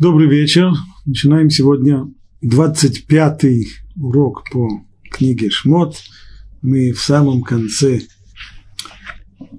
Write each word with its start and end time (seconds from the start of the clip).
Добрый 0.00 0.28
вечер. 0.28 0.72
Начинаем 1.04 1.50
сегодня 1.50 2.10
25-й 2.42 3.68
урок 3.96 4.44
по 4.50 4.82
книге 5.10 5.50
Шмот. 5.50 5.94
Мы 6.62 6.92
в 6.92 7.02
самом 7.02 7.42
конце 7.42 8.00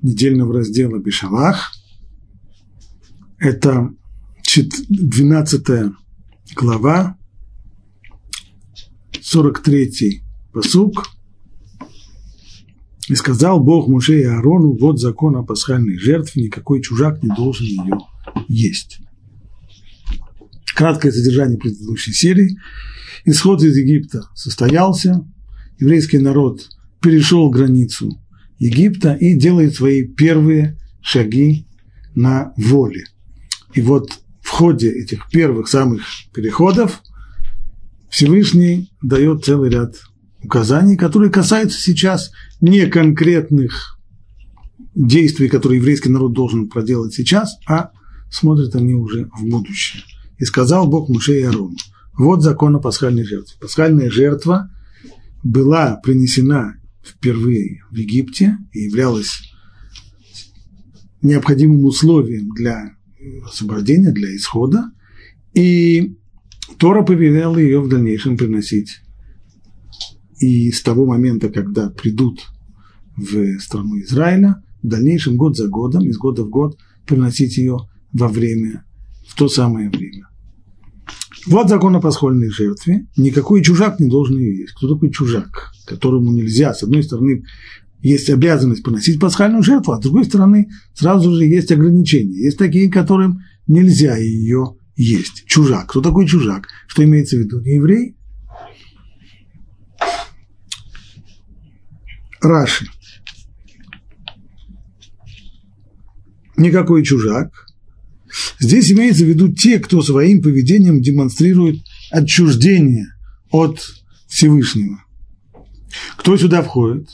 недельного 0.02 0.56
раздела 0.56 0.98
Бешалах. 0.98 1.72
Это 3.38 3.94
12 4.90 5.94
глава, 6.56 7.18
43-й 9.14 10.24
посук. 10.52 11.06
И 13.10 13.14
сказал 13.14 13.64
Бог 13.64 13.88
Муше 13.88 14.22
и 14.22 14.24
Аарону, 14.24 14.76
вот 14.76 15.00
закон 15.00 15.36
о 15.36 15.44
пасхальной 15.44 16.00
жертве, 16.00 16.46
никакой 16.46 16.82
чужак 16.82 17.22
не 17.22 17.30
должен 17.30 17.68
ее 17.68 18.00
есть. 18.48 19.02
Краткое 20.76 21.12
содержание 21.12 21.58
предыдущей 21.58 22.14
серии. 22.14 22.58
Исход 23.26 23.62
из 23.64 23.76
Египта 23.76 24.24
состоялся, 24.36 25.26
еврейский 25.80 26.18
народ 26.18 26.70
перешел 27.02 27.50
границу 27.50 28.20
Египта 28.58 29.14
и 29.14 29.36
делает 29.36 29.76
свои 29.76 30.04
первые 30.04 30.78
шаги 31.02 31.68
на 32.16 32.54
воле. 32.58 33.06
И 33.74 33.82
вот 33.82 34.12
в 34.42 34.50
ходе 34.50 34.92
этих 34.92 35.30
первых 35.30 35.68
самых 35.68 36.04
переходов 36.34 37.02
Всевышний 38.10 38.92
дает 39.02 39.46
целый 39.46 39.70
ряд 39.70 39.96
указаний, 40.44 40.98
которые 40.98 41.32
касаются 41.32 41.80
сейчас 41.80 42.32
не 42.60 42.86
конкретных 42.88 44.00
действий, 44.96 45.48
которые 45.48 45.80
еврейский 45.80 46.10
народ 46.10 46.34
должен 46.34 46.70
проделать 46.70 47.14
сейчас, 47.14 47.58
а 47.68 47.92
смотрят 48.30 48.76
они 48.76 48.94
уже 48.94 49.30
в 49.38 49.50
будущее. 49.50 50.04
И 50.42 50.46
сказал 50.46 50.88
Бог 50.88 51.08
Муше 51.08 51.40
и 51.40 51.44
Арону, 51.44 51.76
вот 52.18 52.42
закон 52.42 52.76
о 52.76 52.80
пасхальной 52.80 53.24
жертве. 53.24 53.56
Пасхальная 53.62 54.10
жертва 54.10 54.72
была 55.44 55.98
принесена 55.98 56.82
впервые 57.04 57.84
в 57.92 57.96
Египте 57.96 58.58
и 58.74 58.86
являлась 58.86 59.40
необходимым 61.22 61.86
условием 61.86 62.50
для 62.56 62.96
освобождения, 63.46 64.12
для 64.12 64.36
исхода, 64.36 64.92
и 65.54 66.18
Тора 66.80 67.04
повелела 67.04 67.60
ее 67.60 67.80
в 67.80 67.88
дальнейшем 67.88 68.36
приносить. 68.36 69.02
И 70.40 70.72
с 70.72 70.82
того 70.82 71.06
момента, 71.06 71.50
когда 71.50 71.92
придут 71.92 72.48
в 73.16 73.60
страну 73.60 74.00
Израиля, 74.00 74.64
в 74.82 74.88
дальнейшем 74.88 75.38
год 75.38 75.56
за 75.56 75.68
годом, 75.68 76.04
из 76.04 76.18
года 76.18 76.44
в 76.44 76.50
год, 76.50 76.80
приносить 77.06 77.58
ее 77.58 77.78
во 78.12 78.28
время, 78.28 78.86
в 79.28 79.36
то 79.36 79.48
самое 79.48 79.92
время. 79.92 80.31
Вот 81.48 81.70
закон 81.70 81.96
о 81.96 82.02
пасхальной 82.02 82.50
жертве. 82.50 83.08
Никакой 83.18 83.64
чужак 83.64 84.00
не 84.00 84.10
должен 84.10 84.38
ее 84.38 84.60
есть. 84.60 84.74
Кто 84.74 84.94
такой 84.94 85.12
чужак, 85.12 85.72
которому 85.86 86.32
нельзя, 86.32 86.74
с 86.74 86.84
одной 86.84 87.04
стороны, 87.04 87.44
есть 88.02 88.30
обязанность 88.30 88.84
поносить 88.84 89.20
пасхальную 89.20 89.64
жертву, 89.64 89.94
а 89.94 89.98
с 89.98 90.02
другой 90.02 90.26
стороны, 90.26 90.70
сразу 90.94 91.34
же 91.34 91.46
есть 91.46 91.72
ограничения. 91.72 92.46
Есть 92.46 92.58
такие, 92.58 92.92
которым 92.92 93.42
нельзя 93.68 94.18
ее 94.18 94.76
есть. 94.96 95.46
Чужак. 95.46 95.90
Кто 95.90 96.02
такой 96.02 96.28
чужак? 96.28 96.68
Что 96.88 97.04
имеется 97.04 97.38
в 97.38 97.40
виду? 97.40 97.60
Не 97.62 97.76
еврей? 97.76 98.16
Раши. 102.42 102.88
Никакой 106.58 107.04
чужак– 107.04 107.66
Здесь 108.62 108.92
имеется 108.92 109.26
в 109.26 109.28
виду 109.28 109.52
те, 109.52 109.80
кто 109.80 110.04
своим 110.04 110.42
поведением 110.44 111.02
демонстрирует 111.02 111.82
отчуждение 112.12 113.08
от 113.50 113.82
Всевышнего. 114.28 115.04
Кто 116.16 116.38
сюда 116.38 116.62
входит? 116.62 117.10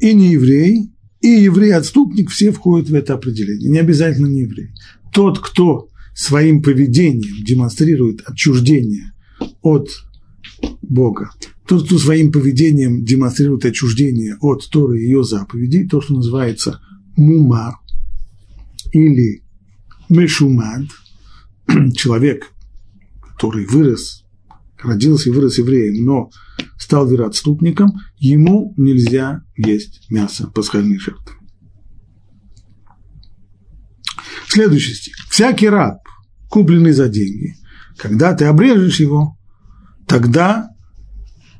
И 0.00 0.12
не 0.12 0.32
еврей, 0.32 0.90
и 1.20 1.28
еврей-отступник, 1.28 2.30
все 2.30 2.50
входят 2.50 2.88
в 2.88 2.94
это 2.94 3.14
определение. 3.14 3.70
Не 3.70 3.78
обязательно 3.78 4.26
не 4.26 4.42
еврей. 4.42 4.70
Тот, 5.12 5.38
кто 5.38 5.88
своим 6.12 6.60
поведением 6.60 7.44
демонстрирует 7.44 8.22
отчуждение 8.26 9.12
от 9.62 9.88
Бога, 10.82 11.30
тот, 11.68 11.86
кто 11.86 11.98
своим 11.98 12.32
поведением 12.32 13.04
демонстрирует 13.04 13.64
отчуждение 13.64 14.36
от 14.40 14.68
Торы 14.70 15.00
и 15.00 15.04
ее 15.04 15.22
заповедей, 15.22 15.88
то, 15.88 16.00
что 16.00 16.14
называется 16.14 16.80
мумар, 17.16 17.76
или 18.92 19.45
Мешумад, 20.08 20.84
человек, 21.94 22.52
который 23.20 23.66
вырос, 23.66 24.24
родился 24.78 25.30
и 25.30 25.32
вырос 25.32 25.58
евреем, 25.58 26.04
но 26.04 26.30
стал 26.78 27.08
вероотступником, 27.08 27.92
ему 28.18 28.74
нельзя 28.76 29.42
есть 29.56 30.10
мясо 30.10 30.46
пасхальной 30.48 30.98
жертвы. 30.98 31.34
Следующий 34.48 34.94
стих. 34.94 35.16
Всякий 35.28 35.68
раб, 35.68 35.98
купленный 36.48 36.92
за 36.92 37.08
деньги, 37.08 37.56
когда 37.96 38.34
ты 38.34 38.44
обрежешь 38.44 39.00
его, 39.00 39.36
тогда 40.06 40.68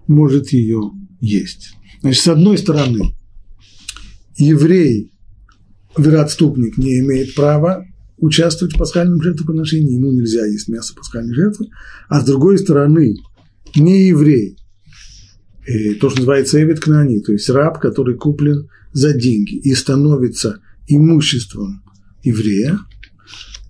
может 0.06 0.52
ее 0.52 0.92
есть. 1.20 1.74
Значит, 2.00 2.22
с 2.22 2.28
одной 2.28 2.58
стороны, 2.58 3.14
еврей, 4.36 5.12
вероотступник, 5.96 6.78
не 6.78 7.00
имеет 7.00 7.34
права 7.34 7.84
участвовать 8.18 8.74
в 8.74 8.78
пасхальном 8.78 9.22
жертвоприношении, 9.22 9.94
ему 9.94 10.12
нельзя 10.12 10.46
есть 10.46 10.68
мясо 10.68 10.94
пасхальной 10.94 11.34
жертвы, 11.34 11.68
а 12.08 12.20
с 12.20 12.24
другой 12.24 12.58
стороны, 12.58 13.16
не 13.74 14.08
еврей, 14.08 14.56
и 15.66 15.94
то, 15.94 16.08
что 16.08 16.20
называется 16.20 16.62
Эвид 16.62 16.80
Кнани, 16.80 17.20
то 17.20 17.32
есть 17.32 17.50
раб, 17.50 17.80
который 17.80 18.16
куплен 18.16 18.68
за 18.92 19.12
деньги 19.12 19.56
и 19.56 19.74
становится 19.74 20.60
имуществом 20.86 21.82
еврея, 22.22 22.78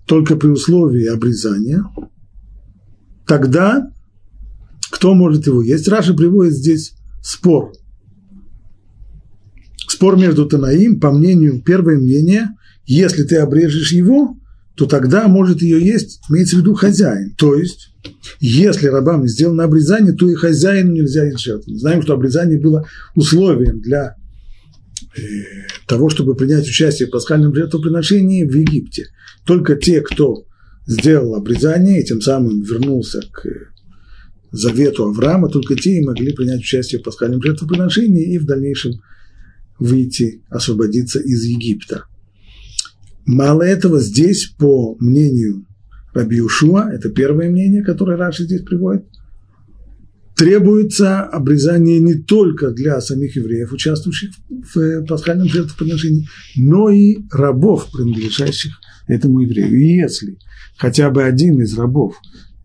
только 0.05 0.35
при 0.35 0.47
условии 0.47 1.05
обрезания, 1.07 1.83
тогда 3.25 3.91
кто 4.91 5.13
может 5.13 5.47
его 5.47 5.61
есть? 5.61 5.87
Раша 5.87 6.13
приводит 6.13 6.53
здесь 6.53 6.93
спор. 7.21 7.73
Спор 9.87 10.17
между 10.17 10.45
Танаим, 10.45 10.99
по 10.99 11.11
мнению, 11.11 11.61
первое 11.61 11.97
мнение, 11.97 12.49
если 12.87 13.23
ты 13.23 13.35
обрежешь 13.37 13.91
его, 13.91 14.37
то 14.75 14.85
тогда 14.85 15.27
может 15.27 15.61
ее 15.61 15.83
есть, 15.83 16.21
имеется 16.29 16.55
в 16.55 16.59
виду 16.59 16.73
хозяин. 16.73 17.35
То 17.35 17.55
есть, 17.55 17.89
если 18.39 18.87
рабам 18.87 19.27
сделано 19.27 19.63
обрезание, 19.63 20.13
то 20.13 20.29
и 20.29 20.35
хозяину 20.35 20.93
нельзя 20.93 21.25
есть 21.25 21.39
жертву. 21.39 21.73
Мы 21.73 21.79
знаем, 21.79 22.01
что 22.01 22.13
обрезание 22.13 22.59
было 22.59 22.87
условием 23.15 23.81
для 23.81 24.15
э, 25.15 25.21
того, 25.87 26.09
чтобы 26.09 26.35
принять 26.35 26.67
участие 26.67 27.07
в 27.07 27.11
пасхальном 27.11 27.53
жертвоприношении 27.55 28.45
в 28.45 28.53
Египте. 28.53 29.07
Только 29.45 29.75
те, 29.75 30.01
кто 30.01 30.45
сделал 30.85 31.35
обрезание 31.35 32.01
и 32.01 32.05
тем 32.05 32.21
самым 32.21 32.61
вернулся 32.61 33.21
к 33.31 33.45
завету 34.51 35.05
Авраама, 35.05 35.49
только 35.49 35.75
те 35.75 35.97
и 35.97 36.05
могли 36.05 36.33
принять 36.33 36.61
участие 36.61 37.01
в 37.01 37.03
пасхальном 37.03 37.41
жертвоприношении 37.41 38.33
и 38.33 38.37
в 38.37 38.45
дальнейшем 38.45 38.93
выйти, 39.79 40.43
освободиться 40.49 41.19
из 41.19 41.43
Египта. 41.43 42.05
Мало 43.27 43.63
этого, 43.63 43.99
здесь, 43.99 44.47
по 44.57 44.95
мнению 45.01 45.65
Раби 46.13 46.39
Ушуа, 46.39 46.89
это 46.89 47.09
первое 47.09 47.49
мнение, 47.49 47.83
которое 47.83 48.15
Раши 48.17 48.45
здесь 48.45 48.61
приводит, 48.61 49.05
требуется 50.37 51.23
обрезание 51.23 51.99
не 51.99 52.15
только 52.15 52.71
для 52.71 53.01
самих 53.01 53.35
евреев, 53.35 53.73
участвующих 53.73 54.31
в 54.73 55.05
пасхальном 55.05 55.49
жертвоприношении, 55.49 56.29
но 56.55 56.89
и 56.89 57.17
рабов, 57.29 57.91
принадлежащих 57.91 58.79
этому 59.07 59.41
еврею. 59.41 59.77
И 59.77 59.97
если 59.97 60.37
хотя 60.77 61.09
бы 61.09 61.23
один 61.23 61.59
из 61.61 61.77
рабов 61.77 62.15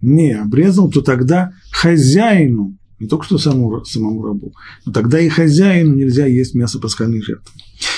не 0.00 0.32
обрезал, 0.32 0.92
то 0.92 1.02
тогда 1.02 1.52
хозяину 1.72 2.78
не 3.00 3.08
только 3.08 3.24
что 3.24 3.38
самому, 3.38 3.84
самому 3.84 4.22
рабу, 4.22 4.54
но 4.86 4.92
тогда 4.92 5.18
и 5.18 5.28
хозяину 5.28 5.96
нельзя 5.96 6.26
есть 6.26 6.54
мясо 6.54 6.78
пасхальной 6.78 7.20
жертвы. 7.20 7.50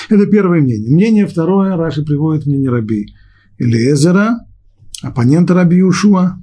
Это 0.09 0.25
первое 0.27 0.61
мнение. 0.61 0.93
Мнение 0.93 1.27
второе, 1.27 1.75
Раши 1.75 2.03
приводит 2.03 2.45
мнение 2.45 2.69
раби 2.69 3.07
Элиезера, 3.57 4.39
оппонента 5.01 5.53
раби 5.53 5.81
Ушуа. 5.81 6.39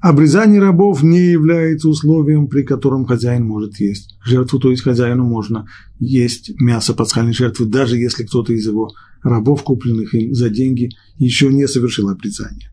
Обрезание 0.00 0.60
рабов 0.60 1.02
не 1.02 1.30
является 1.32 1.88
условием, 1.88 2.48
при 2.48 2.62
котором 2.62 3.04
хозяин 3.04 3.44
может 3.44 3.78
есть 3.80 4.16
жертву, 4.24 4.58
то 4.58 4.70
есть 4.70 4.82
хозяину 4.82 5.24
можно 5.24 5.66
есть 5.98 6.58
мясо 6.58 6.94
пасхальной 6.94 7.34
жертвы, 7.34 7.66
даже 7.66 7.98
если 7.98 8.24
кто-то 8.24 8.54
из 8.54 8.66
его 8.66 8.90
рабов, 9.22 9.62
купленных 9.62 10.14
им 10.14 10.34
за 10.34 10.48
деньги, 10.48 10.88
еще 11.18 11.52
не 11.52 11.68
совершил 11.68 12.08
обрезание. 12.08 12.70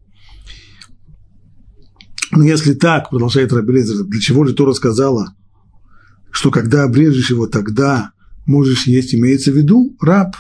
Но 2.32 2.44
если 2.44 2.74
так, 2.74 3.10
продолжает 3.10 3.52
Рабелезер, 3.52 4.06
для 4.06 4.20
чего 4.22 4.46
же 4.46 4.54
Тора 4.54 4.74
сказала, 4.74 5.34
что 6.32 6.50
когда 6.50 6.84
обрежешь 6.84 7.30
его, 7.30 7.48
тогда 7.48 8.12
можешь 8.48 8.88
есть, 8.88 9.14
имеется 9.14 9.52
в 9.52 9.58
виду 9.58 9.96
раб. 10.02 10.36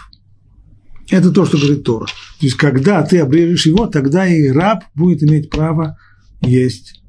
Это 1.09 1.31
то, 1.31 1.45
что 1.45 1.57
говорит 1.57 1.83
Тора. 1.83 2.05
То 2.05 2.45
есть, 2.45 2.57
когда 2.57 3.03
ты 3.03 3.19
обрежешь 3.19 3.67
его, 3.67 3.87
тогда 3.87 4.27
и 4.27 4.47
раб 4.47 4.83
будет 4.95 5.23
иметь 5.23 5.49
право 5.49 5.97
есть 6.41 7.01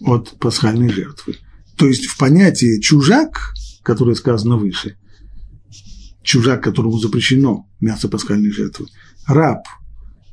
от 0.00 0.38
пасхальной 0.38 0.90
жертвы. 0.90 1.36
То 1.76 1.86
есть, 1.86 2.06
в 2.06 2.18
понятии 2.18 2.80
чужак, 2.80 3.38
которое 3.82 4.14
сказано 4.14 4.56
выше, 4.56 4.96
чужак, 6.22 6.62
которому 6.62 6.98
запрещено 6.98 7.66
мясо 7.80 8.08
пасхальной 8.08 8.50
жертвы, 8.50 8.86
раб, 9.26 9.62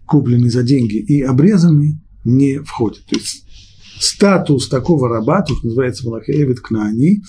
купленный 0.05 0.49
за 0.49 0.63
деньги 0.63 0.97
и 0.97 1.21
обрезанный, 1.21 1.99
не 2.23 2.59
входит. 2.59 3.05
То 3.05 3.15
есть 3.15 3.45
статус 3.99 4.67
такого 4.67 5.09
раба, 5.09 5.41
то, 5.41 5.55
что 5.55 5.67
называется 5.67 6.05
Малахевит 6.05 6.59
Кнаани, 6.59 7.23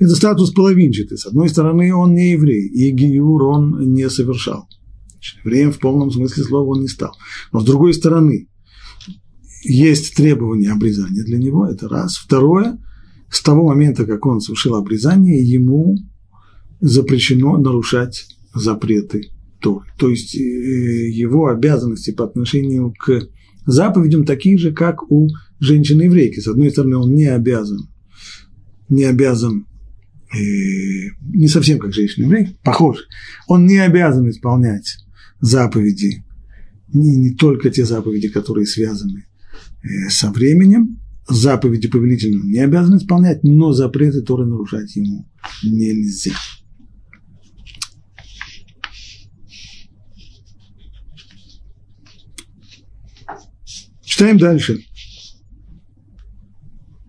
это 0.00 0.14
статус 0.16 0.50
половинчатый. 0.52 1.18
С 1.18 1.26
одной 1.26 1.50
стороны, 1.50 1.94
он 1.94 2.14
не 2.14 2.32
еврей, 2.32 2.66
и 2.66 2.90
гиюр 2.90 3.42
он 3.44 3.92
не 3.92 4.08
совершал. 4.08 4.66
Евреем 5.44 5.72
в 5.72 5.78
полном 5.78 6.10
смысле 6.10 6.42
слова 6.42 6.70
он 6.70 6.80
не 6.80 6.88
стал. 6.88 7.12
Но 7.52 7.60
с 7.60 7.64
другой 7.64 7.92
стороны, 7.92 8.48
есть 9.62 10.16
требование 10.16 10.72
обрезания 10.72 11.22
для 11.22 11.36
него, 11.36 11.66
это 11.66 11.86
раз. 11.86 12.16
Второе, 12.16 12.78
с 13.30 13.42
того 13.42 13.68
момента, 13.68 14.06
как 14.06 14.24
он 14.24 14.40
совершил 14.40 14.74
обрезание, 14.76 15.42
ему 15.42 15.96
запрещено 16.80 17.58
нарушать 17.58 18.26
запреты 18.54 19.28
Торы. 19.60 19.84
То 19.98 20.08
есть 20.08 20.34
э, 20.34 20.40
его 20.40 21.48
обязанности 21.48 22.10
по 22.10 22.24
отношению 22.24 22.94
к 22.98 23.28
заповедям 23.66 24.24
такие 24.24 24.56
же, 24.56 24.72
как 24.72 25.12
у 25.12 25.28
женщины-еврейки. 25.58 26.40
С 26.40 26.48
одной 26.48 26.70
стороны, 26.70 26.96
он 26.96 27.14
не 27.14 27.26
обязан, 27.26 27.90
не 28.88 29.04
обязан, 29.04 29.66
не 30.32 31.48
совсем 31.48 31.78
как 31.78 31.92
женщина-еврей, 31.92 32.56
похож, 32.62 32.98
он 33.48 33.66
не 33.66 33.78
обязан 33.78 34.28
исполнять 34.30 34.98
заповеди, 35.40 36.24
не, 36.92 37.16
не 37.16 37.34
только 37.34 37.70
те 37.70 37.84
заповеди, 37.84 38.28
которые 38.28 38.66
связаны 38.66 39.26
э, 39.82 40.08
со 40.08 40.30
временем, 40.30 41.00
заповеди 41.28 41.88
повелительные 41.88 42.42
не 42.42 42.58
обязан 42.58 42.98
исполнять, 42.98 43.42
но 43.42 43.72
запреты 43.72 44.22
Торы 44.22 44.46
нарушать 44.46 44.94
ему 44.96 45.28
нельзя. 45.62 46.32
Читаем 54.02 54.38
дальше. 54.38 54.84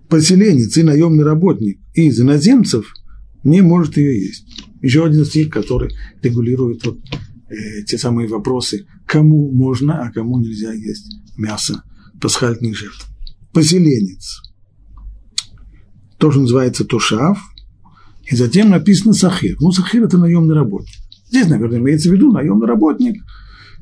Поселенец 0.07 0.77
и 0.77 0.83
наемный 0.83 1.24
работник 1.24 1.79
из 1.94 2.19
иноземцев 2.19 2.94
не 3.43 3.61
может 3.61 3.97
ее 3.97 4.19
есть. 4.19 4.45
Еще 4.81 5.05
один 5.05 5.25
стих, 5.25 5.49
который 5.49 5.93
регулирует 6.21 6.85
вот, 6.85 6.99
э, 7.49 7.83
те 7.85 7.97
самые 7.97 8.27
вопросы, 8.27 8.85
кому 9.05 9.51
можно, 9.51 10.03
а 10.03 10.11
кому 10.11 10.39
нельзя 10.39 10.73
есть 10.73 11.17
мясо 11.38 11.83
пасхальных 12.19 12.77
жертв. 12.77 13.07
Поселенец. 13.53 14.41
Тоже 16.17 16.39
называется 16.39 16.85
Тошав. 16.85 17.39
И 18.29 18.35
затем 18.35 18.69
написано 18.69 19.13
Сахир. 19.13 19.57
Ну, 19.59 19.71
Сахир– 19.71 20.03
это 20.05 20.17
наемный 20.17 20.55
работник. 20.55 20.95
Здесь, 21.27 21.47
наверное, 21.47 21.79
имеется 21.79 22.09
в 22.09 22.13
виду 22.13 22.31
наемный 22.31 22.67
работник– 22.67 23.21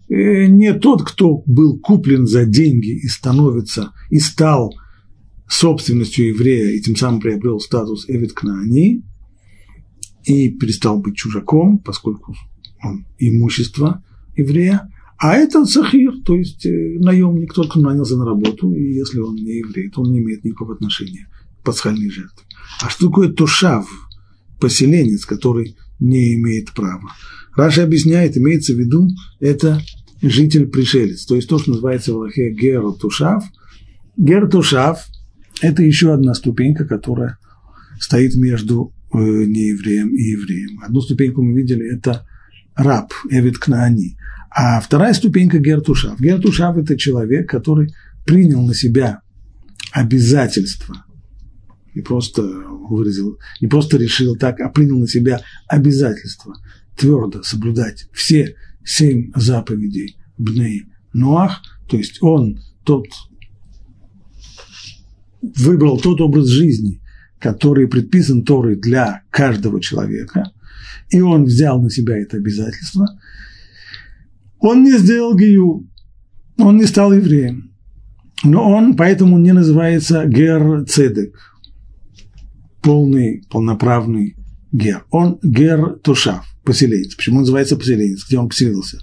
Э, 0.09 0.47
не 0.47 0.73
тот, 0.73 1.03
кто 1.03 1.43
был 1.45 1.79
куплен 1.79 2.25
за 2.25 2.45
деньги 2.45 2.99
и 2.99 3.07
становится, 3.07 3.91
и 4.09 4.19
стал 4.19 4.73
собственностью 5.47 6.29
еврея, 6.29 6.71
и 6.71 6.81
тем 6.81 6.95
самым 6.95 7.21
приобрел 7.21 7.59
статус 7.59 8.05
Эвид 8.07 8.33
Кнаани, 8.33 9.03
и 10.29 10.49
перестал 10.49 10.99
быть 10.99 11.15
чужаком, 11.15 11.79
поскольку 11.79 12.35
он 12.83 13.05
имущество 13.17 14.03
еврея, 14.35 14.89
а 15.17 15.35
это 15.35 15.65
сахир, 15.65 16.13
то 16.25 16.35
есть 16.35 16.65
э, 16.65 16.97
наемник, 16.99 17.53
тот, 17.53 17.71
кто 17.71 17.81
нанялся 17.81 18.15
на 18.15 18.25
работу, 18.25 18.73
и 18.73 18.93
если 18.93 19.19
он 19.19 19.35
не 19.35 19.57
еврей, 19.57 19.89
то 19.89 20.01
он 20.01 20.13
не 20.13 20.19
имеет 20.19 20.45
никакого 20.45 20.75
отношения 20.75 21.27
к 21.59 21.65
пасхальной 21.65 22.09
жертве. 22.09 22.45
А 22.81 22.89
что 22.89 23.07
такое 23.07 23.29
тушав, 23.29 23.89
поселенец, 24.61 25.25
который 25.25 25.75
не 25.99 26.35
имеет 26.35 26.71
права? 26.73 27.11
Раша 27.55 27.83
объясняет, 27.83 28.37
имеется 28.37 28.73
в 28.73 28.79
виду, 28.79 29.09
это 29.41 29.81
житель-пришелец, 30.21 31.25
то 31.25 31.35
есть 31.35 31.49
то, 31.49 31.59
что 31.59 31.71
называется 31.71 32.13
в 32.13 32.17
Аллахе 32.17 32.51
Гер-Тушав. 32.53 33.43
Гер-Тушав– 34.15 34.99
это 35.61 35.83
еще 35.83 36.13
одна 36.13 36.33
ступенька, 36.33 36.85
которая 36.85 37.37
стоит 37.99 38.35
между 38.35 38.93
неевреем 39.17 40.09
и 40.15 40.21
евреем. 40.21 40.81
Одну 40.83 41.01
ступеньку 41.01 41.41
мы 41.41 41.57
видели– 41.57 41.93
это 41.95 42.25
раб, 42.75 43.11
Эвид 43.29 43.57
Кнаани. 43.57 44.17
А 44.49 44.79
вторая 44.79 45.13
ступенька– 45.13 45.57
Гертушав. 45.59 46.19
Гертушав– 46.19 46.77
это 46.77 46.97
человек, 46.97 47.49
который 47.49 47.93
принял 48.25 48.65
на 48.65 48.73
себя 48.73 49.21
обязательства, 49.91 51.05
не 51.95 52.01
просто 52.01 52.43
выразил, 52.43 53.39
не 53.61 53.67
просто 53.67 53.97
решил 53.97 54.35
так, 54.35 54.59
а 54.59 54.69
принял 54.69 54.99
на 54.99 55.07
себя 55.07 55.41
обязательства 55.67 56.55
твердо 56.95 57.43
соблюдать 57.43 58.07
все 58.13 58.55
семь 58.83 59.31
заповедей 59.35 60.17
Бней 60.37 60.85
Ноах, 61.13 61.61
то 61.87 61.97
есть 61.97 62.21
он 62.21 62.59
тот 62.83 63.07
выбрал 65.41 65.99
тот 65.99 66.21
образ 66.21 66.47
жизни, 66.47 67.01
который 67.39 67.87
предписан 67.87 68.43
Торой 68.43 68.75
для 68.75 69.23
каждого 69.29 69.81
человека, 69.81 70.51
и 71.09 71.21
он 71.21 71.45
взял 71.45 71.81
на 71.81 71.89
себя 71.89 72.17
это 72.17 72.37
обязательство, 72.37 73.07
он 74.59 74.83
не 74.83 74.97
сделал 74.97 75.35
гию, 75.35 75.87
он 76.57 76.77
не 76.77 76.85
стал 76.85 77.13
евреем. 77.13 77.73
Но 78.43 78.69
он 78.69 78.95
поэтому 78.95 79.37
не 79.37 79.53
называется 79.53 80.25
гер 80.25 80.85
цедек, 80.85 81.35
полный, 82.81 83.43
полноправный 83.49 84.35
гер. 84.71 85.05
Он 85.11 85.39
гер 85.43 85.99
тушав 86.03 86.45
поселенец. 86.63 87.15
Почему 87.15 87.37
он 87.37 87.41
называется 87.41 87.75
поселенец? 87.75 88.25
Где 88.27 88.37
он 88.37 88.49
поселился? 88.49 88.99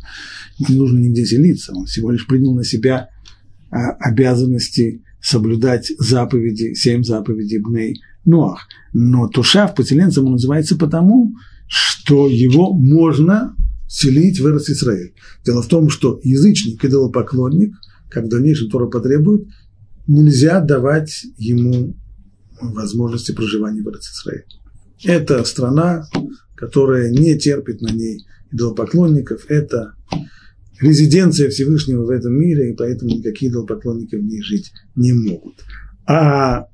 Не 0.59 0.77
нужно 0.77 0.99
нигде 0.99 1.27
селиться, 1.27 1.75
он 1.75 1.87
всего 1.87 2.11
лишь 2.11 2.27
принял 2.27 2.55
на 2.55 2.65
себя 2.65 3.11
а, 3.71 3.91
обязанности 3.93 5.03
соблюдать 5.21 5.93
заповеди, 5.99 6.75
семь 6.75 7.03
заповедей 7.03 7.59
Бней 7.59 8.01
Ноах. 8.27 8.67
Но 8.93 9.29
Тушав 9.29 9.75
поселенцем 9.75 10.27
он 10.27 10.33
называется 10.33 10.77
потому, 10.77 11.35
что 11.67 12.29
его 12.29 12.73
можно 12.73 13.57
селить 13.89 14.41
в 14.41 14.47
Эрос 14.47 14.69
Израиль. 14.69 15.15
Дело 15.45 15.63
в 15.63 15.69
том, 15.69 15.89
что 15.91 16.21
язычник, 16.23 16.85
идолопоклонник, 16.85 17.75
как 18.09 18.25
в 18.25 18.29
дальнейшем 18.29 18.69
Тора 18.71 18.87
потребует, 18.87 19.49
нельзя 20.07 20.61
давать 20.61 21.25
ему 21.37 21.97
возможности 22.61 23.33
проживания 23.33 23.83
в 23.83 23.89
Эрос. 23.89 24.45
Это 25.05 25.45
страна, 25.45 26.09
которая 26.55 27.11
не 27.11 27.39
терпит 27.39 27.81
на 27.81 27.89
ней 27.89 28.25
идолопоклонников, 28.51 29.47
это 29.49 29.95
резиденция 30.81 31.51
Всевышнего 31.51 32.05
в 32.05 32.11
этом 32.11 32.33
мире, 32.33 32.73
и 32.73 32.77
поэтому 32.77 33.11
никакие 33.11 33.51
идолопоклонники 33.51 34.17
в 34.17 34.25
ней 34.25 34.43
жить 34.43 34.73
не 34.95 35.13
могут. 35.13 35.55
А 36.07 36.67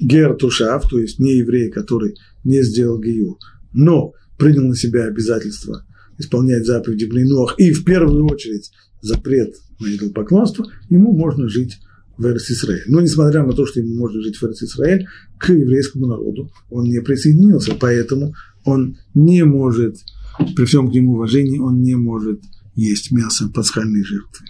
Гертушав, 0.00 0.88
то 0.88 0.98
есть 0.98 1.18
не 1.18 1.38
еврей, 1.38 1.70
который 1.70 2.16
не 2.44 2.62
сделал 2.62 2.98
гию, 2.98 3.38
но 3.72 4.12
принял 4.38 4.66
на 4.66 4.74
себя 4.74 5.04
обязательства 5.04 5.84
исполнять 6.18 6.66
заповеди 6.66 7.04
Блинох 7.04 7.54
и 7.58 7.72
в 7.72 7.84
первую 7.84 8.26
очередь 8.26 8.70
запрет 9.00 9.54
на 9.78 9.94
идолопоклонство, 9.94 10.66
ему 10.88 11.12
можно 11.12 11.48
жить 11.48 11.78
в 12.16 12.26
Эрс-Исраэль. 12.26 12.84
Но 12.86 13.00
несмотря 13.00 13.44
на 13.44 13.52
то, 13.52 13.64
что 13.64 13.80
ему 13.80 13.94
можно 13.94 14.20
жить 14.20 14.36
в 14.36 14.44
Эрс-Исраэль, 14.44 15.06
к 15.38 15.50
еврейскому 15.50 16.06
народу 16.06 16.50
он 16.68 16.84
не 16.84 17.00
присоединился, 17.00 17.74
поэтому 17.74 18.34
он 18.64 18.98
не 19.14 19.44
может, 19.44 19.96
при 20.54 20.64
всем 20.66 20.90
к 20.90 20.94
нему 20.94 21.14
уважении, 21.14 21.58
он 21.58 21.80
не 21.80 21.94
может 21.94 22.40
есть 22.74 23.10
мясо 23.10 23.48
пасхальной 23.48 24.04
жертвы. 24.04 24.46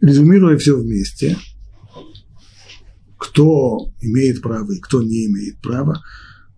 Резюмируя 0.00 0.56
все 0.56 0.76
вместе, 0.76 1.36
кто 3.16 3.92
имеет 4.00 4.42
право 4.42 4.72
и 4.72 4.80
кто 4.80 5.02
не 5.02 5.26
имеет 5.26 5.60
права, 5.60 6.02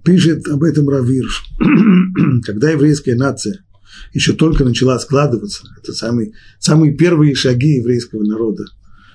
пишет 0.04 0.46
об 0.48 0.62
этом 0.62 0.88
Равирш. 0.88 1.44
Когда 2.44 2.70
еврейская 2.70 3.14
нация 3.14 3.64
еще 4.12 4.34
только 4.34 4.64
начала 4.64 4.98
складываться, 4.98 5.64
это 5.82 5.92
самые, 5.92 6.32
самые 6.58 6.94
первые 6.94 7.34
шаги 7.34 7.76
еврейского 7.76 8.22
народа 8.24 8.64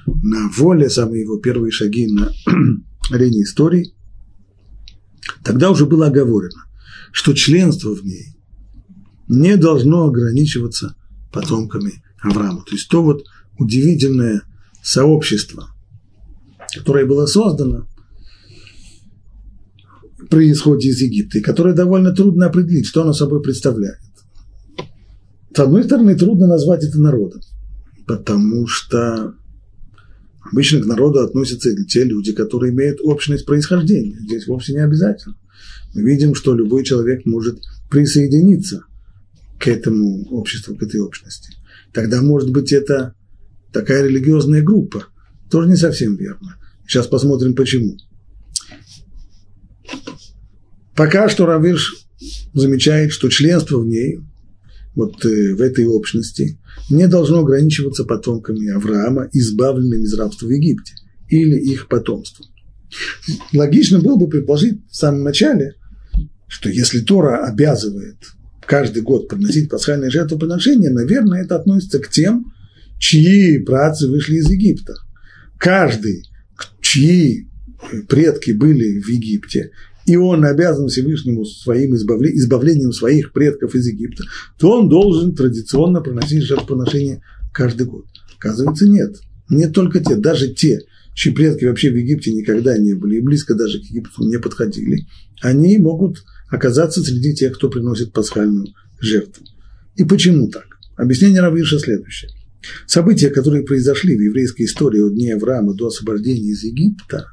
на 0.05 0.49
воле, 0.49 0.89
самые 0.89 1.21
его 1.21 1.37
первые 1.37 1.71
шаги 1.71 2.07
на 2.07 2.31
арене 3.11 3.43
истории, 3.43 3.95
Тогда 5.43 5.69
уже 5.69 5.85
было 5.85 6.07
оговорено, 6.07 6.65
что 7.11 7.33
членство 7.33 7.95
в 7.95 8.03
ней 8.03 8.35
не 9.27 9.57
должно 9.57 10.05
ограничиваться 10.05 10.95
потомками 11.31 12.03
Авраама. 12.21 12.63
То 12.65 12.71
есть 12.71 12.89
то 12.89 13.03
вот 13.03 13.25
удивительное 13.59 14.41
сообщество, 14.81 15.69
которое 16.73 17.05
было 17.05 17.25
создано, 17.25 17.87
при 20.29 20.51
исходе 20.51 20.89
из 20.89 21.01
Египта, 21.01 21.37
и 21.37 21.41
которое 21.41 21.73
довольно 21.73 22.11
трудно 22.11 22.47
определить, 22.47 22.87
что 22.87 23.03
оно 23.03 23.13
собой 23.13 23.41
представляет. 23.41 23.99
С 25.55 25.59
одной 25.59 25.83
стороны, 25.83 26.15
трудно 26.15 26.47
назвать 26.47 26.83
это 26.83 26.99
народом, 26.99 27.41
потому 28.07 28.67
что 28.67 29.35
обычно 30.51 30.81
к 30.81 30.85
народу 30.85 31.19
относятся 31.19 31.73
те 31.85 32.03
люди, 32.03 32.33
которые 32.33 32.73
имеют 32.73 32.99
общность 33.01 33.45
происхождения. 33.45 34.17
Здесь 34.19 34.47
вовсе 34.47 34.73
не 34.73 34.79
обязательно. 34.79 35.37
Мы 35.93 36.01
видим, 36.01 36.35
что 36.35 36.53
любой 36.53 36.83
человек 36.83 37.25
может 37.25 37.61
присоединиться 37.89 38.83
к 39.59 39.67
этому 39.67 40.25
обществу, 40.29 40.75
к 40.75 40.83
этой 40.83 40.99
общности. 40.99 41.53
Тогда, 41.93 42.21
может 42.21 42.51
быть, 42.51 42.73
это 42.73 43.15
такая 43.75 44.07
религиозная 44.07 44.63
группа. 44.63 45.07
Тоже 45.51 45.67
не 45.67 45.75
совсем 45.75 46.15
верно. 46.15 46.55
Сейчас 46.87 47.07
посмотрим, 47.07 47.55
почему. 47.55 47.97
Пока 50.95 51.27
что 51.27 51.45
Равиш 51.45 52.07
замечает, 52.53 53.11
что 53.11 53.29
членство 53.29 53.79
в 53.79 53.85
ней, 53.85 54.19
вот 54.95 55.25
э, 55.25 55.53
в 55.55 55.61
этой 55.61 55.85
общности, 55.87 56.57
не 56.89 57.07
должно 57.07 57.39
ограничиваться 57.39 58.05
потомками 58.05 58.69
Авраама, 58.69 59.27
избавленными 59.33 60.03
из 60.03 60.13
рабства 60.13 60.47
в 60.47 60.51
Египте, 60.51 60.93
или 61.27 61.59
их 61.59 61.89
потомством. 61.89 62.47
Логично 63.51 63.99
было 63.99 64.15
бы 64.15 64.29
предположить 64.29 64.79
в 64.89 64.95
самом 64.95 65.23
начале, 65.23 65.75
что 66.47 66.69
если 66.69 67.01
Тора 67.01 67.45
обязывает 67.45 68.15
каждый 68.65 69.01
год 69.01 69.27
приносить 69.27 69.69
пасхальные 69.69 70.11
жертвоприношения, 70.11 70.91
наверное, 70.91 71.43
это 71.43 71.57
относится 71.57 71.99
к 71.99 72.09
тем, 72.09 72.53
чьи 72.97 73.59
працы 73.59 74.07
вышли 74.07 74.37
из 74.37 74.49
Египта. 74.49 74.95
Каждый, 75.57 76.23
чьи 76.81 77.47
предки 78.07 78.51
были 78.51 79.01
в 79.01 79.07
Египте, 79.07 79.71
и 80.05 80.15
он 80.17 80.45
обязан 80.45 80.87
Всевышнему 80.87 81.45
своим 81.45 81.95
избавлением 81.95 82.91
своих 82.91 83.31
предков 83.31 83.73
из 83.75 83.87
Египта, 83.87 84.23
то 84.57 84.79
он 84.79 84.89
должен 84.89 85.33
традиционно 85.33 86.01
приносить 86.01 86.43
жертвоприношения 86.43 87.21
каждый 87.51 87.87
год. 87.87 88.05
Оказывается, 88.37 88.87
нет. 88.87 89.15
Не 89.49 89.67
только 89.67 89.99
те, 89.99 90.15
даже 90.15 90.53
те, 90.53 90.81
чьи 91.13 91.33
предки 91.33 91.65
вообще 91.65 91.89
в 91.89 91.95
Египте 91.95 92.31
никогда 92.31 92.77
не 92.77 92.93
были 92.93 93.17
и 93.17 93.21
близко 93.21 93.55
даже 93.55 93.79
к 93.79 93.83
Египту 93.85 94.27
не 94.27 94.37
подходили, 94.37 95.07
они 95.41 95.77
могут 95.77 96.23
оказаться 96.49 97.03
среди 97.03 97.33
тех, 97.33 97.55
кто 97.55 97.69
приносит 97.69 98.13
пасхальную 98.13 98.67
жертву. 98.99 99.45
И 99.95 100.03
почему 100.03 100.49
так? 100.49 100.65
Объяснение 100.95 101.41
Равиша 101.41 101.79
следующее. 101.79 102.31
События, 102.87 103.29
которые 103.29 103.63
произошли 103.63 104.15
в 104.15 104.21
еврейской 104.21 104.63
истории 104.63 105.01
от 105.01 105.15
дня 105.15 105.35
Авраама 105.35 105.73
до 105.73 105.87
освобождения 105.87 106.49
из 106.49 106.63
Египта, 106.63 107.27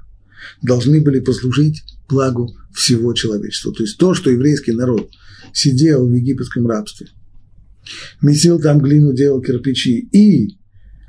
должны 0.62 1.01
были 1.01 1.21
послужить 1.21 1.83
благу 2.09 2.55
всего 2.75 3.12
человечества. 3.12 3.73
То 3.73 3.83
есть 3.83 3.99
то, 3.99 4.15
что 4.15 4.31
еврейский 4.31 4.73
народ 4.73 5.11
сидел 5.53 6.07
в 6.07 6.12
египетском 6.12 6.67
рабстве, 6.67 7.09
месил 8.21 8.61
там 8.61 8.81
глину, 8.81 9.12
делал 9.12 9.41
кирпичи 9.41 10.09
и 10.12 10.57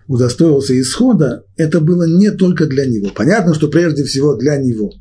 удостоился 0.07 0.79
исхода, 0.79 1.45
это 1.55 1.79
было 1.79 2.07
не 2.07 2.31
только 2.31 2.65
для 2.67 2.85
него. 2.85 3.09
Понятно, 3.15 3.53
что 3.53 3.67
прежде 3.67 4.03
всего 4.03 4.35
для 4.35 4.57
него. 4.57 4.93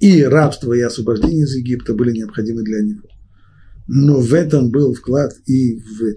И 0.00 0.22
рабство, 0.22 0.72
и 0.72 0.80
освобождение 0.80 1.44
из 1.44 1.54
Египта 1.54 1.92
были 1.92 2.12
необходимы 2.12 2.62
для 2.62 2.80
него. 2.80 3.08
Но 3.88 4.20
в 4.20 4.32
этом 4.32 4.70
был 4.70 4.94
вклад 4.94 5.32
и 5.46 5.80
в 5.80 6.14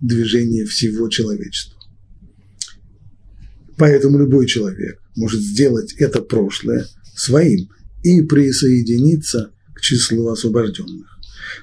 движение 0.00 0.64
всего 0.66 1.08
человечества. 1.08 1.78
Поэтому 3.82 4.16
любой 4.16 4.46
человек 4.46 5.02
может 5.16 5.40
сделать 5.40 5.92
это 5.94 6.22
прошлое 6.22 6.86
своим 7.16 7.68
и 8.04 8.22
присоединиться 8.22 9.50
к 9.74 9.80
числу 9.80 10.28
освобожденных. 10.28 11.18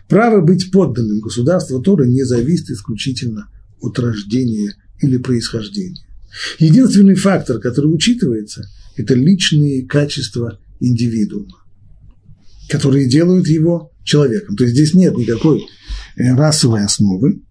Право 0.09 0.41
быть 0.41 0.69
подданным 0.69 1.21
государству 1.21 1.81
Торы 1.81 2.09
не 2.09 2.23
зависит 2.23 2.71
исключительно 2.71 3.49
от 3.79 3.97
рождения 3.99 4.75
или 5.01 5.15
происхождения. 5.15 6.05
Единственный 6.59 7.15
фактор, 7.15 7.57
который 7.59 7.88
учитывается, 7.88 8.65
это 8.97 9.13
личные 9.13 9.88
качества 9.88 10.59
индивидуума, 10.81 11.63
которые 12.67 13.07
делают 13.07 13.47
его 13.47 13.93
человеком. 14.03 14.57
То 14.57 14.65
есть 14.65 14.75
здесь 14.75 14.93
нет 14.93 15.15
никакой 15.15 15.65
э, 16.17 16.35
расовой 16.35 16.83
основы, 16.83 17.43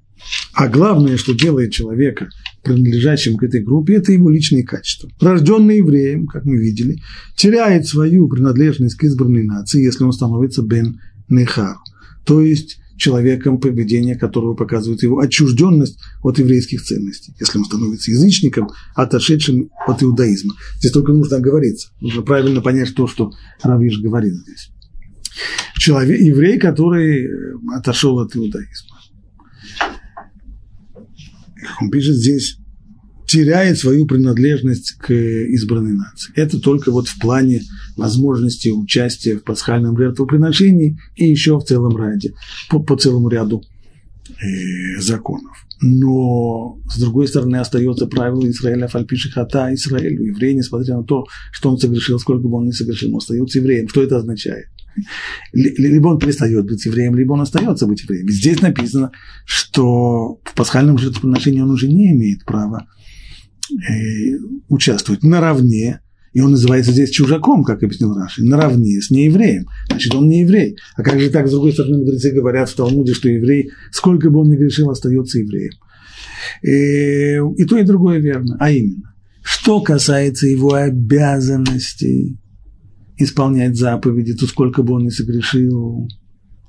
а 0.53 0.69
главное, 0.69 1.17
что 1.17 1.33
делает 1.33 1.73
человека 1.73 2.29
принадлежащим 2.63 3.37
к 3.37 3.43
этой 3.43 3.63
группе, 3.63 3.95
это 3.95 4.13
его 4.13 4.31
личные 4.31 4.65
качества. 4.65 5.11
Рожденный 5.21 5.79
евреем, 5.79 6.27
как 6.27 6.45
мы 6.45 6.57
видели, 6.57 7.01
теряет 7.37 7.87
свою 7.87 8.29
принадлежность 8.29 8.97
к 8.97 9.05
избранной 9.05 9.45
нации, 9.45 9.83
если 9.83 10.05
он 10.05 10.13
становится 10.13 10.63
бен 10.63 11.01
нехар, 11.29 11.77
то 12.25 12.41
есть 12.41 12.79
человеком, 12.97 13.61
поведение 13.61 14.17
которого 14.17 14.55
показывает 14.55 15.03
его 15.03 15.21
отчужденность 15.21 16.01
от 16.23 16.39
еврейских 16.39 16.83
ценностей, 16.83 17.33
если 17.39 17.59
он 17.59 17.65
становится 17.65 18.11
язычником, 18.11 18.69
отошедшим 18.97 19.71
от 19.87 20.03
иудаизма. 20.03 20.55
Здесь 20.79 20.91
только 20.91 21.13
нужно 21.13 21.37
оговориться, 21.37 21.91
нужно 22.01 22.23
правильно 22.23 22.61
понять 22.61 22.95
то, 22.95 23.07
что 23.07 23.31
Равиш 23.63 24.01
говорит 24.01 24.35
здесь. 24.35 24.71
Человек, 25.77 26.21
еврей, 26.21 26.59
который 26.59 27.29
отошел 27.73 28.19
от 28.19 28.35
иудаизма 28.35 28.98
он 31.81 31.91
пишет 31.91 32.17
здесь, 32.17 32.59
теряет 33.27 33.79
свою 33.79 34.07
принадлежность 34.07 34.93
к 34.93 35.13
избранной 35.13 35.93
нации. 35.93 36.33
Это 36.35 36.59
только 36.59 36.91
вот 36.91 37.09
в 37.09 37.19
плане 37.19 37.61
возможности 37.97 38.71
участия 38.71 39.37
в 39.37 39.45
пасхальном 39.45 39.97
жертвоприношении 39.97 40.99
и 41.15 41.27
еще 41.27 41.59
в 41.59 41.65
целом 41.65 41.97
ряде, 41.97 42.33
по, 42.71 42.81
по 42.81 42.97
целому 42.97 43.29
ряду 43.29 43.63
э, 44.31 45.01
законов. 45.01 45.57
Но, 45.81 46.81
с 46.91 46.99
другой 46.99 47.29
стороны, 47.29 47.57
остается 47.57 48.07
правило 48.07 48.49
Израиля 48.49 48.89
фальпиши 48.89 49.31
хата 49.31 49.73
Израилю. 49.75 50.25
Еврей, 50.25 50.55
несмотря 50.55 50.97
на 50.97 51.05
то, 51.05 51.27
что 51.53 51.71
он 51.71 51.79
совершил, 51.79 52.19
сколько 52.19 52.49
бы 52.49 52.57
он 52.57 52.67
ни 52.67 52.73
совершил, 52.73 53.11
он 53.11 53.19
остается 53.19 53.59
евреем. 53.61 53.89
Что 53.89 54.03
это 54.03 54.17
означает? 54.17 54.67
Либо 55.53 56.09
он 56.09 56.19
перестает 56.19 56.67
быть 56.67 56.85
евреем, 56.85 57.15
либо 57.15 57.33
он 57.33 57.41
остается 57.41 57.87
быть 57.87 58.03
евреем. 58.03 58.29
Здесь 58.29 58.61
написано, 58.61 59.13
что 59.45 60.41
в 60.45 60.55
пасхальном 60.55 60.99
жертвоприношении 60.99 61.61
он 61.61 61.71
уже 61.71 61.89
не 61.89 62.13
имеет 62.13 62.45
права 62.45 62.87
э, 63.71 64.37
участвовать 64.69 65.23
наравне, 65.23 66.01
и 66.33 66.41
он 66.41 66.53
называется 66.53 66.93
здесь 66.93 67.11
чужаком, 67.11 67.65
как 67.65 67.83
объяснил 67.83 68.15
Раши, 68.15 68.45
наравне 68.45 69.01
с 69.01 69.11
неевреем. 69.11 69.67
Значит, 69.89 70.15
он 70.15 70.29
не 70.29 70.41
еврей. 70.43 70.77
А 70.97 71.03
как 71.03 71.19
же 71.21 71.31
так, 71.31 71.49
с 71.49 71.51
другой 71.51 71.73
стороны, 71.73 71.99
мудрецы 71.99 72.31
говорят 72.31 72.69
в 72.69 72.75
Талмуде, 72.75 73.15
что 73.15 73.29
еврей, 73.29 73.71
сколько 73.91 74.31
бы 74.31 74.41
он 74.41 74.51
ни 74.51 74.57
грешил, 74.57 74.91
остается 74.91 75.39
евреем. 75.39 75.73
И, 76.63 76.69
э, 76.69 77.41
и 77.57 77.65
то, 77.65 77.79
и 77.79 77.83
другое 77.83 78.19
верно. 78.19 78.57
А 78.61 78.71
именно, 78.71 79.15
что 79.43 79.81
касается 79.81 80.47
его 80.47 80.75
обязанностей, 80.75 82.39
исполнять 83.19 83.77
заповеди, 83.77 84.35
то 84.35 84.47
сколько 84.47 84.83
бы 84.83 84.95
он 84.95 85.05
ни 85.05 85.11
согрешил, 85.11 86.09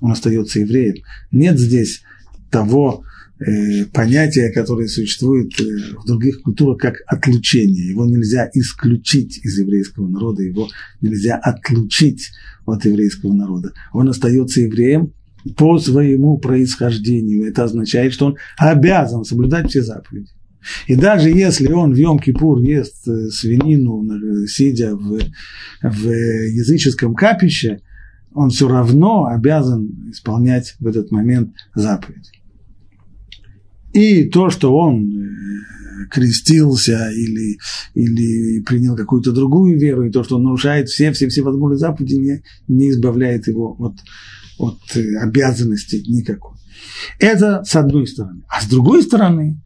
он 0.01 0.11
остается 0.11 0.59
евреем. 0.59 1.03
Нет 1.31 1.59
здесь 1.59 2.01
того 2.49 3.03
э, 3.39 3.85
понятия, 3.85 4.51
которое 4.51 4.87
существует 4.87 5.59
э, 5.59 5.63
в 6.01 6.05
других 6.05 6.41
культурах, 6.41 6.79
как 6.79 6.95
отлучение. 7.05 7.89
Его 7.89 8.05
нельзя 8.05 8.49
исключить 8.53 9.39
из 9.43 9.59
еврейского 9.59 10.07
народа, 10.07 10.41
его 10.41 10.67
нельзя 11.01 11.35
отлучить 11.35 12.31
от 12.65 12.85
еврейского 12.85 13.33
народа. 13.33 13.73
Он 13.93 14.09
остается 14.09 14.61
евреем 14.61 15.13
по 15.55 15.79
своему 15.79 16.37
происхождению. 16.37 17.47
Это 17.47 17.63
означает, 17.63 18.13
что 18.13 18.27
он 18.27 18.37
обязан 18.57 19.23
соблюдать 19.23 19.69
все 19.69 19.83
заповеди. 19.83 20.29
И 20.87 20.95
даже 20.95 21.29
если 21.29 21.71
он 21.71 21.93
в 21.93 21.97
Йом-Кипур 21.97 22.61
ест 22.61 23.07
э, 23.07 23.29
свинину, 23.29 24.05
э, 24.05 24.47
сидя 24.47 24.95
в, 24.95 25.19
в 25.81 26.07
языческом 26.07 27.15
капище, 27.15 27.81
он 28.33 28.49
все 28.49 28.67
равно 28.67 29.25
обязан 29.25 30.11
исполнять 30.11 30.75
в 30.79 30.87
этот 30.87 31.11
момент 31.11 31.53
заповедь. 31.73 32.31
И 33.93 34.25
то, 34.25 34.49
что 34.49 34.75
он 34.75 35.17
э, 35.17 36.07
крестился 36.11 37.09
или, 37.11 37.57
или 37.95 38.61
принял 38.61 38.95
какую-то 38.95 39.31
другую 39.31 39.79
веру, 39.79 40.05
и 40.05 40.11
то, 40.11 40.23
что 40.23 40.35
он 40.35 40.43
нарушает 40.43 40.89
все, 40.89 41.11
все, 41.11 41.27
все 41.29 41.41
возможные 41.41 41.79
заповеди, 41.79 42.15
не, 42.15 42.43
не 42.67 42.89
избавляет 42.91 43.47
его 43.47 43.75
от, 43.79 43.95
от 44.59 44.79
обязанностей 45.21 46.03
никакой. 46.07 46.57
Это 47.17 47.63
с 47.63 47.75
одной 47.75 48.07
стороны. 48.07 48.43
А 48.47 48.61
с 48.61 48.67
другой 48.67 49.03
стороны, 49.03 49.61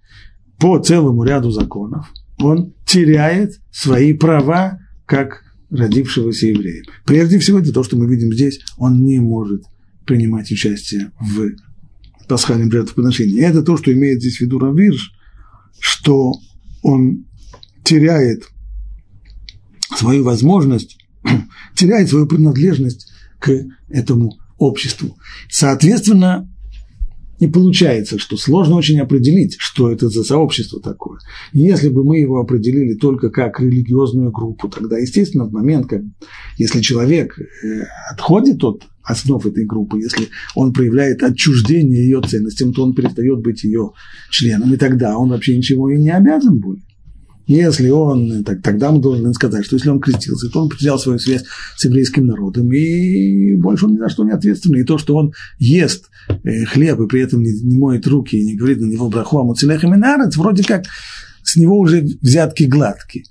по 0.60 0.80
целому 0.80 1.24
ряду 1.24 1.52
законов, 1.52 2.08
он 2.40 2.74
теряет 2.86 3.60
свои 3.72 4.14
права 4.14 4.80
как 5.06 5.44
родившегося 5.70 6.48
еврея. 6.48 6.84
Прежде 7.06 7.40
всего, 7.40 7.60
это 7.60 7.74
то, 7.74 7.84
что 7.84 7.98
мы 7.98 8.08
видим 8.08 8.32
здесь, 8.32 8.60
он 8.78 9.04
не 9.04 9.20
может 9.20 9.64
принимать 10.06 10.52
участие 10.52 11.12
в 11.20 11.52
пасхальном 12.28 12.72
жертвоприношении. 12.72 13.42
Это 13.42 13.64
то, 13.64 13.78
что 13.78 13.92
имеет 13.92 14.20
здесь 14.20 14.38
в 14.38 14.42
виду 14.42 14.60
Равирш, 14.60 15.12
что 15.80 16.34
он 16.82 17.26
теряет 17.84 18.44
свою 19.96 20.24
возможность, 20.24 20.98
теряет 21.76 22.10
свою 22.10 22.28
принадлежность 22.28 23.12
к 23.40 23.52
этому 23.90 24.38
обществу. 24.58 25.18
Соответственно, 25.50 26.50
не 27.44 27.52
получается, 27.52 28.18
что 28.18 28.38
сложно 28.38 28.76
очень 28.76 29.00
определить, 29.00 29.58
что 29.60 29.92
это 29.92 30.08
за 30.08 30.24
сообщество 30.24 30.82
такое. 30.82 31.20
Если 31.52 31.90
бы 31.90 32.04
мы 32.06 32.20
его 32.20 32.40
определили 32.40 32.94
только 32.94 33.30
как 33.30 33.60
религиозную 33.60 34.32
группу, 34.32 34.70
тогда, 34.70 34.98
естественно, 34.98 35.46
в 35.46 35.52
момент, 35.52 35.88
как, 35.88 36.02
если 36.58 36.80
человек 36.80 37.38
э, 37.38 37.84
отходит 38.12 38.64
от 38.64 38.84
основ 39.04 39.46
этой 39.46 39.66
группы, 39.66 40.00
если 40.00 40.30
он 40.56 40.72
проявляет 40.72 41.22
отчуждение 41.22 42.06
ее 42.06 42.22
ценностям, 42.22 42.74
то 42.74 42.84
он 42.84 42.94
перестает 42.94 43.40
быть 43.40 43.66
ее 43.66 43.92
членом, 44.30 44.74
и 44.74 44.78
тогда 44.78 45.18
он 45.18 45.30
вообще 45.30 45.58
ничего 45.58 45.90
и 45.90 45.98
не 45.98 46.12
обязан 46.12 46.60
будет. 46.60 46.84
Если 47.46 47.90
он, 47.90 48.44
так, 48.44 48.62
тогда 48.62 48.92
мы 48.92 49.02
должны 49.02 49.34
сказать, 49.34 49.66
что 49.66 49.76
если 49.76 49.90
он 49.90 50.00
крестился, 50.00 50.50
то 50.50 50.62
он 50.62 50.70
потерял 50.70 50.98
свою 50.98 51.20
связь 51.20 51.44
с 51.76 51.84
еврейским 51.84 52.26
народом, 52.26 52.72
и 52.72 53.56
больше 53.56 53.86
он 53.86 53.94
ни 53.94 53.98
за 53.98 54.10
что 54.10 54.24
не 54.24 54.32
ответственный. 54.32 54.82
И 54.82 54.86
то, 54.86 54.98
что 54.98 55.16
он 55.16 55.34
ест 55.60 56.06
э, 56.30 56.64
хлеб 56.66 57.02
и 57.02 57.08
при 57.08 57.22
этом 57.22 57.42
не, 57.42 57.52
не 57.52 57.78
моет 57.78 58.08
руки 58.08 58.38
и 58.38 58.46
не 58.46 58.56
говорит 58.56 58.80
на 58.80 58.86
него 58.86 59.10
браху 59.10 59.40
амуцелех 59.40 59.84
и 59.84 59.88
минарец, 59.88 60.38
вроде 60.38 60.64
как 60.64 60.86
с 61.44 61.58
него 61.58 61.78
уже 61.78 62.02
взятки 62.22 62.64
гладкие. 62.64 63.26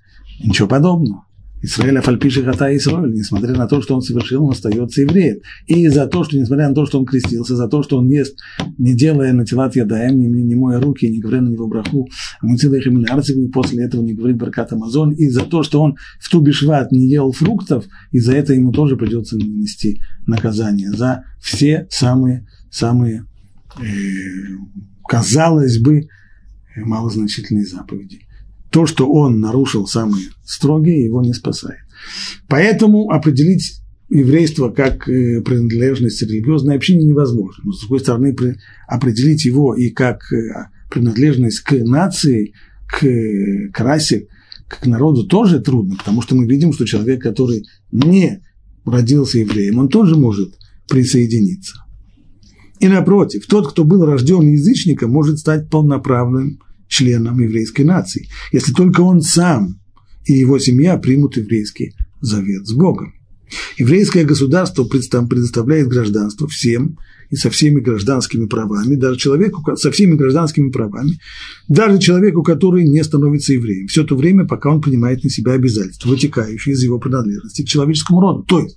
Ничего 0.45 0.69
подобного. 0.69 1.25
Израиль 1.63 1.99
Афальпиши 1.99 2.43
Хата 2.45 2.77
Исраиль, 2.77 3.13
несмотря 3.13 3.55
на 3.55 3.69
то, 3.69 3.81
что 3.81 3.95
он 3.95 4.03
совершил, 4.03 4.45
он 4.45 4.51
остается 4.51 5.03
евреем. 5.03 5.39
И 5.67 5.87
за 5.89 6.07
то, 6.07 6.25
что, 6.25 6.37
несмотря 6.37 6.69
на 6.69 6.75
то, 6.75 6.87
что 6.87 6.99
он 6.99 7.07
крестился, 7.07 7.55
за 7.55 7.69
то, 7.69 7.85
что 7.85 7.99
он 7.99 8.09
ест, 8.09 8.37
не 8.79 8.95
делая 8.95 9.33
на 9.33 9.47
тела 9.47 9.71
ядаем, 9.73 10.19
не, 10.19 10.27
не 10.27 10.55
моя 10.57 10.81
руки, 10.81 11.09
не 11.09 11.21
говоря 11.21 11.41
на 11.41 11.51
него 11.51 11.69
браху, 11.69 12.09
и 12.43 13.49
после 13.49 13.85
этого 13.85 14.03
не 14.03 14.15
говорит 14.15 14.37
Баркат 14.39 14.73
Амазон, 14.73 15.13
и 15.13 15.29
за 15.29 15.43
то, 15.43 15.63
что 15.63 15.81
он 15.81 15.97
в 16.19 16.29
ту 16.29 16.41
бешват 16.41 16.91
не 16.91 17.07
ел 17.07 17.31
фруктов, 17.31 17.85
и 18.11 18.19
за 18.19 18.35
это 18.35 18.53
ему 18.55 18.73
тоже 18.73 18.97
придется 18.97 19.37
нанести 19.37 20.01
наказание, 20.27 20.91
за 20.91 21.25
все 21.41 21.87
самые, 21.91 22.49
самые, 22.71 23.25
э, 23.81 23.85
казалось 25.07 25.79
бы, 25.79 26.09
малозначительные 26.77 27.67
заповеди 27.67 28.23
то, 28.73 28.87
что 28.87 29.11
он 29.11 29.41
нарушил 29.41 29.87
самые 29.87 30.27
строгие, 30.45 31.05
его 31.05 31.23
не 31.23 31.33
спасает. 31.33 31.81
Поэтому 32.49 33.11
определить 33.11 33.81
еврейство 34.09 34.71
как 34.71 35.09
э, 35.09 35.41
принадлежность 35.43 36.23
религиозной 36.23 36.77
общине 36.77 37.05
невозможно. 37.05 37.63
Но, 37.65 37.73
с 37.73 37.81
другой 37.81 38.01
стороны, 38.01 38.35
определить 38.89 39.45
его 39.45 39.75
и 39.75 39.91
как 39.91 40.21
э, 40.33 40.69
принадлежность 40.91 41.61
к 41.61 41.73
нации, 41.73 42.55
к, 42.87 43.01
к 43.73 43.81
расе, 43.81 44.29
к 44.69 44.87
народу 44.87 45.27
тоже 45.27 45.61
трудно, 45.61 45.97
потому 45.97 46.23
что 46.23 46.35
мы 46.35 46.47
видим, 46.47 46.73
что 46.73 46.87
человек, 46.87 47.23
который 47.23 47.65
не 47.91 48.43
родился 48.85 49.39
евреем, 49.39 49.79
он 49.79 49.89
тоже 49.89 50.17
может 50.17 50.55
присоединиться. 50.89 51.77
И 52.81 52.89
напротив, 52.89 53.47
тот, 53.47 53.71
кто 53.71 53.85
был 53.85 54.05
рожден 54.05 54.43
язычником, 54.51 55.11
может 55.11 55.39
стать 55.39 55.71
полноправным 55.71 56.59
членом 56.93 57.41
еврейской 57.41 57.83
нации, 57.83 58.29
если 58.53 58.73
только 58.73 59.01
он 59.01 59.23
сам 59.23 59.81
и 60.27 60.35
его 60.35 60.59
семья 60.59 60.99
примут 60.99 61.37
еврейский 61.37 61.95
завет 62.21 62.67
с 62.67 62.73
Богом. 62.73 63.15
Еврейское 63.77 64.25
государство 64.25 64.85
предоставляет 64.85 65.89
гражданство 65.89 66.47
всем 66.49 66.99
и 67.31 67.37
со 67.37 67.51
всеми 67.51 67.81
гражданскими 67.81 68.47
правами, 68.47 68.95
даже 68.95 69.19
человеку 69.19 69.65
со 69.77 69.91
всеми 69.91 70.15
гражданскими 70.15 70.71
правами, 70.71 71.19
даже 71.69 71.99
человеку, 71.99 72.43
который 72.43 72.85
не 72.85 73.03
становится 73.03 73.55
евреем, 73.55 73.87
все 73.89 74.05
то 74.05 74.17
время, 74.17 74.47
пока 74.47 74.71
он 74.71 74.81
принимает 74.81 75.25
на 75.25 75.31
себя 75.31 75.53
обязательства, 75.53 76.11
вытекающие 76.11 76.75
из 76.75 76.83
его 76.83 76.99
принадлежности 76.99 77.63
к 77.63 77.69
человеческому 77.69 78.21
роду. 78.21 78.43
То 78.45 78.61
есть, 78.61 78.77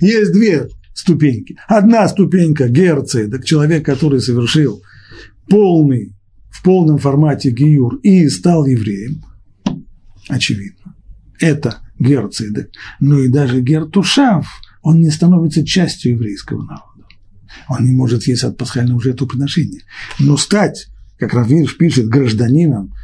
есть 0.00 0.32
две 0.32 0.68
ступеньки. 0.94 1.56
Одна 1.66 2.06
ступенька 2.08 2.68
герцеда, 2.68 3.42
человек, 3.42 3.84
который 3.84 4.20
совершил 4.20 4.82
полный 5.48 6.12
в 6.54 6.62
полном 6.62 6.98
формате 6.98 7.50
Гиюр 7.50 7.96
и 7.96 8.28
стал 8.28 8.64
евреем, 8.64 9.24
очевидно, 10.28 10.94
это 11.40 11.78
герцидек. 11.98 12.70
Но 13.00 13.18
и 13.18 13.28
даже 13.28 13.60
гертушав, 13.60 14.46
он 14.80 15.00
не 15.00 15.10
становится 15.10 15.66
частью 15.66 16.12
еврейского 16.12 16.62
народа. 16.62 17.08
Он 17.68 17.84
не 17.84 17.92
может 17.92 18.28
есть 18.28 18.44
от 18.44 18.56
пасхального 18.56 19.02
жертвоприношения. 19.02 19.82
Но 20.20 20.36
стать, 20.36 20.86
как 21.18 21.34
Равирш 21.34 21.76
пишет, 21.76 22.06
гражданином 22.06 22.94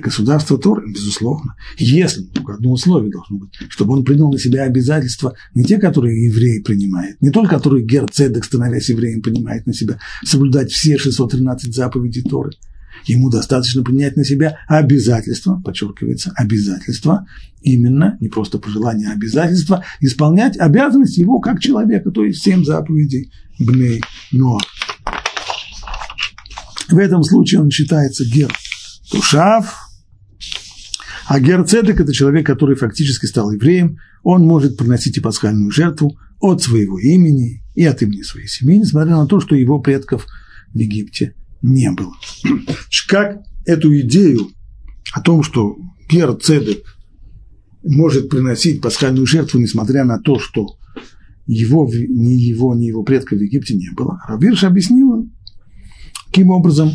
государство 0.00 0.58
Торы, 0.58 0.90
безусловно, 0.92 1.54
если, 1.76 2.22
только 2.22 2.54
одно 2.54 2.72
условие 2.72 3.10
должно 3.10 3.38
быть, 3.38 3.50
чтобы 3.68 3.94
он 3.94 4.04
принял 4.04 4.30
на 4.30 4.38
себя 4.38 4.62
обязательства 4.62 5.34
не 5.54 5.64
те, 5.64 5.78
которые 5.78 6.24
евреи 6.24 6.60
принимают, 6.60 7.20
не 7.20 7.30
только 7.30 7.56
которые 7.56 7.84
Герцедек, 7.84 8.44
становясь 8.44 8.88
евреем, 8.88 9.22
принимает 9.22 9.66
на 9.66 9.74
себя, 9.74 9.98
соблюдать 10.24 10.70
все 10.70 10.98
613 10.98 11.74
заповедей 11.74 12.22
Торы. 12.22 12.52
Ему 13.06 13.30
достаточно 13.30 13.82
принять 13.82 14.16
на 14.16 14.24
себя 14.24 14.58
обязательства, 14.68 15.60
подчеркивается, 15.64 16.32
обязательства, 16.36 17.26
именно, 17.62 18.18
не 18.20 18.28
просто 18.28 18.58
пожелание, 18.58 19.08
а 19.08 19.12
обязательства, 19.12 19.84
исполнять 20.00 20.58
обязанности 20.58 21.20
его 21.20 21.40
как 21.40 21.60
человека, 21.60 22.10
то 22.10 22.24
есть 22.24 22.42
семь 22.42 22.64
заповедей 22.64 23.32
Бней 23.58 24.02
Ноа. 24.32 24.60
В 26.90 26.98
этом 26.98 27.22
случае 27.22 27.62
он 27.62 27.70
считается 27.70 28.24
гер 28.24 28.52
Тушав. 29.10 29.76
А 31.26 31.40
Герцедек– 31.40 32.00
это 32.00 32.12
человек, 32.12 32.46
который 32.46 32.76
фактически 32.76 33.26
стал 33.26 33.52
евреем. 33.52 33.98
Он 34.22 34.42
может 34.46 34.76
приносить 34.76 35.16
и 35.16 35.20
пасхальную 35.20 35.70
жертву 35.70 36.18
от 36.40 36.62
своего 36.62 36.98
имени 36.98 37.62
и 37.74 37.84
от 37.84 38.02
имени 38.02 38.22
своей 38.22 38.48
семьи, 38.48 38.78
несмотря 38.78 39.16
на 39.16 39.26
то, 39.26 39.40
что 39.40 39.54
его 39.54 39.78
предков 39.80 40.26
в 40.72 40.78
Египте 40.78 41.34
не 41.62 41.90
было. 41.90 42.12
Как 43.08 43.42
эту 43.64 43.98
идею 44.00 44.50
о 45.12 45.20
том, 45.20 45.42
что 45.42 45.76
Герцедек 46.10 46.84
может 47.84 48.28
приносить 48.28 48.80
пасхальную 48.80 49.26
жертву, 49.26 49.60
несмотря 49.60 50.04
на 50.04 50.18
то, 50.18 50.38
что 50.38 50.76
его, 51.46 51.88
ни 51.88 52.32
его, 52.32 52.74
ни 52.74 52.86
его 52.86 53.02
предков 53.02 53.38
в 53.38 53.42
Египте 53.42 53.74
не 53.74 53.90
было. 53.96 54.20
Равирш 54.28 54.64
объяснил, 54.64 55.28
каким 56.26 56.50
образом 56.50 56.92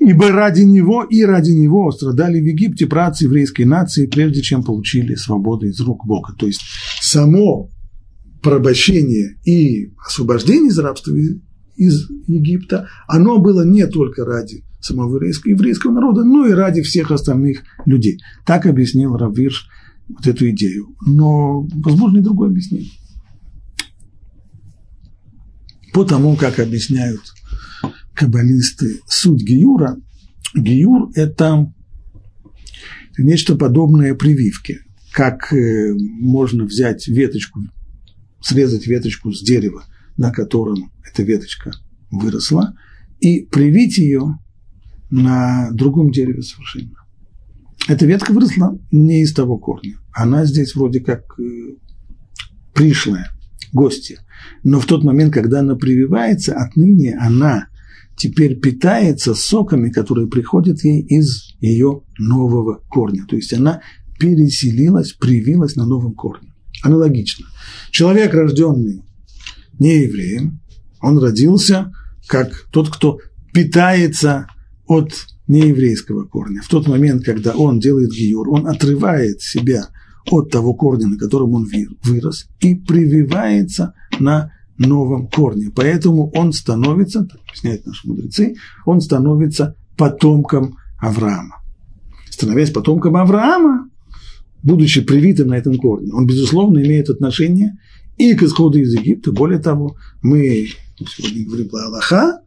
Ибо 0.00 0.30
ради 0.32 0.62
него 0.62 1.04
и 1.04 1.22
ради 1.22 1.50
него 1.50 1.92
страдали 1.92 2.40
в 2.40 2.44
Египте 2.44 2.86
працы 2.86 3.24
еврейской 3.24 3.64
нации, 3.64 4.06
прежде 4.06 4.40
чем 4.40 4.64
получили 4.64 5.14
свободу 5.14 5.66
из 5.66 5.78
рук 5.80 6.06
Бога. 6.06 6.34
То 6.38 6.46
есть 6.46 6.62
само 7.02 7.68
порабощение 8.42 9.38
и 9.44 9.92
освобождение 10.06 10.70
из 10.70 10.78
рабства 10.78 11.14
из 11.76 12.08
Египта, 12.26 12.88
оно 13.08 13.40
было 13.40 13.62
не 13.62 13.86
только 13.86 14.24
ради 14.24 14.64
самого 14.80 15.16
еврейского, 15.16 15.50
еврейского 15.50 15.92
народа, 15.92 16.24
но 16.24 16.46
и 16.46 16.52
ради 16.52 16.80
всех 16.80 17.10
остальных 17.10 17.62
людей. 17.84 18.18
Так 18.46 18.64
объяснил 18.64 19.16
Равирш 19.18 19.68
вот 20.08 20.26
эту 20.26 20.48
идею. 20.48 20.96
Но 21.06 21.68
возможно 21.74 22.20
и 22.20 22.22
другое 22.22 22.48
объяснение. 22.48 22.90
По 25.92 26.04
тому, 26.04 26.36
как 26.36 26.58
объясняют 26.58 27.20
каббалисты 28.20 29.00
суть 29.08 29.42
Гиюра. 29.42 29.96
Гиюр– 30.54 31.10
это 31.14 31.72
нечто 33.16 33.56
подобное 33.56 34.14
прививке. 34.14 34.80
Как 35.12 35.52
э, 35.54 35.94
можно 35.96 36.64
взять 36.64 37.08
веточку, 37.08 37.60
срезать 38.42 38.86
веточку 38.86 39.32
с 39.32 39.42
дерева, 39.42 39.84
на 40.18 40.30
котором 40.32 40.92
эта 41.02 41.22
веточка 41.22 41.72
выросла, 42.10 42.76
и 43.20 43.46
привить 43.46 43.96
ее 43.96 44.38
на 45.10 45.70
другом 45.72 46.10
дереве 46.10 46.42
совершенно. 46.42 46.96
Эта 47.88 48.04
ветка 48.04 48.32
выросла 48.32 48.78
не 48.92 49.22
из 49.22 49.32
того 49.32 49.56
корня. 49.56 49.96
Она 50.12 50.44
здесь 50.44 50.74
вроде 50.74 51.00
как 51.00 51.22
э, 51.40 51.42
пришлая, 52.74 53.30
гостья. 53.72 54.20
Но 54.62 54.78
в 54.78 54.84
тот 54.84 55.04
момент, 55.04 55.32
когда 55.32 55.60
она 55.60 55.74
прививается, 55.74 56.54
отныне 56.54 57.16
она 57.18 57.69
теперь 58.20 58.60
питается 58.60 59.34
соками, 59.34 59.88
которые 59.88 60.28
приходят 60.28 60.84
ей 60.84 61.00
из 61.00 61.54
ее 61.60 62.02
нового 62.18 62.82
корня. 62.90 63.24
То 63.26 63.36
есть 63.36 63.54
она 63.54 63.80
переселилась, 64.18 65.12
привилась 65.12 65.74
на 65.74 65.86
новом 65.86 66.14
корне. 66.14 66.52
Аналогично. 66.82 67.46
Человек, 67.90 68.34
рожденный 68.34 69.02
не 69.78 70.02
евреем, 70.02 70.60
он 71.00 71.18
родился 71.18 71.92
как 72.26 72.68
тот, 72.70 72.90
кто 72.90 73.18
питается 73.54 74.48
от 74.86 75.14
нееврейского 75.48 76.26
корня. 76.26 76.60
В 76.62 76.68
тот 76.68 76.86
момент, 76.86 77.24
когда 77.24 77.52
он 77.52 77.80
делает 77.80 78.10
гиюр, 78.10 78.50
он 78.50 78.66
отрывает 78.66 79.40
себя 79.40 79.88
от 80.30 80.50
того 80.50 80.74
корня, 80.74 81.06
на 81.06 81.16
котором 81.16 81.54
он 81.54 81.66
вырос, 82.04 82.48
и 82.60 82.74
прививается 82.74 83.94
на 84.18 84.52
новом 84.80 85.28
корне. 85.28 85.70
Поэтому 85.74 86.30
он 86.30 86.52
становится, 86.52 87.24
так 87.24 87.40
объясняют 87.46 87.86
наши 87.86 88.08
мудрецы, 88.08 88.56
он 88.86 89.00
становится 89.00 89.76
потомком 89.96 90.76
Авраама. 90.98 91.62
Становясь 92.30 92.70
потомком 92.70 93.16
Авраама, 93.16 93.88
будучи 94.62 95.02
привитым 95.02 95.48
на 95.48 95.54
этом 95.54 95.76
корне, 95.78 96.12
он, 96.12 96.26
безусловно, 96.26 96.78
имеет 96.78 97.10
отношение 97.10 97.78
и 98.16 98.34
к 98.34 98.42
исходу 98.42 98.78
из 98.78 98.92
Египта. 98.94 99.32
Более 99.32 99.58
того, 99.58 99.96
мы 100.22 100.68
сегодня 100.98 101.46
говорим 101.46 101.68
про 101.68 101.86
Аллаха, 101.86 102.40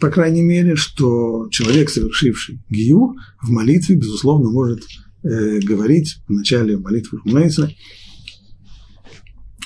по 0.00 0.10
крайней 0.10 0.42
мере, 0.42 0.74
что 0.74 1.48
человек, 1.50 1.90
совершивший 1.90 2.60
гию, 2.68 3.14
в 3.40 3.50
молитве, 3.50 3.94
безусловно, 3.94 4.50
может 4.50 4.80
э, 5.22 5.60
говорить 5.60 6.18
в 6.26 6.32
начале 6.32 6.76
молитвы 6.76 7.18
Хумейса 7.18 7.70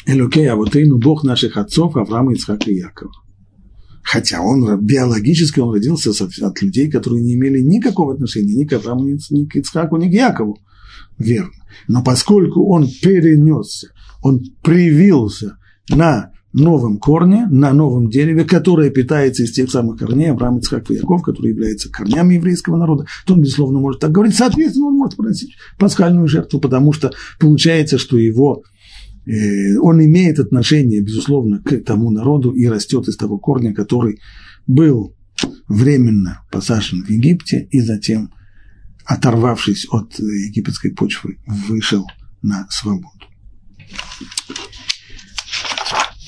Элокей 0.07 0.49
Авотейну, 0.49 0.99
Бог 0.99 1.25
наших 1.25 1.57
отцов 1.57 1.97
Авраама, 1.97 2.33
Ицхака 2.33 2.71
и 2.71 2.77
Якова. 2.77 3.13
Хотя 4.03 4.43
он 4.43 4.81
биологически 4.85 5.61
он 5.61 5.73
родился 5.73 6.11
от 6.11 6.63
людей, 6.63 6.91
которые 6.91 7.23
не 7.23 7.35
имели 7.35 7.61
никакого 7.61 8.15
отношения 8.15 8.55
ни 8.55 8.65
к 8.65 8.73
Аврааму, 8.73 9.09
ни 9.09 9.47
к 9.47 9.57
Ицхаку, 9.57 9.97
ни 9.97 10.09
к 10.09 10.13
Якову. 10.13 10.59
Верно. 11.19 11.53
Но 11.89 12.03
поскольку 12.03 12.69
он 12.69 12.87
перенесся, 12.87 13.89
он 14.21 14.41
привился 14.63 15.57
на 15.89 16.33
новом 16.53 16.99
корне, 16.99 17.47
на 17.51 17.73
новом 17.73 18.11
дереве, 18.11 18.45
которое 18.45 18.91
питается 18.91 19.45
из 19.45 19.53
тех 19.53 19.71
самых 19.71 19.99
корней 19.99 20.33
Авраама, 20.33 20.59
Ицхак 20.59 20.91
и 20.91 20.95
Яков, 20.95 21.23
которые 21.23 21.53
являются 21.53 21.91
корнями 21.91 22.35
еврейского 22.35 22.77
народа, 22.77 23.07
то 23.25 23.35
он, 23.35 23.41
безусловно, 23.41 23.79
может 23.79 24.01
так 24.01 24.11
говорить. 24.11 24.35
Соответственно, 24.35 24.89
он 24.89 24.97
может 24.97 25.17
приносить 25.17 25.55
пасхальную 25.79 26.27
жертву, 26.27 26.61
потому 26.61 26.93
что 26.93 27.13
получается, 27.39 27.99
что 27.99 28.19
его 28.19 28.65
он 29.27 30.05
имеет 30.05 30.39
отношение, 30.39 31.01
безусловно, 31.01 31.63
к 31.63 31.81
тому 31.81 32.11
народу 32.11 32.51
и 32.51 32.67
растет 32.67 33.09
из 33.09 33.17
того 33.17 33.39
корня, 33.39 33.73
который 33.73 34.21
был 34.67 35.15
временно 35.69 36.45
посажен 36.51 37.05
в 37.05 37.11
Египте 37.11 37.69
и 37.71 37.81
затем, 37.81 38.33
оторвавшись 39.05 39.87
от 39.91 40.19
египетской 40.19 40.91
почвы, 40.91 41.39
вышел 41.47 42.07
на 42.43 42.67
свободу. 42.71 43.27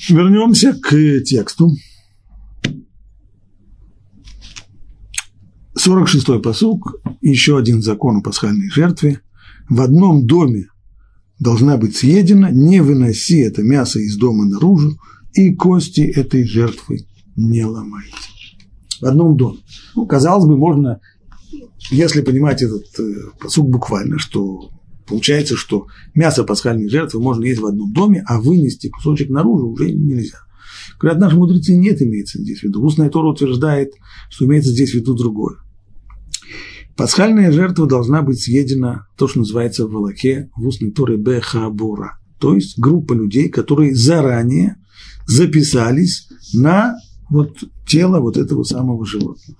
Вернемся 0.09 0.73
к 0.73 1.21
тексту. 1.23 1.71
46-й 5.77 6.41
посуг, 6.41 6.95
еще 7.21 7.57
один 7.57 7.81
закон 7.81 8.17
о 8.17 8.21
пасхальной 8.21 8.69
жертве. 8.69 9.21
В 9.67 9.81
одном 9.81 10.25
доме 10.25 10.67
должна 11.39 11.77
быть 11.77 11.95
съедена, 11.95 12.49
не 12.51 12.81
выноси 12.81 13.39
это 13.39 13.63
мясо 13.63 13.99
из 13.99 14.17
дома 14.17 14.45
наружу, 14.45 14.97
и 15.33 15.53
кости 15.53 16.01
этой 16.01 16.45
жертвы 16.45 17.05
не 17.35 17.65
ломайте. 17.65 18.11
В 19.01 19.05
одном 19.05 19.35
доме. 19.35 19.59
Ну, 19.95 20.05
казалось 20.05 20.45
бы, 20.45 20.57
можно, 20.57 21.01
если 21.91 22.21
понимать 22.21 22.61
этот 22.61 22.85
э, 22.99 23.03
посуг 23.39 23.69
буквально, 23.69 24.17
что 24.17 24.71
Получается, 25.07 25.55
что 25.55 25.87
мясо 26.15 26.43
пасхальной 26.43 26.89
жертвы 26.89 27.21
можно 27.21 27.45
есть 27.45 27.61
в 27.61 27.65
одном 27.65 27.93
доме, 27.93 28.23
а 28.25 28.41
вынести 28.41 28.89
кусочек 28.89 29.29
наружу 29.29 29.67
уже 29.67 29.91
нельзя. 29.91 30.39
Говорят, 30.99 31.19
наши 31.19 31.35
мудрецы 31.35 31.75
нет 31.75 32.01
имеется 32.01 32.39
здесь 32.39 32.61
в 32.61 32.63
виду. 32.63 32.83
Устная 32.83 33.09
Тора 33.09 33.27
утверждает, 33.27 33.93
что 34.29 34.45
имеется 34.45 34.71
здесь 34.71 34.91
в 34.91 34.95
виду 34.95 35.13
другое. 35.15 35.57
Пасхальная 36.95 37.51
жертва 37.51 37.87
должна 37.87 38.21
быть 38.21 38.41
съедена, 38.41 39.07
то, 39.17 39.27
что 39.27 39.39
называется 39.39 39.85
в 39.85 39.91
Валаке, 39.91 40.49
в 40.55 40.65
устной 40.65 40.91
Торе 40.91 41.17
Бехабура. 41.17 42.19
То 42.39 42.55
есть 42.55 42.79
группа 42.79 43.13
людей, 43.13 43.49
которые 43.49 43.95
заранее 43.95 44.77
записались 45.27 46.29
на 46.53 46.95
вот 47.29 47.57
тело 47.85 48.19
вот 48.19 48.37
этого 48.37 48.63
самого 48.63 49.05
животного. 49.05 49.59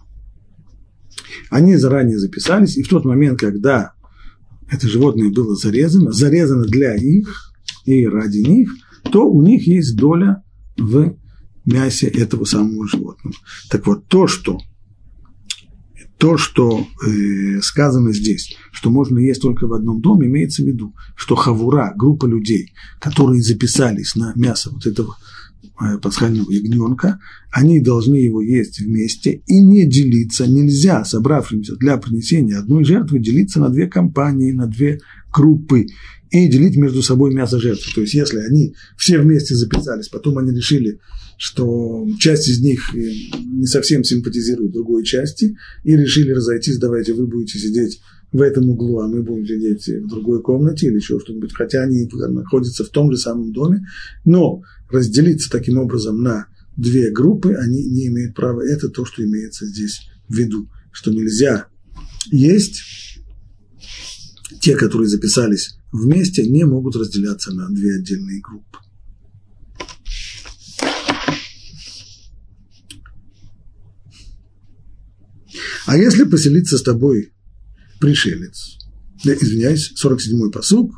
Они 1.50 1.76
заранее 1.76 2.18
записались, 2.18 2.78
и 2.78 2.84
в 2.84 2.88
тот 2.88 3.04
момент, 3.06 3.40
когда 3.40 3.94
это 4.70 4.88
животное 4.88 5.30
было 5.30 5.56
зарезано, 5.56 6.12
зарезано 6.12 6.64
для 6.64 6.96
их 6.96 7.54
и 7.86 8.08
ради 8.08 8.40
них, 8.40 8.74
то 9.12 9.30
у 9.30 9.42
них 9.42 9.68
есть 9.68 9.96
доля 9.96 10.44
в 10.78 11.16
мясе 11.66 12.08
этого 12.08 12.46
самого 12.46 12.88
животного. 12.88 13.36
Так 13.70 13.86
вот, 13.88 14.08
то, 14.08 14.28
что, 14.28 14.60
то, 16.18 16.38
что 16.38 16.80
э, 16.80 17.62
сказано 17.62 18.14
здесь, 18.14 18.56
что 18.72 18.90
можно 18.90 19.20
есть 19.20 19.42
только 19.42 19.68
в 19.68 19.74
одном 19.74 20.02
доме, 20.02 20.28
имеется 20.28 20.64
в 20.64 20.66
виду, 20.66 20.94
что 21.16 21.36
хавура, 21.36 21.94
группа 21.96 22.26
людей, 22.26 22.74
которые 23.00 23.42
записались 23.42 24.16
на 24.16 24.34
мясо 24.36 24.70
вот 24.72 24.86
этого 24.86 25.16
Э, 25.78 25.98
пасхального 25.98 26.50
ягненка, 26.52 27.20
они 27.52 27.82
должны 27.82 28.16
его 28.16 28.42
есть 28.42 28.80
вместе 28.80 29.42
и 29.46 29.60
не 29.60 29.86
делиться. 29.86 30.48
Нельзя, 30.48 31.04
собравшимся 31.04 31.76
для 31.76 31.98
принесения 31.98 32.60
одной 32.60 32.86
жертвы, 32.86 33.20
делиться 33.20 33.60
на 33.60 33.68
две 33.68 33.88
компании, 33.88 34.54
на 34.54 34.68
две 34.68 35.02
группы 35.34 35.88
и 36.36 36.50
делить 36.50 36.76
между 36.76 37.02
собой 37.02 37.34
мясо 37.34 37.60
жертвы. 37.60 37.92
То 37.94 38.02
есть, 38.02 38.14
если 38.14 38.40
они 38.40 38.76
все 38.98 39.20
вместе 39.20 39.56
записались, 39.56 40.10
потом 40.10 40.38
они 40.38 40.52
решили, 40.52 41.00
что 41.38 42.06
часть 42.20 42.50
из 42.50 42.62
них 42.62 42.94
э, 42.94 43.00
не 43.54 43.66
совсем 43.66 44.04
симпатизирует 44.04 44.74
другой 44.74 45.06
части, 45.06 45.56
и 45.84 45.96
решили 45.96 46.32
разойтись, 46.32 46.78
давайте 46.78 47.14
вы 47.14 47.28
будете 47.28 47.58
сидеть 47.58 48.02
в 48.34 48.42
этом 48.42 48.70
углу, 48.70 49.00
а 49.00 49.08
мы 49.08 49.24
будем 49.24 49.46
сидеть 49.46 49.88
в 49.88 50.08
другой 50.10 50.42
комнате 50.42 50.88
или 50.88 50.96
еще 50.96 51.20
что-нибудь, 51.22 51.54
хотя 51.54 51.84
они 51.84 52.06
находятся 52.12 52.84
в 52.84 52.90
том 52.90 53.12
же 53.12 53.18
самом 53.18 53.54
доме, 53.54 53.86
но 54.26 54.62
разделиться 54.90 55.50
таким 55.50 55.78
образом 55.78 56.22
на 56.22 56.48
две 56.76 57.12
группы 57.12 57.54
они 57.54 57.82
не 57.86 58.08
имеют 58.08 58.36
права. 58.36 58.62
Это 58.62 58.90
то, 58.90 59.06
что 59.06 59.24
имеется 59.24 59.66
здесь 59.66 60.02
в 60.28 60.36
виду, 60.36 60.70
что 60.92 61.12
нельзя 61.12 61.68
есть. 62.30 62.82
Те, 64.62 64.76
которые 64.76 65.08
записались 65.08 65.78
вместе, 65.92 66.48
не 66.48 66.66
могут 66.66 66.96
разделяться 66.96 67.54
на 67.54 67.70
две 67.70 67.96
отдельные 67.96 68.42
группы. 68.42 68.80
А 75.86 75.98
если 75.98 76.24
поселиться 76.24 76.78
с 76.78 76.82
тобой 76.82 77.32
пришелец. 78.00 78.78
Извиняюсь, 79.24 79.94
47-й 80.02 80.52
посук, 80.52 80.92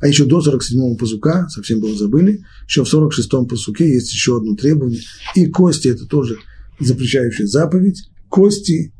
а 0.00 0.08
еще 0.08 0.24
до 0.24 0.40
47-го 0.40 0.96
посука, 0.96 1.46
совсем 1.48 1.80
было 1.80 1.96
забыли, 1.96 2.44
еще 2.66 2.84
в 2.84 2.92
46-м 2.92 3.46
посуке 3.46 3.88
есть 3.88 4.12
еще 4.12 4.38
одно 4.38 4.56
требование, 4.56 5.00
и 5.36 5.46
кости– 5.46 5.88
это 5.88 6.06
тоже 6.06 6.38
запрещающая 6.78 7.46
заповедь, 7.46 8.10
кости 8.28 8.94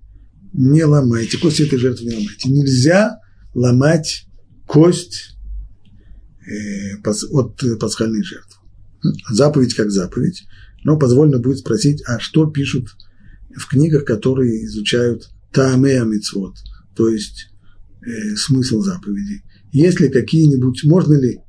не 0.52 0.84
ломайте, 0.84 1.38
кости 1.38 1.62
этой 1.62 1.78
жертвы 1.78 2.06
не 2.06 2.16
ломайте. 2.16 2.50
Нельзя 2.50 3.18
ломать 3.54 4.26
кость 4.70 5.36
э, 6.46 6.96
от 7.32 7.78
пасхальной 7.78 8.22
жертвы. 8.22 8.56
Заповедь 9.30 9.74
как 9.74 9.90
заповедь, 9.90 10.44
но 10.84 10.98
позволено 10.98 11.38
будет 11.38 11.58
спросить, 11.58 12.02
а 12.06 12.18
что 12.20 12.46
пишут 12.46 12.88
в 13.56 13.66
книгах, 13.68 14.04
которые 14.04 14.64
изучают 14.64 15.30
Таамеа 15.52 16.04
Мицвод– 16.04 16.56
то 17.00 17.08
есть 17.08 17.48
э, 18.02 18.36
смысл 18.36 18.80
заповедей. 18.80 19.42
Есть 19.72 20.00
ли 20.00 20.10
какие-нибудь, 20.10 20.84
можно 20.84 21.14
ли 21.14 21.40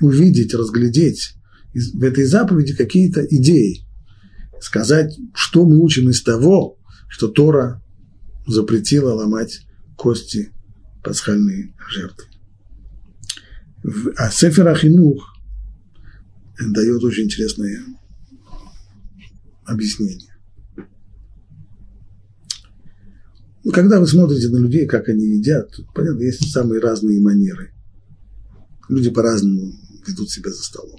увидеть, 0.00 0.52
разглядеть 0.52 1.34
в 1.72 2.02
этой 2.02 2.24
заповеди 2.24 2.74
какие-то 2.74 3.24
идеи, 3.24 3.86
сказать, 4.60 5.16
что 5.32 5.64
мы 5.64 5.78
учим 5.78 6.10
из 6.10 6.22
того, 6.24 6.78
что 7.08 7.28
Тора 7.28 7.82
запретила 8.48 9.12
ломать 9.12 9.60
кости 9.96 10.52
пасхальной 11.04 11.74
жертвы. 11.88 12.24
А 14.16 14.30
Сефер 14.30 14.66
Ахинух 14.68 15.36
дает 16.58 17.04
очень 17.04 17.24
интересное 17.24 17.84
объяснение. 19.64 20.34
Ну, 23.62 23.72
когда 23.72 24.00
вы 24.00 24.06
смотрите 24.06 24.48
на 24.48 24.58
людей, 24.58 24.86
как 24.86 25.08
они 25.08 25.26
едят, 25.26 25.70
понятно, 25.94 26.22
есть 26.22 26.50
самые 26.50 26.80
разные 26.80 27.20
манеры. 27.20 27.72
Люди 28.88 29.10
по-разному 29.10 29.72
ведут 30.06 30.30
себя 30.30 30.50
за 30.50 30.62
столом. 30.62 30.98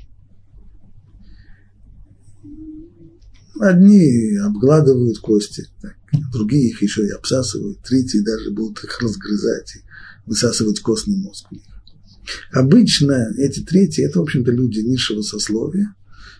Одни 3.60 4.38
обгладывают 4.38 5.20
кости, 5.20 5.66
так, 5.82 5.96
другие 6.32 6.70
их 6.70 6.82
еще 6.82 7.06
и 7.06 7.12
обсасывают, 7.12 7.82
третьи 7.84 8.20
даже 8.20 8.52
будут 8.52 8.84
их 8.84 9.02
разгрызать 9.02 9.78
и 9.78 9.80
высасывать 10.26 10.80
костный 10.82 11.18
мозг 11.18 11.52
у 11.52 11.56
них. 11.56 11.77
Обычно 12.52 13.34
эти 13.38 13.62
третьи– 13.62 14.04
это, 14.08 14.20
в 14.20 14.24
общем-то, 14.24 14.52
люди 14.52 14.80
низшего 14.80 15.22
сословия, 15.22 15.96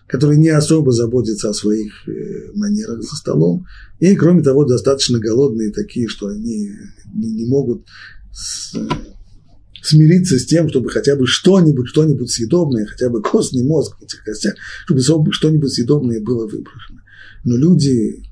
которые 0.06 0.38
не 0.38 0.48
особо 0.48 0.92
заботятся 0.92 1.50
о 1.50 1.54
своих 1.54 2.08
э, 2.08 2.52
манерах 2.54 3.02
за 3.02 3.16
столом, 3.16 3.66
и, 4.00 4.14
кроме 4.16 4.42
того, 4.42 4.64
достаточно 4.64 5.18
голодные 5.18 5.72
такие, 5.72 6.08
что 6.08 6.28
они 6.28 6.72
не, 7.14 7.46
могут 7.46 7.86
смириться 9.82 10.38
с 10.38 10.46
тем, 10.46 10.68
чтобы 10.68 10.90
хотя 10.90 11.16
бы 11.16 11.26
что-нибудь, 11.26 11.88
что-нибудь 11.88 12.30
съедобное, 12.30 12.86
хотя 12.86 13.08
бы 13.08 13.22
костный 13.22 13.64
мозг 13.64 13.98
в 13.98 14.02
этих 14.02 14.22
костях, 14.24 14.54
чтобы 14.86 15.32
что-нибудь 15.32 15.72
съедобное 15.72 16.20
было 16.20 16.46
выброшено. 16.46 17.00
Но 17.44 17.56
люди, 17.56 18.22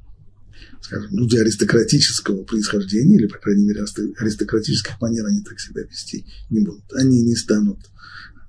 скажем, 0.87 1.11
люди 1.17 1.37
аристократического 1.37 2.45
происхождения, 2.45 3.17
или, 3.17 3.27
по 3.27 3.39
крайней 3.39 3.65
мере, 3.65 3.85
аристократических 4.19 5.01
манер, 5.01 5.27
они 5.27 5.43
так 5.43 5.59
себя 5.59 5.83
вести 5.83 6.27
не 6.49 6.61
будут. 6.61 6.85
Они 6.95 7.23
не 7.23 7.35
станут 7.35 7.81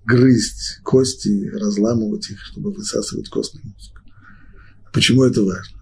грызть 0.06 0.80
кости, 0.84 1.50
разламывать 1.50 2.30
их, 2.30 2.40
чтобы 2.44 2.72
высасывать 2.72 3.30
костный 3.30 3.64
мозг. 3.64 3.92
Почему 4.94 5.24
это 5.24 5.44
важно? 5.44 5.82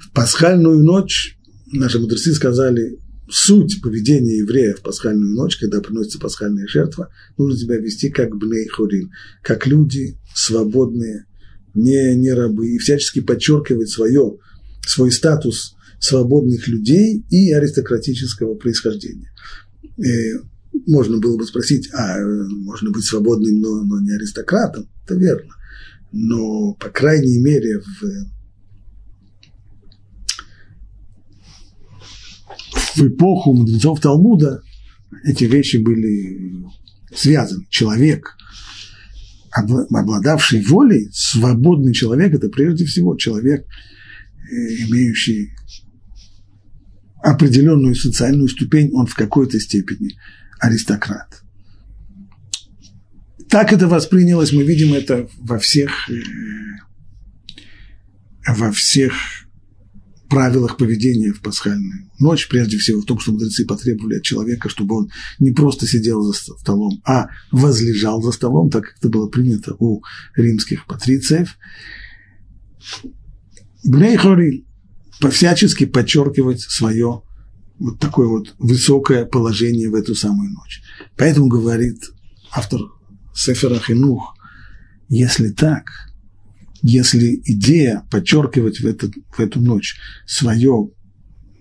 В 0.00 0.10
пасхальную 0.12 0.82
ночь 0.82 1.38
наши 1.72 2.00
мудрецы 2.00 2.34
сказали, 2.34 2.98
суть 3.30 3.80
поведения 3.80 4.38
еврея 4.38 4.74
в 4.74 4.82
пасхальную 4.82 5.34
ночь, 5.34 5.56
когда 5.56 5.80
приносится 5.80 6.18
пасхальная 6.18 6.66
жертва, 6.66 7.10
нужно 7.38 7.56
себя 7.56 7.76
вести 7.76 8.10
как 8.10 8.36
бней 8.36 8.66
хорим, 8.66 9.12
как 9.42 9.68
люди 9.68 10.18
свободные, 10.34 11.26
не, 11.74 12.16
не 12.16 12.32
рабы, 12.32 12.70
и 12.70 12.78
всячески 12.78 13.20
подчеркивать 13.20 13.88
свое, 13.88 14.38
свой 14.90 15.12
статус 15.12 15.76
свободных 15.98 16.66
людей 16.66 17.24
и 17.30 17.52
аристократического 17.52 18.54
происхождения. 18.54 19.30
И 19.96 20.08
э, 20.08 20.40
можно 20.86 21.18
было 21.18 21.36
бы 21.36 21.46
спросить, 21.46 21.90
а 21.92 22.18
можно 22.20 22.90
быть 22.90 23.04
свободным, 23.04 23.60
но, 23.60 23.84
но 23.84 24.00
не 24.00 24.12
аристократом? 24.12 24.88
Это 25.04 25.14
верно. 25.14 25.54
Но, 26.12 26.74
по 26.74 26.88
крайней 26.88 27.38
мере, 27.38 27.80
в, 27.80 28.02
в 32.96 33.08
эпоху 33.08 33.54
мудрецов 33.54 34.00
Талмуда 34.00 34.62
эти 35.24 35.44
вещи 35.44 35.76
были 35.76 36.64
связаны. 37.14 37.66
Человек, 37.68 38.36
обладавший 39.52 40.62
волей, 40.64 41.10
свободный 41.12 41.92
человек, 41.92 42.34
это 42.34 42.48
прежде 42.48 42.84
всего 42.86 43.16
человек, 43.16 43.66
имеющий 44.50 45.50
определенную 47.22 47.94
социальную 47.94 48.48
ступень, 48.48 48.90
он 48.92 49.06
в 49.06 49.14
какой-то 49.14 49.60
степени 49.60 50.16
аристократ. 50.58 51.42
Так 53.48 53.72
это 53.72 53.88
воспринялось, 53.88 54.52
мы 54.52 54.62
видим 54.62 54.94
это 54.94 55.28
во 55.38 55.58
всех, 55.58 56.08
э, 56.08 56.14
во 58.46 58.70
всех 58.70 59.12
правилах 60.28 60.76
поведения 60.76 61.32
в 61.32 61.42
пасхальную 61.42 62.08
ночь, 62.20 62.48
прежде 62.48 62.78
всего 62.78 63.00
в 63.00 63.04
том, 63.04 63.18
что 63.18 63.32
мудрецы 63.32 63.66
потребовали 63.66 64.18
от 64.18 64.22
человека, 64.22 64.68
чтобы 64.68 64.94
он 64.96 65.10
не 65.40 65.50
просто 65.50 65.86
сидел 65.86 66.22
за 66.22 66.32
столом, 66.32 67.02
а 67.04 67.26
возлежал 67.50 68.22
за 68.22 68.30
столом, 68.30 68.70
так 68.70 68.84
как 68.84 68.98
это 68.98 69.08
было 69.08 69.26
принято 69.28 69.74
у 69.80 70.02
римских 70.36 70.86
патрициев. 70.86 71.58
Бней 73.84 74.16
Хориль 74.16 74.66
всячески 75.30 75.86
подчеркивать 75.86 76.60
свое 76.60 77.22
вот 77.78 77.98
такое 77.98 78.28
вот 78.28 78.54
высокое 78.58 79.24
положение 79.24 79.88
в 79.88 79.94
эту 79.94 80.14
самую 80.14 80.50
ночь. 80.50 80.82
Поэтому 81.16 81.48
говорит 81.48 81.98
автор 82.50 82.80
Сефера 83.34 83.78
Хинух, 83.78 84.36
если 85.08 85.48
так, 85.50 85.90
если 86.82 87.40
идея 87.44 88.06
подчеркивать 88.10 88.80
в, 88.80 88.86
этот, 88.86 89.12
в 89.30 89.40
эту 89.40 89.60
ночь 89.60 89.96
свое 90.26 90.90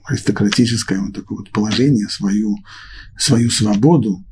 аристократическое 0.03 0.99
вот 0.99 1.13
такое 1.13 1.39
вот 1.39 1.51
положение, 1.51 2.07
свою, 2.09 2.57
свою 3.17 3.49
свободу, 3.49 4.25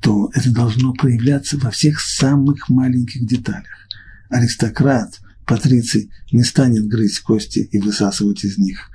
то 0.00 0.30
это 0.34 0.50
должно 0.52 0.92
проявляться 0.92 1.58
во 1.58 1.70
всех 1.70 2.00
самых 2.00 2.68
маленьких 2.68 3.26
деталях. 3.26 3.88
Аристократ, 4.30 5.20
патриций 5.46 6.10
не 6.32 6.42
станет 6.42 6.86
грызть 6.86 7.20
кости 7.20 7.68
и 7.70 7.78
высасывать 7.78 8.44
из 8.44 8.58
них 8.58 8.90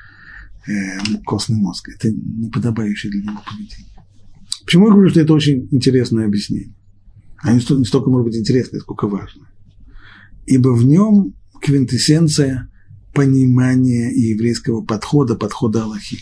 э, 0.68 1.00
костный 1.26 1.58
мозг. 1.58 1.90
Это 1.90 2.12
неподобающее 2.12 3.12
для 3.12 3.24
него 3.24 3.42
поведение. 3.46 3.92
Почему 4.66 4.88
я 4.88 4.94
говорю, 4.94 5.10
что 5.10 5.22
это 5.22 5.34
очень 5.34 5.68
интересное 5.72 6.26
объяснение? 6.26 6.76
А 7.38 7.54
не 7.54 7.60
столько, 7.60 8.10
может 8.10 8.28
быть, 8.28 8.38
интересное, 8.38 8.80
сколько 8.80 9.08
важное 9.08 9.52
ибо 10.46 10.70
в 10.70 10.86
нем 10.86 11.34
квинтэссенция 11.62 12.70
понимания 13.14 14.12
еврейского 14.12 14.82
подхода, 14.84 15.36
подхода 15.36 15.84
Аллахи. 15.84 16.20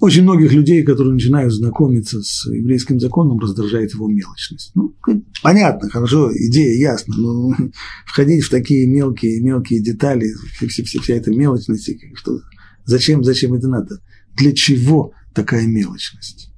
Очень 0.00 0.22
многих 0.22 0.52
людей, 0.52 0.84
которые 0.84 1.14
начинают 1.14 1.52
знакомиться 1.52 2.22
с 2.22 2.46
еврейским 2.46 3.00
законом, 3.00 3.40
раздражает 3.40 3.92
его 3.94 4.08
мелочность. 4.08 4.70
Ну, 4.74 4.94
понятно, 5.42 5.90
хорошо, 5.90 6.30
идея 6.32 6.92
ясна, 6.92 7.16
но 7.16 7.52
входить 8.06 8.44
в 8.44 8.50
такие 8.50 8.86
мелкие, 8.86 9.40
мелкие 9.40 9.82
детали, 9.82 10.26
вся, 10.60 10.84
вся, 10.84 11.00
вся 11.00 11.14
эта 11.14 11.32
мелочность, 11.32 11.90
что, 12.14 12.40
зачем, 12.84 13.24
зачем 13.24 13.54
это 13.54 13.66
надо? 13.66 14.00
Для 14.36 14.52
чего 14.52 15.12
такая 15.34 15.66
мелочность? 15.66 16.52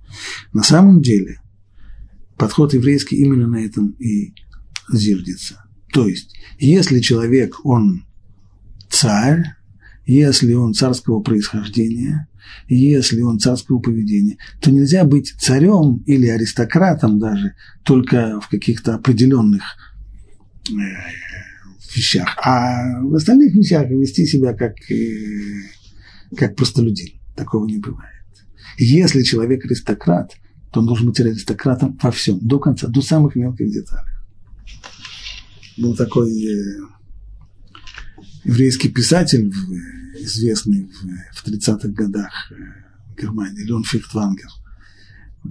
На 0.53 0.63
самом 0.63 1.01
деле, 1.01 1.41
подход 2.37 2.75
еврейский 2.75 3.17
именно 3.17 3.47
на 3.47 3.65
этом 3.65 3.93
и 3.99 4.35
зиждется. 4.93 5.65
То 5.93 6.07
есть, 6.07 6.35
если 6.59 7.01
человек, 7.01 7.65
он 7.65 8.05
царь, 8.91 9.45
если 10.05 10.53
он 10.53 10.75
царского 10.75 11.21
происхождения, 11.21 12.29
если 12.69 13.21
он 13.21 13.39
царского 13.39 13.79
поведения, 13.79 14.37
то 14.61 14.71
нельзя 14.71 15.05
быть 15.05 15.35
царем 15.39 16.03
или 16.07 16.27
аристократом 16.27 17.19
даже 17.19 17.55
только 17.85 18.41
в 18.41 18.49
каких-то 18.49 18.95
определенных 18.95 19.63
э, 20.69 20.73
вещах, 21.95 22.37
а 22.43 23.01
в 23.03 23.15
остальных 23.15 23.55
вещах 23.55 23.89
вести 23.89 24.27
себя 24.27 24.55
как, 24.55 24.75
э, 24.91 25.63
как 26.37 26.57
простолюдин. 26.57 27.21
Такого 27.37 27.67
не 27.67 27.79
бывает. 27.79 28.11
Если 28.77 29.23
человек 29.23 29.65
аристократ, 29.65 30.33
то 30.73 30.81
он 30.81 30.87
должен 30.87 31.09
быть 31.09 31.21
аристократом 31.21 31.99
во 32.01 32.11
всем, 32.11 32.39
до 32.41 32.59
конца, 32.59 32.87
до 32.87 33.03
самых 33.03 33.35
мелких 33.35 33.71
деталей. 33.71 34.13
Был 35.77 35.97
такой 35.97 36.31
э, 36.31 36.81
еврейский 38.45 38.89
писатель, 38.89 39.53
известный 40.23 40.91
в 41.33 41.47
30-х 41.47 41.89
годах 41.89 42.31
э, 42.51 42.55
в 43.13 43.21
Германии, 43.21 43.65
Леон 43.65 43.85
Фихтвангер. 43.85 44.49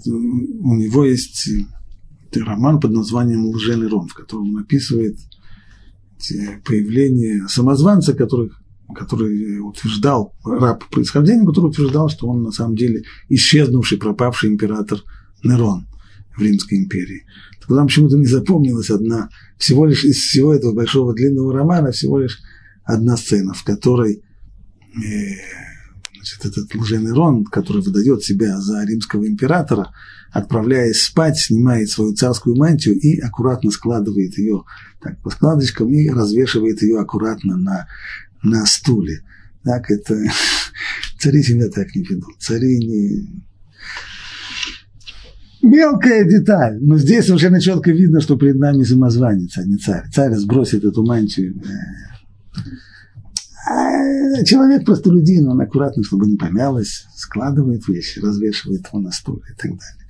У 0.06 0.76
него 0.76 1.06
есть 1.06 1.50
роман 2.36 2.80
под 2.80 2.92
названием 2.92 3.48
«Лженый 3.48 3.88
ром», 3.88 4.08
в 4.08 4.14
котором 4.14 4.56
он 4.56 4.62
описывает 4.62 5.18
появление 6.66 7.48
самозванца, 7.48 8.14
который, 8.14 8.52
который 8.94 9.60
утверждал, 9.60 10.36
раб 10.44 10.88
происхождения, 10.90 11.46
который 11.46 11.70
утверждал, 11.70 12.10
что 12.10 12.28
он 12.28 12.44
на 12.44 12.52
самом 12.52 12.76
деле 12.76 13.04
исчезнувший, 13.30 13.98
пропавший 13.98 14.50
император– 14.50 15.02
Нерон 15.44 15.88
в 16.36 16.42
Римской 16.42 16.78
империи. 16.78 17.26
Тогда 17.60 17.78
нам 17.78 17.88
почему-то 17.88 18.18
не 18.18 18.26
запомнилась 18.26 18.90
одна, 18.90 19.30
всего 19.58 19.86
лишь 19.86 20.06
из 20.06 20.18
всего 20.18 20.54
этого 20.54 20.74
большого 20.74 21.14
длинного 21.14 21.54
романа, 21.54 21.92
всего 21.92 22.20
лишь 22.20 22.40
одна 22.84 23.18
сцена, 23.18 23.54
в 23.54 23.64
которой 23.64 24.16
э, 24.16 24.22
значит, 24.94 26.46
этот 26.46 26.74
лженерон, 26.76 27.46
который 27.46 27.82
выдает 27.82 28.24
себя 28.24 28.60
за 28.60 28.84
римского 28.84 29.28
императора, 29.28 29.92
отправляясь 30.32 31.02
спать, 31.02 31.38
снимает 31.38 31.90
свою 31.90 32.14
царскую 32.14 32.56
мантию 32.56 33.00
и 33.00 33.20
аккуратно 33.20 33.72
складывает 33.72 34.38
ее 34.38 34.64
так, 35.02 35.22
по 35.22 35.30
складочкам 35.30 35.94
и 35.94 36.10
развешивает 36.10 36.82
ее 36.82 37.00
аккуратно 37.00 37.58
на, 37.58 37.88
на 38.44 38.66
стуле. 38.66 39.24
Так 39.64 39.90
это 39.90 40.16
цари 41.20 41.44
себя 41.44 41.70
так 41.70 41.96
не 41.96 42.04
ведут. 42.04 42.36
Цари 42.40 42.78
не, 42.78 43.44
Мелкая 45.62 46.24
деталь, 46.24 46.78
но 46.80 46.98
здесь 46.98 47.26
совершенно 47.26 47.60
четко 47.60 47.92
видно, 47.92 48.22
что 48.22 48.38
перед 48.38 48.56
нами 48.56 48.84
самозванец, 48.84 49.58
а 49.58 49.66
не 49.66 49.78
царь. 49.78 50.06
Царь 50.14 50.34
сбросит 50.36 50.86
эту 50.86 51.04
мантию. 51.04 51.62
А 53.70 54.44
человек 54.46 54.84
простолюдин, 54.84 55.48
он 55.48 55.62
аккуратно, 55.62 56.04
чтобы 56.04 56.26
не 56.26 56.38
помялось, 56.38 57.06
складывает 57.16 57.88
вещи, 57.88 58.20
развешивает 58.20 58.88
его 58.88 59.00
на 59.00 59.12
стул 59.12 59.38
и 59.38 59.56
так 59.56 59.72
далее. 59.72 60.10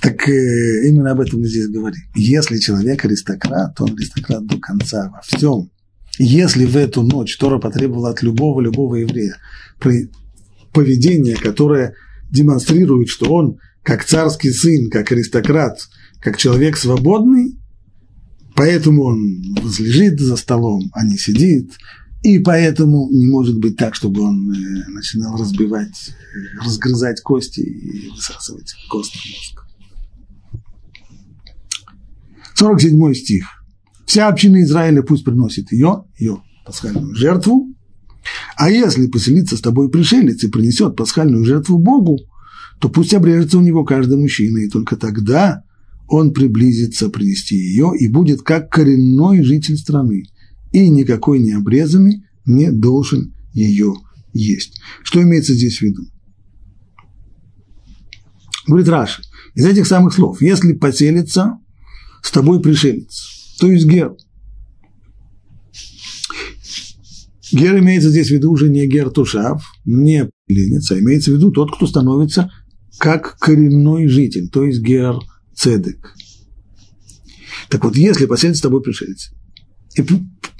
Так 0.00 0.28
э, 0.28 0.88
именно 0.88 1.10
об 1.10 1.20
этом 1.20 1.40
мы 1.40 1.46
здесь 1.46 1.68
говорим. 1.68 2.00
Если 2.14 2.58
человек 2.58 3.04
аристократ, 3.04 3.74
то 3.74 3.84
он 3.84 3.94
аристократ 3.94 4.46
до 4.46 4.58
конца 4.58 5.10
во 5.10 5.20
всем. 5.22 5.70
Если 6.18 6.64
в 6.64 6.76
эту 6.76 7.02
ночь 7.02 7.36
Тора 7.38 7.58
потребовала 7.58 8.10
от 8.10 8.22
любого, 8.22 8.60
любого 8.60 8.94
еврея 8.96 9.36
поведение, 10.72 11.36
которое 11.36 11.94
демонстрирует, 12.30 13.08
что 13.08 13.32
он 13.32 13.58
как 13.82 14.04
царский 14.04 14.52
сын, 14.52 14.90
как 14.90 15.10
аристократ, 15.10 15.78
как 16.20 16.36
человек 16.36 16.76
свободный, 16.76 17.58
поэтому 18.54 19.02
он 19.04 19.56
возлежит 19.60 20.20
за 20.20 20.36
столом, 20.36 20.90
а 20.92 21.04
не 21.04 21.18
сидит, 21.18 21.72
и 22.22 22.38
поэтому 22.38 23.08
не 23.10 23.26
может 23.26 23.58
быть 23.58 23.76
так, 23.76 23.94
чтобы 23.94 24.22
он 24.22 24.52
э, 24.52 24.88
начинал 24.90 25.36
разбивать, 25.36 26.12
разгрызать 26.64 27.20
кости 27.20 27.60
и 27.60 28.10
высасывать 28.10 28.74
костный 28.88 29.20
мозг. 29.36 29.66
47 32.54 33.14
стих. 33.14 33.46
Вся 34.06 34.28
община 34.28 34.62
Израиля 34.62 35.02
пусть 35.02 35.24
приносит 35.24 35.72
ее, 35.72 36.04
ее 36.18 36.42
пасхальную 36.64 37.14
жертву, 37.14 37.74
а 38.56 38.70
если 38.70 39.06
поселится 39.08 39.56
с 39.56 39.60
тобой 39.60 39.90
пришелец 39.90 40.44
и 40.44 40.48
принесет 40.48 40.94
пасхальную 40.94 41.44
жертву 41.44 41.78
Богу, 41.78 42.18
то 42.80 42.88
пусть 42.88 43.14
обрежется 43.14 43.58
у 43.58 43.62
него 43.62 43.84
каждый 43.84 44.18
мужчина, 44.18 44.58
и 44.58 44.68
только 44.68 44.96
тогда 44.96 45.64
он 46.08 46.32
приблизится 46.32 47.08
принести 47.08 47.56
ее 47.56 47.92
и 47.98 48.08
будет 48.08 48.42
как 48.42 48.70
коренной 48.70 49.42
житель 49.42 49.76
страны, 49.76 50.24
и 50.72 50.88
никакой 50.88 51.38
необрезанный 51.38 52.24
не 52.44 52.70
должен 52.70 53.34
ее 53.52 53.94
есть. 54.32 54.80
Что 55.02 55.22
имеется 55.22 55.54
здесь 55.54 55.78
в 55.78 55.82
виду? 55.82 56.02
Говорит 58.66 58.88
Раши, 58.88 59.22
из 59.54 59.66
этих 59.66 59.86
самых 59.86 60.14
слов, 60.14 60.40
если 60.40 60.72
поселится 60.72 61.58
с 62.22 62.30
тобой 62.30 62.60
пришелец, 62.60 63.56
то 63.58 63.70
есть 63.70 63.86
гер. 63.86 64.14
Гер 67.50 67.78
имеется 67.80 68.08
здесь 68.08 68.28
в 68.28 68.30
виду 68.30 68.50
уже 68.50 68.70
не 68.70 68.86
гер 68.86 69.10
Тушав, 69.10 69.62
не 69.84 70.30
пленец, 70.46 70.90
а 70.90 70.98
имеется 70.98 71.32
в 71.32 71.34
виду 71.34 71.50
тот, 71.50 71.76
кто 71.76 71.86
становится 71.86 72.50
как 72.98 73.36
коренной 73.38 74.06
житель, 74.06 74.48
то 74.48 74.64
есть 74.64 74.80
гер 74.80 75.16
Цедек. 75.54 76.14
Так 77.68 77.84
вот, 77.84 77.96
если 77.96 78.26
поселится 78.26 78.60
с 78.60 78.62
тобой 78.62 78.82
пришелец 78.82 79.32
и 79.96 80.04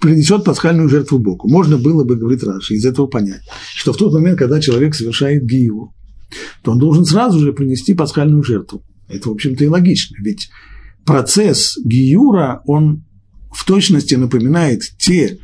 принесет 0.02 0.44
пасхальную 0.44 0.88
жертву 0.88 1.18
Богу, 1.20 1.48
можно 1.48 1.78
было 1.78 2.02
бы, 2.02 2.16
говорит 2.16 2.42
Раши, 2.42 2.74
из 2.74 2.84
этого 2.84 3.06
понять, 3.06 3.42
что 3.74 3.92
в 3.92 3.96
тот 3.96 4.12
момент, 4.12 4.36
когда 4.36 4.60
человек 4.60 4.94
совершает 4.96 5.46
гиеву, 5.46 5.94
то 6.62 6.72
он 6.72 6.78
должен 6.78 7.04
сразу 7.04 7.38
же 7.38 7.52
принести 7.52 7.94
пасхальную 7.94 8.42
жертву. 8.42 8.82
Это, 9.08 9.28
в 9.28 9.32
общем-то, 9.32 9.62
и 9.64 9.68
логично, 9.68 10.16
ведь 10.20 10.50
процесс 11.06 11.78
гиюра, 11.84 12.62
он 12.66 13.04
в 13.52 13.64
точности 13.64 14.16
напоминает 14.16 14.82
те 14.98 15.38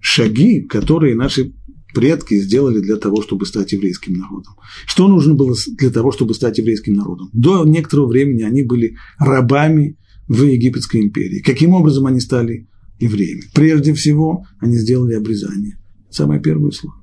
шаги, 0.00 0.60
которые 0.60 1.14
наши 1.14 1.54
предки 1.94 2.38
сделали 2.40 2.80
для 2.80 2.96
того, 2.96 3.22
чтобы 3.22 3.46
стать 3.46 3.72
еврейским 3.72 4.14
народом. 4.14 4.54
Что 4.84 5.08
нужно 5.08 5.34
было 5.34 5.54
для 5.78 5.90
того, 5.90 6.12
чтобы 6.12 6.34
стать 6.34 6.58
еврейским 6.58 6.92
народом? 6.92 7.30
До 7.32 7.64
некоторого 7.64 8.08
времени 8.08 8.42
они 8.42 8.64
были 8.64 8.96
рабами 9.18 9.96
в 10.28 10.42
Египетской 10.42 11.00
империи. 11.00 11.40
Каким 11.40 11.72
образом 11.72 12.06
они 12.06 12.20
стали 12.20 12.68
евреями? 13.04 13.42
Прежде 13.54 13.94
всего, 13.94 14.46
они 14.58 14.76
сделали 14.76 15.14
обрезание. 15.14 15.78
Самое 16.10 16.40
первое 16.40 16.70
слово. 16.70 16.96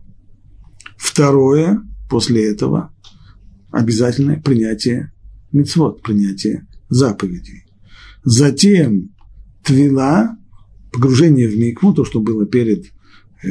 Второе, 0.98 1.82
после 2.10 2.50
этого, 2.50 2.94
обязательное 3.72 4.40
принятие 4.40 5.12
мицвод, 5.52 6.02
принятие 6.02 6.68
заповедей. 6.90 7.66
Затем 8.24 9.10
твила, 9.64 10.38
погружение 10.92 11.48
в 11.48 11.58
микву, 11.58 11.94
то, 11.94 12.06
что 12.06 12.20
было 12.20 12.46
перед, 12.46 12.86
э, 13.44 13.50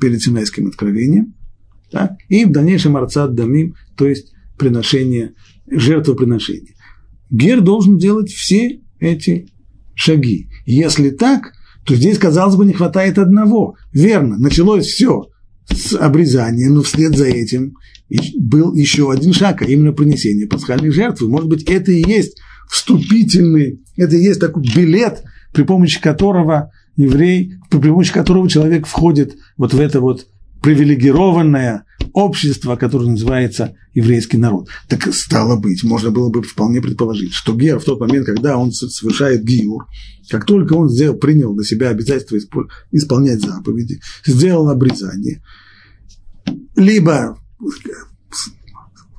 перед 0.00 0.22
Синайским 0.22 0.66
откровением, 0.66 1.34
да? 1.92 2.16
и 2.28 2.44
в 2.44 2.50
дальнейшем 2.50 2.96
арцат 2.96 3.34
дамим, 3.34 3.74
то 3.96 4.06
есть 4.06 4.32
приношение, 4.58 5.34
жертвоприношение. 5.70 6.74
Гер 7.30 7.60
должен 7.60 7.98
делать 7.98 8.30
все 8.30 8.80
эти 8.98 9.48
шаги. 9.94 10.47
Если 10.68 11.08
так, 11.08 11.54
то 11.86 11.94
здесь, 11.94 12.18
казалось 12.18 12.56
бы, 12.56 12.66
не 12.66 12.74
хватает 12.74 13.18
одного. 13.18 13.76
Верно, 13.90 14.36
началось 14.36 14.84
все 14.84 15.28
с 15.66 15.94
обрезания, 15.94 16.68
но 16.68 16.82
вслед 16.82 17.16
за 17.16 17.24
этим 17.24 17.72
был 18.38 18.74
еще 18.74 19.10
один 19.10 19.32
шаг, 19.32 19.62
а 19.62 19.64
именно 19.64 19.94
принесение 19.94 20.46
пасхальной 20.46 20.90
жертвы. 20.90 21.30
Может 21.30 21.48
быть, 21.48 21.62
это 21.62 21.90
и 21.90 22.06
есть 22.06 22.36
вступительный, 22.70 23.80
это 23.96 24.14
и 24.16 24.22
есть 24.22 24.40
такой 24.40 24.62
билет, 24.62 25.22
при 25.54 25.62
помощи 25.62 26.02
которого 26.02 26.70
еврей, 26.96 27.54
при 27.70 27.88
помощи 27.88 28.12
которого 28.12 28.46
человек 28.50 28.86
входит 28.86 29.36
вот 29.56 29.72
в 29.72 29.80
это 29.80 30.02
вот 30.02 30.26
привилегированное 30.62 31.84
общество, 32.12 32.76
которое 32.76 33.10
называется 33.10 33.74
еврейский 33.94 34.36
народ. 34.36 34.68
Так 34.88 35.12
стало 35.14 35.56
быть, 35.56 35.84
можно 35.84 36.10
было 36.10 36.30
бы 36.30 36.42
вполне 36.42 36.80
предположить, 36.80 37.32
что 37.32 37.54
Гер 37.54 37.78
в 37.78 37.84
тот 37.84 38.00
момент, 38.00 38.26
когда 38.26 38.56
он 38.56 38.72
совершает 38.72 39.44
гиур, 39.44 39.86
как 40.30 40.44
только 40.44 40.74
он 40.74 40.88
сделал, 40.88 41.16
принял 41.16 41.54
на 41.54 41.64
себя 41.64 41.90
обязательство 41.90 42.38
исполнять 42.92 43.40
заповеди, 43.40 44.00
сделал 44.24 44.68
обрезание, 44.68 45.42
либо 46.76 47.38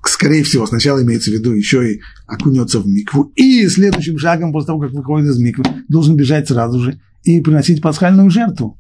скорее 0.06 0.44
всего, 0.44 0.66
сначала 0.66 1.02
имеется 1.02 1.32
в 1.32 1.34
виду 1.34 1.54
еще 1.54 1.94
и 1.94 2.02
окунется 2.28 2.80
в 2.80 2.88
микву, 2.88 3.32
и 3.36 3.68
следующим 3.68 4.18
шагом, 4.18 4.52
после 4.52 4.68
того, 4.68 4.80
как 4.80 4.92
выходит 4.92 5.30
из 5.30 5.40
миквы, 5.40 5.64
должен 5.88 6.16
бежать 6.16 6.48
сразу 6.48 6.80
же 6.80 7.00
и 7.24 7.40
приносить 7.42 7.82
пасхальную 7.82 8.30
жертву. 8.30 8.78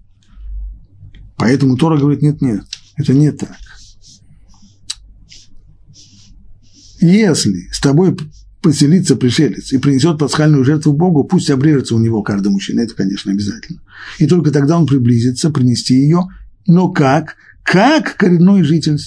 Поэтому 1.37 1.77
Тора 1.77 1.97
говорит, 1.97 2.21
нет, 2.21 2.41
нет, 2.41 2.63
это 2.97 3.13
не 3.13 3.31
так. 3.31 3.55
Если 7.01 7.69
с 7.71 7.79
тобой 7.79 8.17
поселится 8.61 9.15
пришелец 9.15 9.71
и 9.71 9.77
принесет 9.77 10.17
пасхальную 10.17 10.65
жертву 10.65 10.93
Богу, 10.93 11.23
пусть 11.23 11.49
обрежется 11.49 11.95
у 11.95 11.99
него 11.99 12.23
каждый 12.23 12.49
мужчина, 12.49 12.81
это, 12.81 12.93
конечно, 12.93 13.31
обязательно. 13.31 13.81
И 14.17 14.27
только 14.27 14.51
тогда 14.51 14.77
он 14.77 14.85
приблизится 14.85 15.49
принести 15.49 15.95
ее, 15.95 16.27
но 16.67 16.89
как? 16.89 17.35
Как 17.63 18.17
коренной 18.17 18.63
житель 18.63 18.97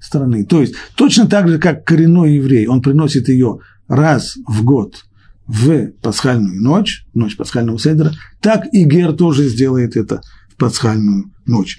страны. 0.00 0.44
То 0.44 0.60
есть 0.60 0.74
точно 0.94 1.26
так 1.26 1.48
же, 1.48 1.58
как 1.58 1.84
коренной 1.84 2.36
еврей, 2.36 2.66
он 2.66 2.82
приносит 2.82 3.28
ее 3.28 3.60
раз 3.88 4.36
в 4.46 4.64
год 4.64 5.04
в 5.46 5.88
пасхальную 6.00 6.62
ночь, 6.62 7.06
ночь 7.14 7.36
пасхального 7.36 7.78
седра, 7.78 8.12
так 8.40 8.64
и 8.72 8.84
Гер 8.84 9.12
тоже 9.12 9.48
сделает 9.48 9.96
это 9.96 10.22
в 10.48 10.56
пасхальную 10.56 11.32
ночь. 11.46 11.78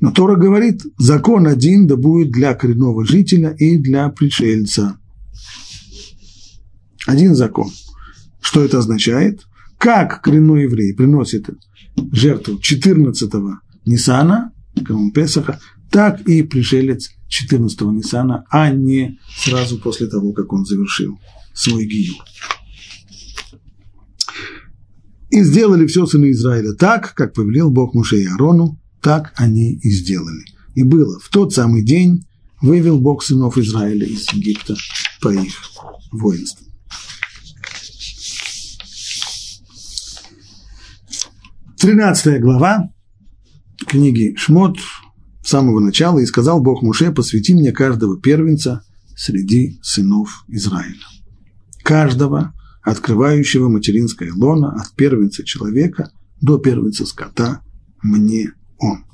Но 0.00 0.12
Тора 0.12 0.36
говорит, 0.36 0.82
закон 0.96 1.46
один 1.46 1.86
да 1.86 1.96
будет 1.96 2.30
для 2.30 2.54
коренного 2.54 3.04
жителя 3.04 3.50
и 3.58 3.76
для 3.76 4.08
пришельца. 4.10 4.98
Один 7.06 7.34
закон. 7.34 7.70
Что 8.40 8.62
это 8.62 8.78
означает? 8.78 9.42
Как 9.78 10.22
коренной 10.22 10.64
еврей 10.64 10.94
приносит 10.94 11.48
жертву 12.12 12.58
14-го 12.58 13.58
Нисана, 13.86 14.52
канун 14.84 15.10
Песаха, 15.10 15.60
так 15.90 16.20
и 16.28 16.42
пришелец 16.42 17.10
14-го 17.28 17.90
Ниссана, 17.90 18.44
а 18.50 18.70
не 18.70 19.18
сразу 19.36 19.78
после 19.78 20.06
того, 20.06 20.32
как 20.32 20.52
он 20.52 20.64
завершил 20.64 21.18
свой 21.54 21.86
гию. 21.86 22.14
И 25.30 25.42
сделали 25.42 25.86
все 25.86 26.06
сыны 26.06 26.30
Израиля 26.30 26.72
так, 26.72 27.14
как 27.14 27.34
повелел 27.34 27.70
Бог 27.70 27.94
Муше 27.94 28.22
и 28.22 28.26
Арону, 28.26 28.80
так 29.00 29.32
они 29.36 29.74
и 29.74 29.90
сделали. 29.90 30.44
И 30.74 30.82
было 30.82 31.18
в 31.18 31.28
тот 31.28 31.52
самый 31.52 31.84
день 31.84 32.24
вывел 32.60 33.00
Бог 33.00 33.22
сынов 33.22 33.58
Израиля 33.58 34.06
из 34.06 34.32
Египта 34.32 34.76
по 35.20 35.32
их 35.32 35.54
воинству. 36.12 36.66
Тринадцатая 41.78 42.40
глава 42.40 42.90
книги 43.86 44.34
Шмот 44.36 44.78
с 45.42 45.48
самого 45.48 45.80
начала, 45.80 46.18
и 46.18 46.26
сказал 46.26 46.60
Бог 46.60 46.82
Муше, 46.82 47.12
посвяти 47.12 47.54
мне 47.54 47.72
каждого 47.72 48.20
первенца 48.20 48.82
среди 49.16 49.78
сынов 49.82 50.44
Израиля. 50.48 51.06
Каждого, 51.82 52.52
открывающего 52.82 53.68
материнское 53.68 54.32
лоно 54.34 54.72
от 54.72 54.94
первенца 54.94 55.44
человека 55.44 56.10
до 56.40 56.58
первенца 56.58 57.06
скота, 57.06 57.62
мне 58.02 58.52
он. 58.78 59.04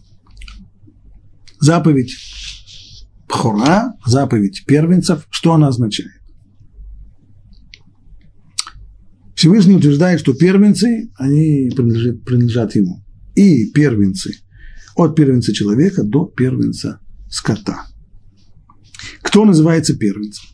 Заповедь 1.61 2.15
Пхора, 3.29 3.95
заповедь 4.07 4.65
первенцев, 4.67 5.27
что 5.31 5.55
она 5.55 5.69
означает? 5.69 6.13
Всевышний 9.35 9.75
утверждает, 9.75 10.21
что 10.21 10.35
первенцы, 10.35 11.11
они 11.17 11.71
принадлежат, 11.75 12.25
принадлежат 12.25 12.75
ему. 12.77 13.05
И 13.35 13.71
первенцы 13.73 14.37
от 14.95 15.17
первенца 15.17 15.53
человека 15.53 16.05
до 16.05 16.27
первенца 16.27 17.01
скота. 17.29 17.87
Кто 19.23 19.45
называется 19.45 19.97
первенцем? 19.97 20.45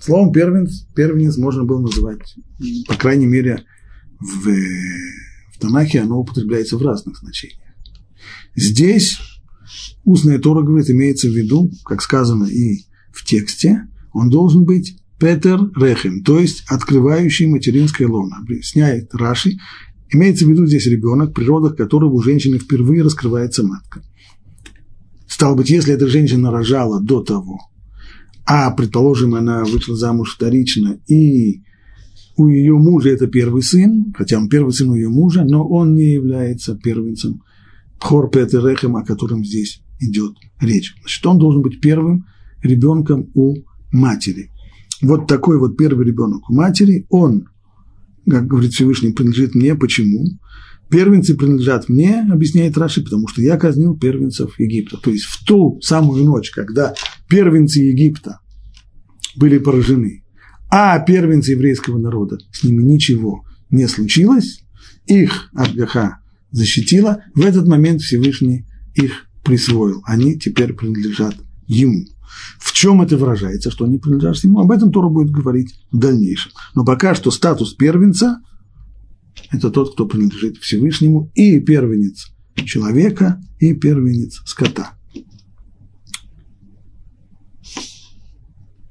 Словом 0.00 0.32
первенец, 0.32 0.86
первенец 0.94 1.36
можно 1.36 1.64
было 1.64 1.80
называть, 1.80 2.22
по 2.88 2.94
крайней 2.94 3.26
мере, 3.26 3.64
в, 4.18 4.48
в 4.48 5.58
Танахе 5.60 6.00
оно 6.00 6.20
употребляется 6.20 6.78
в 6.78 6.82
разных 6.82 7.18
значениях. 7.18 7.65
Здесь 8.54 9.18
устная 10.04 10.38
Тора 10.38 10.62
говорит, 10.62 10.90
имеется 10.90 11.28
в 11.28 11.32
виду, 11.32 11.70
как 11.84 12.02
сказано 12.02 12.44
и 12.44 12.84
в 13.12 13.24
тексте, 13.24 13.88
он 14.12 14.30
должен 14.30 14.64
быть 14.64 14.96
Петер 15.18 15.58
Рехем, 15.76 16.22
то 16.22 16.38
есть 16.38 16.64
открывающий 16.68 17.46
материнское 17.46 18.06
лоно. 18.06 18.36
Объясняет 18.38 19.14
Раши, 19.14 19.56
Имеется 20.10 20.46
в 20.46 20.50
виду 20.50 20.66
здесь 20.66 20.86
ребенок, 20.86 21.34
при 21.34 21.44
родах 21.44 21.76
которого 21.76 22.14
у 22.14 22.22
женщины 22.22 22.58
впервые 22.58 23.02
раскрывается 23.02 23.64
матка. 23.64 24.02
Стало 25.26 25.56
быть, 25.56 25.70
если 25.70 25.92
эта 25.92 26.06
женщина 26.06 26.50
рожала 26.50 27.00
до 27.00 27.22
того, 27.22 27.58
а, 28.44 28.70
предположим, 28.70 29.34
она 29.34 29.64
вышла 29.64 29.96
замуж 29.96 30.34
вторично, 30.36 31.00
и 31.08 31.62
у 32.36 32.48
ее 32.48 32.74
мужа 32.74 33.08
это 33.08 33.26
первый 33.26 33.62
сын, 33.62 34.12
хотя 34.16 34.38
он 34.38 34.48
первый 34.48 34.72
сын 34.72 34.90
у 34.90 34.94
ее 34.94 35.08
мужа, 35.08 35.42
но 35.44 35.66
он 35.66 35.94
не 35.94 36.12
является 36.12 36.76
первенцем 36.76 37.42
Хор 37.98 38.30
Петер 38.30 38.66
о 38.66 39.04
котором 39.04 39.44
здесь 39.44 39.82
идет 40.00 40.34
речь. 40.60 40.94
Значит, 41.00 41.26
он 41.26 41.38
должен 41.38 41.62
быть 41.62 41.80
первым 41.80 42.26
ребенком 42.62 43.30
у 43.34 43.56
матери. 43.92 44.50
Вот 45.02 45.26
такой 45.26 45.58
вот 45.58 45.76
первый 45.76 46.06
ребенок 46.06 46.48
у 46.48 46.54
матери, 46.54 47.06
он, 47.10 47.48
как 48.28 48.46
говорит 48.46 48.72
Всевышний, 48.72 49.12
принадлежит 49.12 49.54
мне. 49.54 49.74
Почему? 49.74 50.38
Первенцы 50.88 51.34
принадлежат 51.34 51.88
мне, 51.88 52.26
объясняет 52.30 52.78
Раши, 52.78 53.02
потому 53.02 53.26
что 53.28 53.42
я 53.42 53.56
казнил 53.56 53.96
первенцев 53.98 54.58
Египта. 54.58 54.98
То 54.98 55.10
есть 55.10 55.24
в 55.24 55.44
ту 55.44 55.80
самую 55.82 56.24
ночь, 56.24 56.50
когда 56.50 56.94
первенцы 57.28 57.80
Египта 57.80 58.40
были 59.36 59.58
поражены, 59.58 60.24
а 60.70 60.98
первенцы 61.00 61.52
еврейского 61.52 61.98
народа, 61.98 62.38
с 62.52 62.62
ними 62.62 62.82
ничего 62.82 63.44
не 63.70 63.88
случилось, 63.88 64.60
их 65.06 65.50
Абгаха 65.54 66.20
защитила, 66.50 67.22
в 67.34 67.44
этот 67.44 67.66
момент 67.66 68.00
Всевышний 68.00 68.66
их 68.94 69.26
присвоил. 69.44 70.02
Они 70.04 70.38
теперь 70.38 70.72
принадлежат 70.72 71.36
ему. 71.66 72.04
В 72.58 72.72
чем 72.72 73.00
это 73.02 73.16
выражается, 73.16 73.70
что 73.70 73.84
они 73.84 73.98
принадлежат 73.98 74.42
ему? 74.44 74.60
Об 74.60 74.70
этом 74.70 74.92
Тора 74.92 75.08
будет 75.08 75.30
говорить 75.30 75.74
в 75.90 75.98
дальнейшем. 75.98 76.52
Но 76.74 76.84
пока 76.84 77.14
что 77.14 77.30
статус 77.30 77.74
первенца– 77.74 78.40
это 79.50 79.70
тот, 79.70 79.94
кто 79.94 80.06
принадлежит 80.06 80.58
Всевышнему, 80.58 81.30
и 81.34 81.60
первенец 81.60 82.32
человека, 82.64 83.40
и 83.58 83.74
первенец 83.74 84.40
скота. 84.44 84.92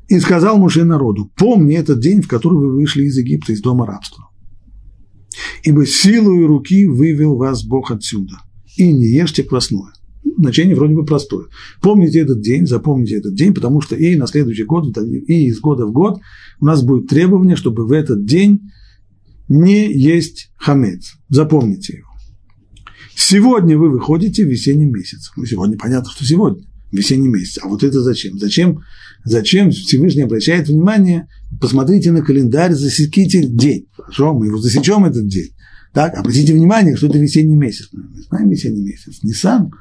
И 0.08 0.20
сказал 0.20 0.58
Муше 0.58 0.84
народу, 0.84 1.32
помни 1.36 1.76
этот 1.76 2.00
день, 2.00 2.22
в 2.22 2.28
который 2.28 2.60
вы 2.60 2.74
вышли 2.74 3.06
из 3.06 3.18
Египта, 3.18 3.54
из 3.54 3.62
дома 3.62 3.88
рабства. 3.88 4.30
Ибо 5.66 5.86
силою 5.88 6.46
руки 6.46 6.86
вывел 6.86 7.36
вас 7.36 7.64
Бог 7.64 7.90
отсюда, 7.90 8.36
и 8.78 8.94
не 8.94 9.08
ешьте 9.08 9.42
квасное. 9.42 9.92
Значение 10.38 10.76
вроде 10.76 10.94
бы 10.94 11.06
простое. 11.06 11.48
Помните 11.82 12.20
этот 12.20 12.42
день, 12.42 12.68
запомните 12.68 13.16
этот 13.16 13.34
день, 13.34 13.52
потому 13.54 13.82
что 13.82 13.96
и 13.96 14.16
на 14.16 14.28
следующий 14.28 14.64
год, 14.64 14.96
и 14.98 15.48
из 15.48 15.60
года 15.60 15.88
в 15.88 15.92
год 15.92 16.20
у 16.60 16.66
нас 16.66 16.84
будет 16.84 17.08
требование, 17.08 17.56
чтобы 17.56 17.88
в 17.88 17.92
этот 17.92 18.26
день 18.26 18.62
не 19.50 19.92
есть 19.92 20.52
хамец. 20.56 21.16
Запомните 21.30 21.98
его. 21.98 22.10
Сегодня 23.16 23.76
вы 23.76 23.90
выходите 23.90 24.46
в 24.46 24.50
весенний 24.50 24.86
месяц. 24.86 25.32
Ну, 25.36 25.46
сегодня 25.46 25.78
понятно, 25.78 26.12
что 26.12 26.26
сегодня 26.26 26.64
весенний 26.92 27.28
месяц. 27.28 27.60
А 27.64 27.68
вот 27.68 27.84
это 27.84 28.02
зачем? 28.02 28.38
Зачем, 28.38 28.82
зачем 29.24 29.72
Всевышний 29.72 30.24
обращает 30.24 30.68
внимание? 30.68 31.28
Посмотрите 31.60 32.12
на 32.12 32.22
календарь, 32.22 32.74
засеките 32.74 33.48
день. 33.48 33.88
Хорошо, 33.96 34.34
мы 34.34 34.48
его 34.48 34.60
засечем 34.60 35.06
этот 35.06 35.28
день. 35.28 35.55
Так, 35.96 36.14
обратите 36.18 36.54
внимание, 36.54 36.98
что 36.98 37.08
это 37.08 37.18
весенний 37.18 37.56
месяц. 37.56 37.88
Мы 37.94 38.22
знаем 38.24 38.50
весенний 38.50 38.84
месяц. 38.84 39.24
Ниссан 39.24 39.72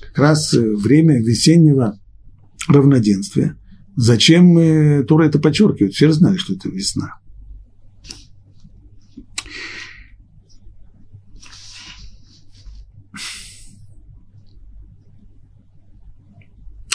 как 0.00 0.16
раз 0.16 0.52
время 0.52 1.18
весеннего 1.20 1.98
равноденствия. 2.68 3.58
Зачем 3.96 4.44
мы 4.46 5.04
Тора 5.06 5.24
это 5.24 5.40
подчеркивает? 5.40 5.94
Все 5.94 6.12
знали, 6.12 6.36
что 6.36 6.54
это 6.54 6.68
весна. 6.68 7.18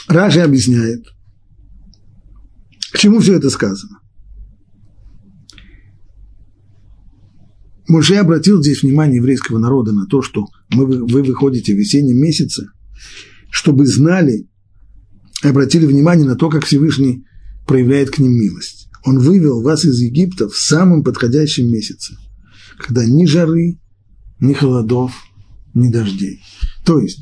Раши 0.07 0.39
объясняет, 0.39 1.05
к 2.93 2.97
чему 2.97 3.19
все 3.19 3.35
это 3.35 3.49
сказано. 3.49 4.00
Муше 7.91 8.15
обратил 8.15 8.61
здесь 8.61 8.83
внимание 8.83 9.17
еврейского 9.17 9.59
народа 9.59 9.91
на 9.91 10.05
то, 10.05 10.21
что 10.21 10.47
мы, 10.69 10.85
вы 10.85 11.23
выходите 11.23 11.73
в 11.73 11.77
весеннем 11.77 12.17
месяце, 12.17 12.67
чтобы 13.49 13.85
знали, 13.85 14.47
обратили 15.43 15.85
внимание 15.85 16.25
на 16.25 16.37
то, 16.37 16.49
как 16.49 16.63
Всевышний 16.63 17.25
проявляет 17.67 18.11
к 18.11 18.19
ним 18.19 18.31
милость. 18.31 18.87
Он 19.05 19.19
вывел 19.19 19.61
вас 19.61 19.83
из 19.83 19.99
Египта 19.99 20.47
в 20.47 20.55
самом 20.55 21.03
подходящем 21.03 21.69
месяце, 21.69 22.15
когда 22.79 23.05
ни 23.05 23.25
жары, 23.25 23.77
ни 24.39 24.53
холодов, 24.53 25.11
ни 25.73 25.91
дождей. 25.91 26.41
То 26.85 26.97
есть 26.97 27.19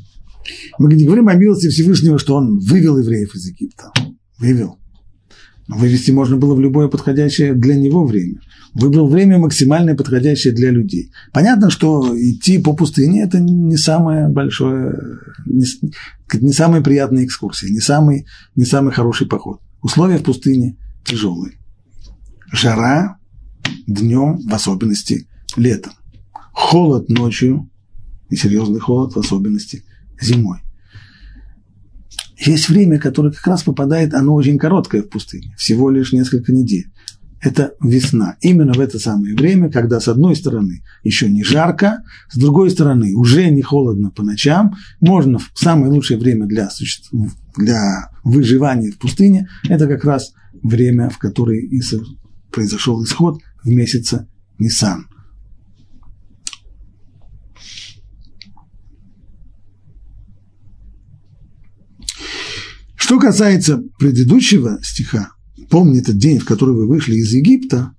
мы 0.78 0.94
не 0.94 1.04
говорим 1.04 1.26
о 1.26 1.34
милости 1.34 1.68
Всевышнего, 1.68 2.16
что 2.20 2.36
он 2.36 2.60
вывел 2.60 2.96
евреев 2.96 3.34
из 3.34 3.46
Египта. 3.48 3.92
Вывел. 4.38 4.79
Вывести 5.70 6.10
можно 6.10 6.36
было 6.36 6.54
в 6.54 6.60
любое 6.60 6.88
подходящее 6.88 7.54
для 7.54 7.76
него 7.76 8.04
время. 8.04 8.40
Выбрал 8.74 9.08
время 9.08 9.38
максимально 9.38 9.94
подходящее 9.94 10.52
для 10.52 10.70
людей. 10.70 11.12
Понятно, 11.32 11.70
что 11.70 12.12
идти 12.16 12.58
по 12.58 12.72
пустыне– 12.72 13.22
это 13.24 13.38
не 13.38 13.76
самое 13.76 14.28
большое, 14.28 14.98
не, 15.46 15.64
не 16.40 16.52
самая 16.52 16.80
приятная 16.80 17.24
экскурсия, 17.24 17.70
не 17.70 17.78
самый, 17.78 18.26
не 18.56 18.64
самый 18.64 18.92
хороший 18.92 19.28
поход. 19.28 19.60
Условия 19.80 20.18
в 20.18 20.24
пустыне 20.24 20.76
тяжелые. 21.04 21.58
Жара 22.52 23.18
днем, 23.86 24.38
в 24.38 24.52
особенности 24.52 25.28
летом. 25.56 25.92
Холод 26.52 27.08
ночью, 27.08 27.70
и 28.28 28.34
серьезный 28.34 28.80
холод 28.80 29.14
в 29.14 29.18
особенности 29.18 29.84
зимой. 30.20 30.58
Есть 32.40 32.70
время, 32.70 32.98
которое 32.98 33.32
как 33.32 33.46
раз 33.46 33.62
попадает, 33.62 34.14
оно 34.14 34.34
очень 34.34 34.58
короткое 34.58 35.02
в 35.02 35.08
пустыне, 35.08 35.54
всего 35.58 35.90
лишь 35.90 36.12
несколько 36.12 36.52
недель. 36.52 36.90
Это 37.42 37.72
весна. 37.82 38.36
Именно 38.40 38.74
в 38.74 38.80
это 38.80 38.98
самое 38.98 39.34
время, 39.34 39.70
когда 39.70 39.98
с 39.98 40.08
одной 40.08 40.36
стороны 40.36 40.82
еще 41.04 41.30
не 41.30 41.42
жарко, 41.42 42.02
с 42.30 42.36
другой 42.36 42.70
стороны 42.70 43.14
уже 43.14 43.48
не 43.48 43.62
холодно 43.62 44.10
по 44.10 44.22
ночам, 44.22 44.74
можно 45.00 45.38
в 45.38 45.50
самое 45.54 45.90
лучшее 45.90 46.18
время 46.18 46.46
для, 46.46 46.68
для 47.56 48.10
выживания 48.24 48.90
в 48.90 48.98
пустыне, 48.98 49.48
это 49.68 49.86
как 49.86 50.04
раз 50.04 50.32
время, 50.62 51.08
в 51.08 51.18
которое 51.18 51.66
произошел 52.50 53.02
исход 53.04 53.40
в 53.62 53.68
месяце 53.68 54.28
Нисан. 54.58 55.06
Что 63.10 63.18
касается 63.18 63.82
предыдущего 63.98 64.78
стиха, 64.84 65.32
помни 65.68 65.98
этот 65.98 66.16
день, 66.16 66.38
в 66.38 66.44
который 66.44 66.76
вы 66.76 66.86
вышли 66.86 67.16
из 67.16 67.32
Египта, 67.32 67.92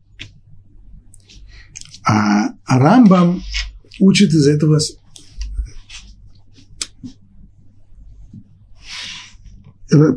а 2.07 2.51
Рамбам 2.65 3.43
учит 3.99 4.29
из 4.29 4.47
этого 4.47 4.79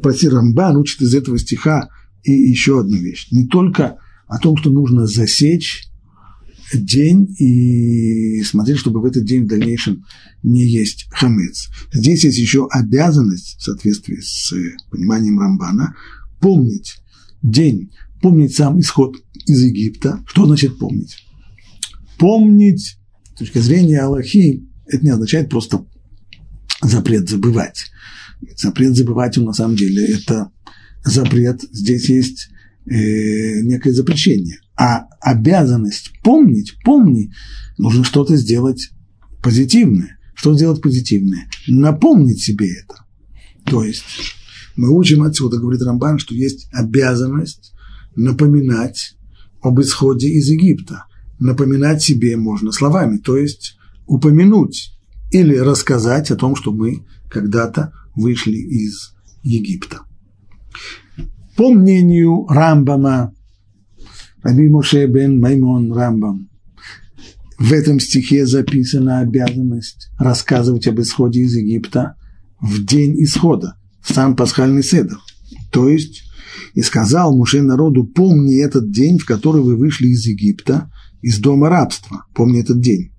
прости, 0.00 0.28
Рамбан 0.28 0.76
учит 0.76 1.02
из 1.02 1.12
этого 1.12 1.40
стиха 1.40 1.88
и 2.22 2.30
еще 2.30 2.78
одну 2.78 2.96
вещь. 2.96 3.26
Не 3.32 3.48
только 3.48 3.98
о 4.28 4.38
том, 4.38 4.56
что 4.56 4.70
нужно 4.70 5.08
засечь 5.08 5.88
день 6.72 7.34
и 7.38 8.42
смотреть, 8.42 8.78
чтобы 8.78 9.00
в 9.00 9.04
этот 9.04 9.24
день 9.24 9.44
в 9.44 9.48
дальнейшем 9.48 10.04
не 10.42 10.64
есть 10.66 11.06
хамец. 11.10 11.68
Здесь 11.92 12.24
есть 12.24 12.38
еще 12.38 12.66
обязанность, 12.70 13.58
в 13.58 13.62
соответствии 13.62 14.20
с 14.20 14.52
пониманием 14.90 15.38
Рамбана, 15.38 15.94
помнить 16.40 16.96
день, 17.42 17.92
помнить 18.22 18.54
сам 18.54 18.80
исход 18.80 19.16
из 19.46 19.62
Египта. 19.62 20.22
Что 20.26 20.46
значит 20.46 20.78
помнить? 20.78 21.18
Помнить 22.18 22.96
с 23.34 23.38
точки 23.38 23.58
зрения 23.58 24.00
Аллахи, 24.00 24.66
это 24.86 25.04
не 25.04 25.10
означает 25.10 25.50
просто 25.50 25.86
запрет 26.82 27.28
забывать. 27.28 27.86
Запрет 28.56 28.96
забывать, 28.96 29.38
он 29.38 29.44
на 29.44 29.52
самом 29.52 29.76
деле, 29.76 30.06
это 30.06 30.50
запрет, 31.04 31.62
здесь 31.72 32.08
есть 32.08 32.48
э, 32.86 33.60
некое 33.62 33.92
запрещение. 33.92 34.58
А 34.76 35.06
обязанность 35.20 36.12
помнить, 36.22 36.74
помни, 36.84 37.32
нужно 37.78 38.04
что-то 38.04 38.36
сделать 38.36 38.90
позитивное. 39.42 40.18
Что 40.34 40.54
сделать 40.54 40.82
позитивное? 40.82 41.48
Напомнить 41.68 42.42
себе 42.42 42.68
это. 42.80 43.04
То 43.64 43.84
есть 43.84 44.04
мы 44.76 44.90
учим 44.90 45.22
отсюда, 45.22 45.58
говорит 45.58 45.82
Рамбан, 45.82 46.18
что 46.18 46.34
есть 46.34 46.68
обязанность 46.72 47.72
напоминать 48.16 49.16
об 49.62 49.80
исходе 49.80 50.28
из 50.28 50.48
Египта. 50.48 51.04
Напоминать 51.38 52.02
себе 52.02 52.36
можно 52.36 52.72
словами, 52.72 53.18
то 53.18 53.36
есть 53.36 53.76
упомянуть 54.06 54.92
или 55.30 55.56
рассказать 55.56 56.30
о 56.30 56.36
том, 56.36 56.56
что 56.56 56.72
мы 56.72 57.04
когда-то 57.28 57.92
вышли 58.14 58.56
из 58.56 59.14
Египта. 59.42 60.00
По 61.56 61.70
мнению 61.72 62.46
Рамбама, 62.48 63.33
Раби 64.44 64.68
Моше 64.68 65.06
бен 65.06 65.40
Маймон 65.40 65.90
Рамбам, 65.90 66.50
в 67.58 67.72
этом 67.72 67.98
стихе 67.98 68.44
записана 68.44 69.20
обязанность 69.20 70.10
рассказывать 70.18 70.86
об 70.86 71.00
исходе 71.00 71.40
из 71.40 71.56
Египта 71.56 72.16
в 72.60 72.84
день 72.84 73.14
исхода, 73.24 73.78
в 74.02 74.12
сам 74.12 74.36
пасхальный 74.36 74.82
седр. 74.82 75.16
То 75.72 75.88
есть, 75.88 76.24
и 76.74 76.82
сказал 76.82 77.34
Муше 77.34 77.62
народу, 77.62 78.04
помни 78.04 78.62
этот 78.62 78.90
день, 78.90 79.18
в 79.18 79.24
который 79.24 79.62
вы 79.62 79.76
вышли 79.76 80.08
из 80.08 80.26
Египта, 80.26 80.90
из 81.22 81.38
дома 81.38 81.70
рабства, 81.70 82.26
помни 82.34 82.60
этот 82.60 82.82
день. 82.82 83.13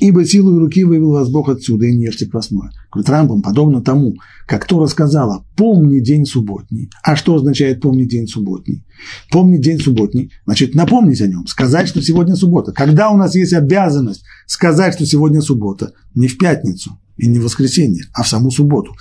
Ибо 0.00 0.24
силой 0.24 0.58
руки 0.58 0.82
вывел 0.82 1.12
вас 1.12 1.28
Бог 1.28 1.48
отсюда, 1.50 1.86
и 1.86 1.94
не 1.94 2.06
ешьте 2.06 2.26
квасное. 2.26 2.72
Говорит 2.90 3.10
Рамбам, 3.10 3.42
подобно 3.42 3.82
тому, 3.82 4.16
как 4.46 4.66
Тора 4.66 4.86
сказала, 4.86 5.44
помни 5.56 6.00
день 6.00 6.24
субботний. 6.24 6.90
А 7.02 7.16
что 7.16 7.34
означает 7.34 7.80
помни 7.80 8.04
день 8.04 8.26
субботний? 8.26 8.84
Помнить 9.30 9.60
день 9.60 9.78
субботний, 9.78 10.32
значит, 10.46 10.74
напомнить 10.74 11.20
о 11.20 11.26
нем, 11.26 11.46
сказать, 11.46 11.86
что 11.86 12.02
сегодня 12.02 12.34
суббота. 12.34 12.72
Когда 12.72 13.10
у 13.10 13.16
нас 13.16 13.34
есть 13.34 13.52
обязанность 13.52 14.24
сказать, 14.46 14.94
что 14.94 15.04
сегодня 15.04 15.42
суббота, 15.42 15.92
не 16.14 16.28
в 16.28 16.38
пятницу 16.38 16.98
и 17.16 17.28
не 17.28 17.38
в 17.38 17.44
воскресенье, 17.44 18.04
а 18.14 18.22
в 18.22 18.28
саму 18.28 18.50
субботу. 18.50 18.94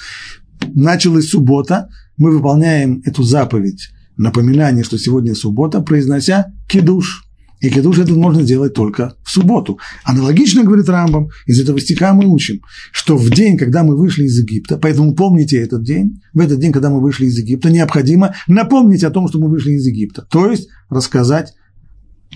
Началась 0.74 1.30
суббота, 1.30 1.89
мы 2.18 2.32
выполняем 2.32 3.02
эту 3.06 3.24
заповедь, 3.24 3.89
напоминание, 4.18 4.84
что 4.84 4.97
сегодня 4.97 5.34
суббота, 5.34 5.80
произнося 5.80 6.47
кидуш– 6.68 7.26
и 7.60 7.70
кидуш 7.70 7.99
этот 7.99 8.16
можно 8.16 8.43
сделать 8.43 8.74
только 8.74 9.16
в 9.24 9.30
субботу. 9.30 9.80
Аналогично, 10.03 10.64
говорит 10.64 10.88
Рамбам, 10.88 11.30
из 11.45 11.60
этого 11.60 11.80
стиха 11.80 12.14
мы 12.14 12.26
учим, 12.26 12.62
что 12.91 13.18
в 13.18 13.30
день, 13.30 13.57
когда 13.57 13.84
мы 13.84 13.97
вышли 13.97 14.24
из 14.24 14.39
Египта, 14.39 14.78
поэтому 14.78 15.14
помните 15.14 15.57
этот 15.57 15.84
день, 15.84 16.22
в 16.34 16.39
этот 16.39 16.60
день, 16.60 16.72
когда 16.72 16.89
мы 16.89 17.01
вышли 17.01 17.26
из 17.26 17.38
Египта, 17.38 17.70
необходимо 17.70 18.34
напомнить 18.47 19.03
о 19.03 19.12
том, 19.12 19.28
что 19.28 19.39
мы 19.39 19.49
вышли 19.49 19.72
из 19.72 19.86
Египта. 19.86 20.26
То 20.30 20.49
есть 20.49 20.70
рассказать 20.89 21.53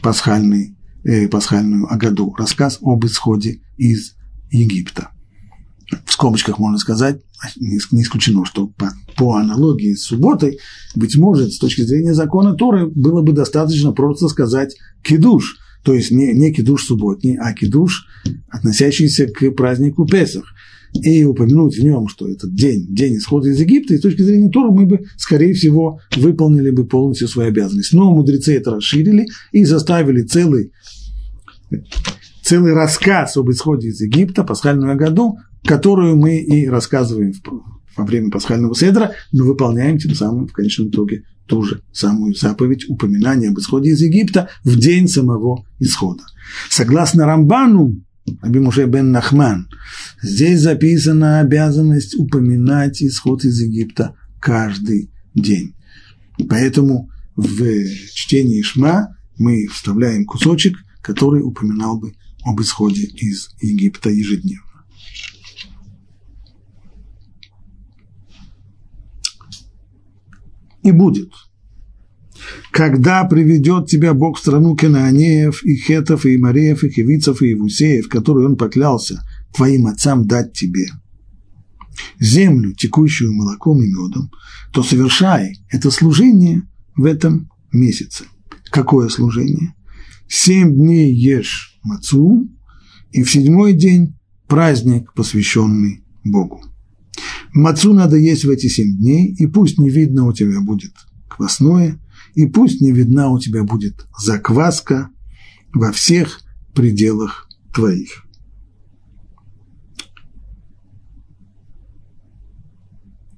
пасхальный, 0.02 0.76
э, 1.04 1.28
пасхальную 1.28 1.92
Агаду, 1.92 2.34
рассказ 2.38 2.80
об 2.82 3.06
исходе 3.06 3.62
из 3.78 4.16
Египта 4.52 5.10
в 6.06 6.12
скобочках 6.12 6.60
можно 6.60 6.78
сказать, 6.78 7.22
не 7.58 8.02
исключено, 8.02 8.46
что 8.46 8.68
по, 8.68 8.92
по 9.16 9.36
аналогии 9.36 9.94
с 9.94 10.04
субботой, 10.04 10.60
быть 10.96 11.18
может, 11.18 11.54
с 11.54 11.60
точки 11.60 11.82
зрения 11.82 12.14
закона 12.14 12.54
Торы, 12.54 12.88
было 12.88 13.22
бы 13.22 13.34
достаточно 13.34 13.92
просто 13.92 14.28
сказать 14.28 14.76
кидуш, 15.04 15.58
то 15.84 15.94
есть 15.94 16.12
не, 16.12 16.34
не 16.34 16.54
кидуш 16.54 16.86
субботний, 16.86 17.38
а 17.38 17.54
кидуш, 17.54 18.06
относящийся 18.50 19.28
к 19.28 19.52
празднику 19.52 20.06
Песах, 20.06 20.46
и 20.94 21.24
упомянуть 21.24 21.76
в 21.76 21.84
нем, 21.84 22.08
что 22.08 22.28
этот 22.28 22.54
день, 22.54 22.86
день 22.90 23.18
исхода 23.18 23.50
из 23.50 23.60
Египта, 23.60 23.94
и 23.94 23.98
с 23.98 24.02
точки 24.02 24.22
зрения 24.22 24.50
Тора 24.50 24.72
мы 24.72 24.86
бы, 24.86 25.06
скорее 25.18 25.54
всего, 25.54 26.00
выполнили 26.16 26.70
бы 26.70 26.86
полностью 26.86 27.28
свою 27.28 27.50
обязанность. 27.50 27.94
Но 27.94 28.12
мудрецы 28.12 28.56
это 28.56 28.72
расширили 28.72 29.26
и 29.52 29.66
заставили 29.66 30.22
целый 30.22 30.72
целый 32.44 32.74
рассказ 32.74 33.36
об 33.38 33.50
исходе 33.50 33.88
из 33.88 34.02
Египта, 34.02 34.44
пасхальную 34.44 34.96
году, 34.98 35.38
которую 35.64 36.16
мы 36.18 36.38
и 36.38 36.68
рассказываем 36.68 37.34
во 37.96 38.06
время 38.06 38.32
пасхального 38.32 38.76
седра, 38.76 39.14
но 39.32 39.46
выполняем 39.46 39.98
тем 39.98 40.16
самым 40.16 40.48
в 40.48 40.54
конечном 40.54 40.90
итоге 40.90 41.24
ту 41.48 41.64
же 41.64 41.82
самую 41.92 42.36
заповедь 42.36 42.90
упоминания 42.90 43.50
об 43.50 43.60
исходе 43.60 43.92
из 43.92 44.02
Египта 44.02 44.50
в 44.64 44.78
день 44.78 45.08
самого 45.08 45.66
исхода. 45.80 46.24
Согласно 46.70 47.26
Рамбану, 47.26 48.02
Абимуше 48.42 48.86
бен 48.86 49.12
Нахман, 49.12 49.68
здесь 50.22 50.62
записана 50.62 51.42
обязанность 51.42 52.16
упоминать 52.18 53.02
исход 53.02 53.44
из 53.44 53.60
Египта 53.60 54.16
каждый 54.40 55.12
день. 55.36 55.76
Поэтому 56.50 57.10
в 57.36 57.86
чтении 58.14 58.62
Шма 58.62 59.18
мы 59.38 59.68
вставляем 59.68 60.26
кусочек, 60.26 60.78
который 61.02 61.42
упоминал 61.42 62.00
бы 62.00 62.14
об 62.46 62.62
исходе 62.62 63.04
из 63.04 63.50
Египта 63.62 64.10
ежедневно. 64.10 64.64
И 70.84 70.92
будет. 70.92 71.30
Когда 72.72 73.24
приведет 73.24 73.88
тебя 73.88 74.14
Бог 74.14 74.38
в 74.38 74.42
страну 74.42 74.76
Канаанеев, 74.76 75.64
и 75.64 75.76
Хетов, 75.76 76.26
и 76.26 76.38
Мареев, 76.38 76.84
и 76.84 76.90
Хевицев, 76.90 77.42
и 77.42 77.50
Евусеев, 77.50 78.10
которую 78.10 78.48
Он 78.48 78.58
поклялся 78.58 79.24
твоим 79.54 79.88
отцам 79.88 80.28
дать 80.28 80.54
тебе, 80.54 80.88
землю, 82.20 82.74
текущую 82.74 83.34
молоком 83.34 83.82
и 83.82 83.88
медом, 83.88 84.32
то 84.74 84.84
совершай 84.84 85.58
это 85.70 85.92
служение 85.92 86.64
в 86.96 87.06
этом 87.06 87.50
месяце. 87.72 88.26
Какое 88.72 89.10
служение? 89.10 89.76
Семь 90.28 90.74
дней 90.74 91.14
ешь 91.14 91.80
мацу, 91.84 92.50
и 93.12 93.22
в 93.22 93.32
седьмой 93.32 93.74
день 93.74 94.18
праздник, 94.48 95.14
посвященный 95.14 96.04
Богу. 96.24 96.62
Мацу 97.54 97.94
надо 97.94 98.18
есть 98.18 98.46
в 98.46 98.50
эти 98.50 98.68
семь 98.68 98.98
дней, 98.98 99.34
и 99.34 99.46
пусть 99.46 99.78
не 99.78 99.90
видно 99.90 100.26
у 100.26 100.34
тебя 100.34 100.60
будет 100.60 100.94
квасное, 101.30 102.00
и 102.34 102.48
пусть 102.48 102.82
не 102.82 102.92
видна 102.92 103.30
у 103.30 103.40
тебя 103.40 103.64
будет 103.64 104.08
закваска 104.20 105.10
во 105.72 105.92
всех 105.92 106.42
пределах 106.74 107.48
твоих. 107.74 108.26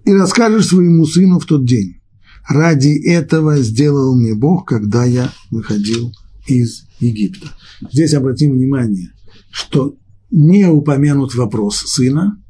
И 0.06 0.14
расскажешь 0.14 0.68
своему 0.68 1.06
сыну 1.06 1.40
в 1.40 1.46
тот 1.46 1.66
день, 1.66 2.02
ради 2.48 2.98
этого 3.06 3.58
сделал 3.58 4.16
мне 4.16 4.34
Бог, 4.34 4.68
когда 4.68 5.04
я 5.04 5.32
выходил 5.52 6.14
из 6.48 6.88
Египта. 7.00 7.48
Здесь 7.92 8.14
обратим 8.14 8.54
внимание, 8.54 9.10
что 9.52 9.98
не 10.32 10.68
упомянут 10.70 11.36
вопрос 11.36 11.78
сына, 11.78 12.42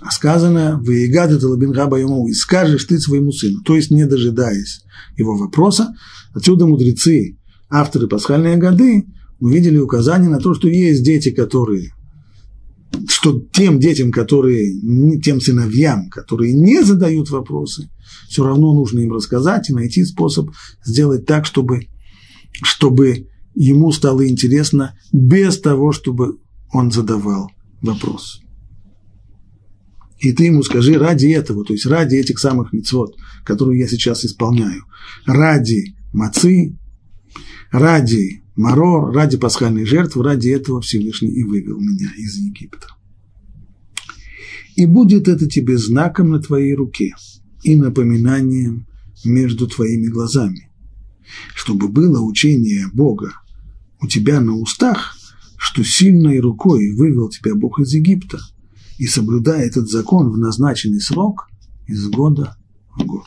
а 0.00 0.10
сказано 0.10 0.80
«Ваегады 0.84 1.38
талабинга 1.38 1.86
байому» 1.86 2.28
и 2.28 2.32
скажешь 2.32 2.84
ты 2.84 2.98
своему 2.98 3.32
сыну, 3.32 3.62
то 3.64 3.76
есть 3.76 3.90
не 3.90 4.06
дожидаясь 4.06 4.82
его 5.16 5.36
вопроса. 5.36 5.94
Отсюда 6.34 6.66
мудрецы, 6.66 7.38
авторы 7.68 8.06
пасхальной 8.06 8.56
годы, 8.56 9.06
увидели 9.40 9.78
указание 9.78 10.30
на 10.30 10.38
то, 10.38 10.54
что 10.54 10.68
есть 10.68 11.04
дети, 11.04 11.30
которые 11.30 11.92
что 13.06 13.38
тем 13.52 13.78
детям, 13.78 14.10
которые, 14.10 14.72
тем 15.20 15.40
сыновьям, 15.40 16.08
которые 16.08 16.54
не 16.54 16.82
задают 16.82 17.30
вопросы, 17.30 17.90
все 18.28 18.44
равно 18.44 18.74
нужно 18.74 19.00
им 19.00 19.12
рассказать 19.12 19.68
и 19.68 19.74
найти 19.74 20.04
способ 20.04 20.50
сделать 20.84 21.26
так, 21.26 21.44
чтобы, 21.46 21.88
чтобы 22.62 23.28
ему 23.54 23.92
стало 23.92 24.26
интересно 24.26 24.94
без 25.12 25.60
того, 25.60 25.92
чтобы 25.92 26.38
он 26.72 26.90
задавал 26.90 27.50
вопрос. 27.82 28.40
И 30.18 30.32
ты 30.32 30.46
ему 30.46 30.62
скажи 30.62 30.98
ради 30.98 31.28
этого, 31.28 31.64
то 31.64 31.72
есть 31.72 31.86
ради 31.86 32.16
этих 32.16 32.38
самых 32.38 32.72
мецвод, 32.72 33.16
которые 33.44 33.80
я 33.80 33.88
сейчас 33.88 34.24
исполняю, 34.24 34.84
ради 35.26 35.96
мацы, 36.12 36.76
ради 37.70 38.42
марор, 38.56 39.14
ради 39.14 39.36
пасхальной 39.36 39.84
жертвы, 39.84 40.24
ради 40.24 40.48
этого 40.48 40.80
Всевышний 40.80 41.30
и 41.30 41.44
вывел 41.44 41.78
меня 41.78 42.10
из 42.16 42.36
Египта. 42.36 42.88
И 44.74 44.86
будет 44.86 45.28
это 45.28 45.48
тебе 45.48 45.78
знаком 45.78 46.30
на 46.30 46.40
твоей 46.40 46.74
руке 46.74 47.14
и 47.62 47.76
напоминанием 47.76 48.86
между 49.24 49.66
твоими 49.68 50.06
глазами, 50.06 50.70
чтобы 51.54 51.88
было 51.88 52.20
учение 52.20 52.86
Бога 52.92 53.32
у 54.00 54.06
тебя 54.06 54.40
на 54.40 54.54
устах, 54.54 55.16
что 55.56 55.82
сильной 55.82 56.38
рукой 56.38 56.92
вывел 56.92 57.28
тебя 57.28 57.54
Бог 57.54 57.80
из 57.80 57.92
Египта, 57.92 58.38
и 58.98 59.06
соблюдая 59.06 59.64
этот 59.66 59.88
закон 59.88 60.30
в 60.30 60.36
назначенный 60.36 61.00
срок 61.00 61.48
из 61.86 62.06
года 62.08 62.56
в 62.96 63.04
год. 63.04 63.24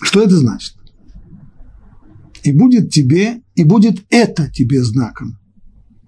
Что 0.00 0.22
это 0.22 0.36
значит? 0.36 0.74
И 2.44 2.52
будет 2.52 2.90
тебе, 2.90 3.42
и 3.56 3.64
будет 3.64 4.06
это 4.10 4.48
тебе 4.50 4.82
знаком 4.82 5.38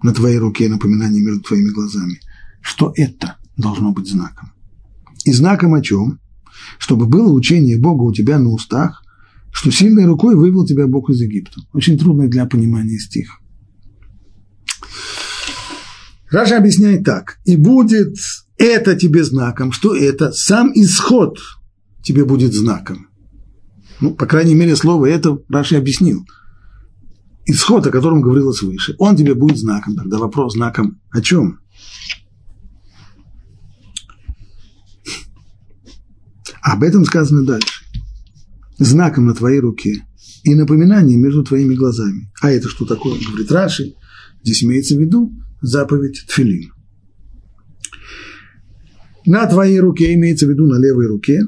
на 0.01 0.13
твоей 0.13 0.37
руке, 0.37 0.69
напоминание 0.69 1.21
между 1.21 1.41
твоими 1.41 1.69
глазами. 1.69 2.19
Что 2.61 2.93
это 2.95 3.37
должно 3.57 3.91
быть 3.91 4.07
знаком? 4.07 4.53
И 5.25 5.33
знаком 5.33 5.73
о 5.73 5.81
чем? 5.81 6.19
Чтобы 6.79 7.05
было 7.05 7.31
учение 7.31 7.77
Бога 7.77 8.03
у 8.03 8.13
тебя 8.13 8.39
на 8.39 8.49
устах, 8.49 9.03
что 9.51 9.71
сильной 9.71 10.05
рукой 10.05 10.35
вывел 10.35 10.65
тебя 10.65 10.87
Бог 10.87 11.09
из 11.09 11.19
Египта. 11.21 11.61
Очень 11.73 11.97
трудный 11.97 12.29
для 12.29 12.45
понимания 12.45 12.97
стих. 12.97 13.40
Раши 16.31 16.57
объясняет 16.57 17.03
так. 17.03 17.37
И 17.43 17.57
будет 17.57 18.15
это 18.57 18.95
тебе 18.95 19.23
знаком, 19.23 19.71
что 19.71 19.95
это 19.95 20.31
сам 20.31 20.71
исход 20.73 21.39
тебе 22.03 22.25
будет 22.25 22.53
знаком. 22.53 23.07
Ну, 23.99 24.15
по 24.15 24.25
крайней 24.25 24.55
мере, 24.55 24.75
слово 24.75 25.07
это 25.07 25.37
Раши 25.49 25.77
объяснил. 25.77 26.25
Исход, 27.45 27.85
о 27.85 27.91
котором 27.91 28.21
говорилось 28.21 28.61
выше, 28.61 28.95
он 28.97 29.15
тебе 29.15 29.35
будет 29.35 29.57
знаком. 29.57 29.95
Тогда 29.95 30.17
вопрос 30.17 30.53
знаком 30.53 31.01
о 31.11 31.21
чем? 31.21 31.59
Об 36.61 36.83
этом 36.83 37.03
сказано 37.05 37.43
дальше 37.43 37.83
знаком 38.77 39.25
на 39.25 39.33
твоей 39.33 39.59
руке 39.59 40.05
и 40.43 40.55
напоминанием 40.55 41.19
между 41.19 41.43
твоими 41.43 41.75
глазами. 41.75 42.31
А 42.41 42.51
это 42.51 42.67
что 42.67 42.85
такое? 42.85 43.19
Говорит 43.19 43.51
Раши. 43.51 43.95
Здесь 44.43 44.63
имеется 44.63 44.95
в 44.95 44.99
виду 44.99 45.31
заповедь 45.61 46.25
Тфилин. 46.27 46.71
На 49.25 49.45
твоей 49.45 49.79
руке, 49.79 50.13
имеется 50.13 50.47
в 50.47 50.49
виду 50.49 50.65
на 50.65 50.79
левой 50.79 51.07
руке, 51.07 51.41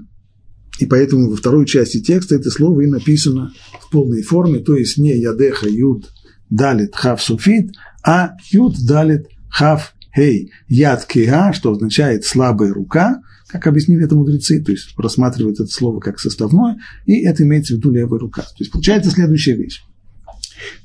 И 0.79 0.85
поэтому 0.85 1.29
во 1.29 1.35
второй 1.35 1.65
части 1.65 2.01
текста 2.01 2.35
это 2.35 2.49
слово 2.49 2.81
и 2.81 2.87
написано 2.87 3.53
в 3.79 3.91
полной 3.91 4.23
форме, 4.23 4.59
то 4.59 4.75
есть 4.75 4.97
не 4.97 5.15
ядеха 5.15 5.67
юд 5.69 6.09
далит 6.49 6.95
хав 6.95 7.21
суфит, 7.21 7.71
а 8.03 8.31
юд 8.51 8.75
далит 8.85 9.27
хав 9.49 9.93
хей 10.15 10.51
яд 10.67 11.05
кега, 11.05 11.53
что 11.53 11.71
означает 11.71 12.25
слабая 12.25 12.73
рука, 12.73 13.21
как 13.47 13.67
объяснили 13.67 14.03
это 14.03 14.15
мудрецы, 14.15 14.63
то 14.63 14.71
есть 14.71 14.93
рассматривают 14.97 15.59
это 15.59 15.71
слово 15.71 15.99
как 15.99 16.19
составное, 16.19 16.77
и 17.05 17.23
это 17.23 17.43
имеется 17.43 17.75
в 17.75 17.77
виду 17.77 17.91
левая 17.91 18.19
рука. 18.19 18.41
То 18.41 18.57
есть 18.59 18.71
получается 18.71 19.11
следующая 19.11 19.55
вещь. 19.55 19.81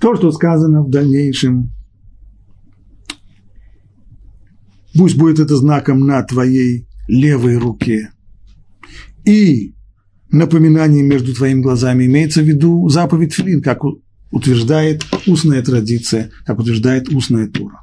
То, 0.00 0.16
что 0.16 0.30
сказано 0.32 0.82
в 0.82 0.90
дальнейшем, 0.90 1.70
пусть 4.99 5.16
будет 5.16 5.38
это 5.38 5.57
знаком 5.57 6.01
на 6.01 6.22
твоей 6.24 6.88
левой 7.07 7.57
руке, 7.57 8.11
и 9.24 9.74
напоминание 10.30 11.03
между 11.05 11.34
твоими 11.34 11.61
глазами 11.61 12.05
имеется 12.07 12.42
в 12.42 12.46
виду 12.46 12.88
заповедь 12.88 13.32
Филин, 13.32 13.62
как 13.62 13.82
утверждает 14.30 15.07
устная 15.26 15.62
традиция, 15.62 16.30
как 16.44 16.59
утверждает 16.59 17.09
устная 17.11 17.46
тура. 17.46 17.82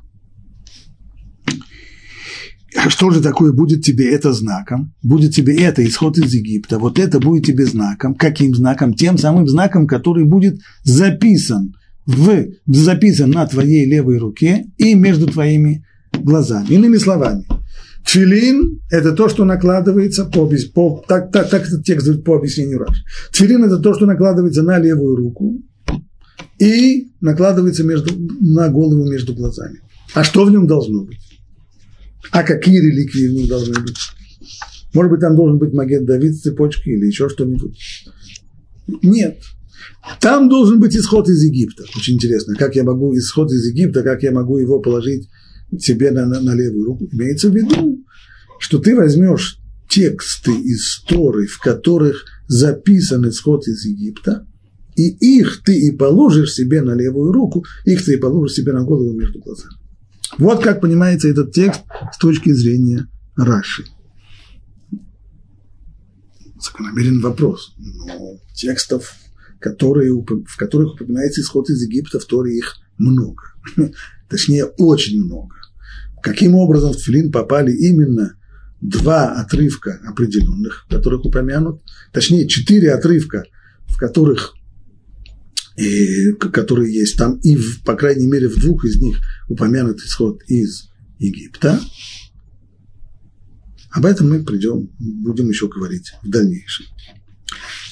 Что 2.90 3.10
же 3.10 3.22
такое 3.22 3.54
будет 3.54 3.84
тебе 3.84 4.12
это 4.12 4.34
знаком? 4.34 4.94
Будет 5.02 5.34
тебе 5.34 5.56
это 5.56 5.84
исход 5.88 6.18
из 6.18 6.34
Египта. 6.34 6.78
Вот 6.78 7.00
это 7.00 7.20
будет 7.20 7.46
тебе 7.46 7.66
знаком. 7.66 8.16
Каким 8.16 8.54
знаком? 8.54 8.94
Тем 8.94 9.18
самым 9.18 9.48
знаком, 9.48 9.88
который 9.88 10.26
будет 10.26 10.60
записан, 10.84 11.74
в, 12.06 12.48
записан 12.68 13.32
на 13.32 13.48
твоей 13.48 13.86
левой 13.86 14.18
руке 14.18 14.66
и 14.78 14.94
между 14.94 15.28
твоими 15.28 15.86
глазами. 16.26 16.68
Иными 16.70 16.98
словами, 16.98 17.46
Тфилин– 18.06 18.82
это 18.92 19.14
то, 19.14 19.30
что 19.30 19.46
накладывается 19.46 20.26
по, 20.26 20.48
по 20.48 21.06
так, 21.08 21.32
так, 21.32 21.50
так 21.50 21.68
этот 21.68 21.84
текст 21.84 22.06
говорит 22.06 22.26
по 22.26 22.36
объяснению 22.36 22.80
Раш. 22.80 22.98
Тфилин– 23.32 23.64
это 23.66 23.78
то, 23.78 23.94
что 23.94 24.06
накладывается 24.06 24.64
на 24.64 24.80
левую 24.80 25.16
руку 25.16 25.62
и 26.60 27.12
накладывается 27.22 27.84
между, 27.84 28.14
на 28.42 28.70
голову 28.70 29.10
между 29.10 29.34
глазами. 29.34 29.80
А 30.14 30.24
что 30.24 30.46
в 30.46 30.52
нем 30.52 30.68
должно 30.68 31.04
быть? 31.04 31.20
А 32.32 32.44
какие 32.44 32.80
реликвии 32.80 33.28
в 33.28 33.34
нем 33.34 33.48
должны 33.48 33.80
быть? 33.82 33.98
Может 34.94 35.12
быть, 35.12 35.22
там 35.22 35.36
должен 35.36 35.58
быть 35.58 35.74
магет 35.74 36.06
Давид, 36.06 36.40
цепочки 36.40 36.90
или 36.90 37.08
еще 37.08 37.28
что-нибудь? 37.28 37.78
Нет. 39.02 39.42
Там 40.22 40.48
должен 40.48 40.80
быть 40.80 40.96
исход 40.96 41.28
из 41.28 41.44
Египта. 41.44 41.84
Очень 41.98 42.16
интересно, 42.16 42.56
как 42.56 42.76
я 42.76 42.84
могу 42.84 43.16
исход 43.18 43.52
из 43.52 43.68
Египта, 43.68 44.04
как 44.04 44.24
я 44.24 44.32
могу 44.32 44.58
его 44.58 44.80
положить 44.80 45.28
себе 45.84 46.12
на, 46.12 46.26
на, 46.26 46.42
на 46.42 46.56
левую 46.56 46.86
руку. 46.86 47.08
Имеется 47.12 47.50
в 47.50 47.56
виду, 47.56 48.04
что 48.60 48.80
ты 48.80 48.96
возьмешь 48.96 49.60
тексты 49.90 50.52
из 50.52 51.04
Торы, 51.08 51.48
в 51.48 51.60
которых 51.60 52.26
записан 52.48 53.28
исход 53.30 53.68
из 53.68 53.86
Египта, 53.86 54.48
и 54.96 55.10
их 55.10 55.62
ты 55.64 55.78
и 55.78 55.92
положишь 55.92 56.54
себе 56.54 56.82
на 56.82 56.96
левую 56.96 57.32
руку, 57.32 57.66
их 57.86 58.04
ты 58.04 58.14
и 58.14 58.18
положишь 58.18 58.56
себе 58.56 58.74
на 58.74 58.84
голову 58.84 59.14
между 59.14 59.40
глазами. 59.40 59.76
Вот 60.38 60.64
как 60.64 60.82
понимается 60.82 61.28
этот 61.28 61.54
текст 61.54 61.82
с 62.12 62.18
точки 62.18 62.52
зрения 62.52 63.08
Раши. 63.36 63.86
Закономерен 66.60 67.22
вопрос. 67.22 67.76
Но 67.78 68.40
текстов, 68.54 69.14
которые, 69.60 70.12
в 70.14 70.58
которых 70.58 70.94
упоминается 70.94 71.42
исход 71.42 71.70
из 71.70 71.82
Египта, 71.84 72.20
в 72.20 72.26
Торе 72.26 72.58
их 72.58 72.78
много. 72.98 73.44
Точнее, 74.30 74.66
очень 74.66 75.24
много. 75.24 75.56
Каким 76.26 76.56
образом 76.56 76.92
в 76.92 76.98
Тфилин 76.98 77.32
попали 77.32 77.72
именно 77.72 78.36
два 78.82 79.40
отрывка 79.40 80.02
определенных, 80.08 80.88
которых 80.90 81.24
упомянут, 81.24 81.84
точнее, 82.12 82.48
четыре 82.48 82.94
отрывка, 82.96 83.46
в 83.86 83.96
которых 83.96 84.56
и, 85.78 86.32
которые 86.32 86.92
есть 86.92 87.16
там, 87.16 87.38
и, 87.42 87.56
в, 87.56 87.84
по 87.84 87.94
крайней 87.94 88.26
мере, 88.26 88.50
в 88.50 88.60
двух 88.60 88.86
из 88.86 89.00
них 89.00 89.20
упомянут 89.50 90.00
исход 90.00 90.42
из 90.48 90.90
Египта. 91.20 91.80
Об 93.92 94.08
этом 94.08 94.28
мы 94.28 94.44
придем, 94.44 94.90
будем 94.98 95.48
еще 95.48 95.68
говорить 95.68 96.12
в 96.24 96.30
дальнейшем. 96.32 96.88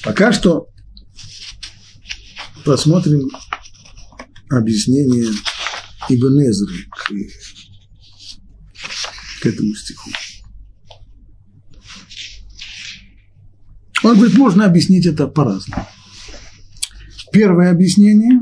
Пока 0.02 0.32
что 0.32 0.70
посмотрим 2.64 3.30
объяснение 4.50 5.30
Ибн 6.08 6.40
Эзры 6.40 6.74
к, 6.90 7.12
к 9.44 9.46
этому 9.46 9.74
стиху. 9.74 10.10
Он 14.02 14.16
говорит, 14.16 14.38
можно 14.38 14.64
объяснить 14.64 15.04
это 15.04 15.26
по-разному. 15.26 15.86
Первое 17.30 17.70
объяснение 17.70 18.40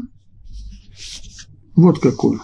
вот 1.75 1.99
какое. 1.99 2.41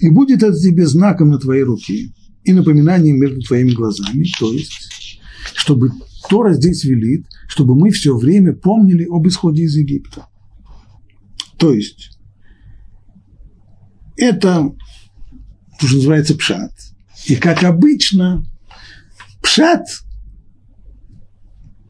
И 0.00 0.08
будет 0.08 0.42
это 0.42 0.58
тебе 0.58 0.86
знаком 0.86 1.28
на 1.28 1.38
твоей 1.38 1.62
руке 1.62 2.12
и 2.42 2.52
напоминанием 2.52 3.18
между 3.18 3.40
твоими 3.42 3.70
глазами, 3.70 4.26
то 4.38 4.52
есть, 4.52 5.20
чтобы 5.54 5.90
Тора 6.28 6.54
здесь 6.54 6.84
велит, 6.84 7.26
чтобы 7.46 7.76
мы 7.76 7.90
все 7.90 8.16
время 8.16 8.54
помнили 8.54 9.04
об 9.04 9.28
исходе 9.28 9.62
из 9.62 9.76
Египта. 9.76 10.26
То 11.58 11.72
есть, 11.72 12.18
это, 14.16 14.74
то, 15.80 15.86
что 15.86 15.96
называется 15.96 16.34
пшат. 16.34 16.72
И 17.26 17.36
как 17.36 17.64
обычно, 17.64 18.44
пшат 19.42 19.86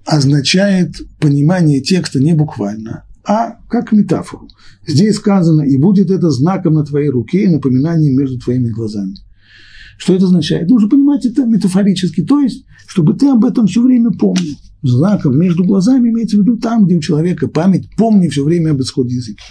означает 0.04 0.96
понимание 1.18 1.80
текста 1.80 2.20
не 2.20 2.32
буквально, 2.32 3.04
а 3.24 3.58
как 3.68 3.92
метафору. 3.92 4.48
Здесь 4.86 5.16
сказано, 5.16 5.62
и 5.62 5.76
будет 5.76 6.10
это 6.10 6.30
знаком 6.30 6.74
на 6.74 6.84
твоей 6.84 7.10
руке 7.10 7.44
и 7.44 7.48
напоминанием 7.48 8.18
между 8.18 8.38
твоими 8.38 8.70
глазами. 8.70 9.14
Что 9.98 10.14
это 10.14 10.24
означает? 10.24 10.68
Нужно 10.68 10.88
понимать 10.88 11.26
это 11.26 11.44
метафорически, 11.44 12.24
то 12.24 12.40
есть, 12.40 12.64
чтобы 12.86 13.14
ты 13.14 13.28
об 13.28 13.44
этом 13.44 13.66
все 13.66 13.82
время 13.82 14.10
помнил. 14.10 14.56
Знаком 14.82 15.38
между 15.38 15.62
глазами 15.62 16.08
имеется 16.08 16.38
в 16.38 16.40
виду 16.40 16.56
там, 16.56 16.86
где 16.86 16.96
у 16.96 17.00
человека 17.00 17.48
память, 17.48 17.88
помни 17.96 18.28
все 18.28 18.42
время 18.42 18.70
об 18.70 18.80
исходе 18.80 19.16
языка. 19.16 19.42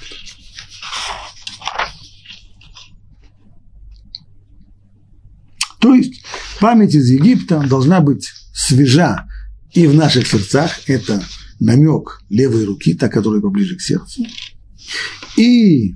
То 5.80 5.94
есть 5.94 6.24
память 6.60 6.95
из 6.95 7.10
Египта 7.10 7.64
должна 7.68 8.01
быть 8.01 8.32
свежа 8.53 9.28
и 9.72 9.88
в 9.88 9.95
наших 9.95 10.28
сердцах 10.28 10.72
это 10.88 11.24
намек 11.60 12.22
левой 12.30 12.66
руки, 12.66 12.93
та, 12.93 13.10
которая 13.10 13.41
поближе 13.41 13.76
к 13.76 13.82
сердцу. 13.82 14.26
И 15.38 15.95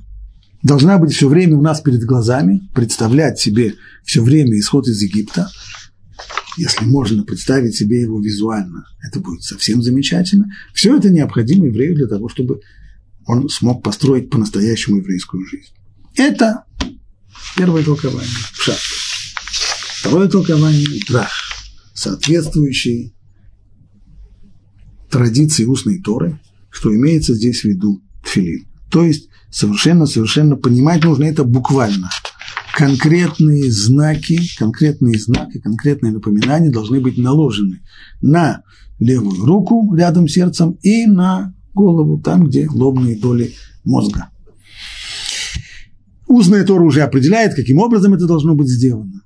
должна 0.61 0.97
быть 0.97 1.13
все 1.13 1.27
время 1.27 1.57
у 1.57 1.61
нас 1.61 1.81
перед 1.81 2.03
глазами, 2.03 2.61
представлять 2.73 3.39
себе 3.39 3.75
все 4.03 4.21
время 4.21 4.59
исход 4.59 4.87
из 4.87 5.01
Египта. 5.01 5.49
Если 6.57 6.85
можно 6.85 7.23
представить 7.23 7.75
себе 7.75 8.01
его 8.01 8.21
визуально, 8.21 8.85
это 9.01 9.19
будет 9.19 9.41
совсем 9.41 9.81
замечательно. 9.81 10.45
Все 10.73 10.95
это 10.95 11.09
необходимо 11.09 11.65
еврею 11.65 11.95
для 11.95 12.07
того, 12.07 12.29
чтобы 12.29 12.61
он 13.25 13.49
смог 13.49 13.83
построить 13.83 14.29
по-настоящему 14.29 14.97
еврейскую 14.97 15.45
жизнь. 15.47 15.73
Это 16.15 16.65
первое 17.55 17.83
толкование. 17.83 18.29
Пшат. 18.53 18.77
Второе 20.03 20.27
толкование– 20.27 20.85
драх, 21.07 21.31
соответствующий 21.93 23.15
традиции 25.09 25.63
устной 25.63 26.01
Торы, 26.01 26.41
что 26.69 26.93
имеется 26.93 27.33
здесь 27.33 27.61
в 27.61 27.63
виду 27.63 28.03
тфилин. 28.21 28.67
То 28.91 29.05
есть 29.05 29.29
совершенно-совершенно 29.49 30.57
понимать 30.57 31.05
нужно 31.05 31.23
это 31.23 31.45
буквально. 31.45 32.09
Конкретные 32.75 33.71
знаки, 33.71 34.41
конкретные 34.57 35.17
знаки, 35.17 35.61
конкретные 35.61 36.11
напоминания 36.11 36.69
должны 36.69 36.99
быть 36.99 37.17
наложены 37.17 37.79
на 38.21 38.63
левую 38.99 39.45
руку 39.45 39.95
рядом 39.95 40.27
с 40.27 40.33
сердцем 40.33 40.77
и 40.81 41.05
на 41.05 41.55
голову, 41.73 42.19
там, 42.19 42.47
где 42.47 42.67
лобные 42.69 43.17
доли 43.17 43.53
мозга. 43.85 44.27
Устная 46.27 46.65
Тора 46.65 46.83
уже 46.83 47.03
определяет, 47.03 47.55
каким 47.55 47.79
образом 47.79 48.13
это 48.13 48.27
должно 48.27 48.53
быть 48.53 48.67
сделано 48.67 49.22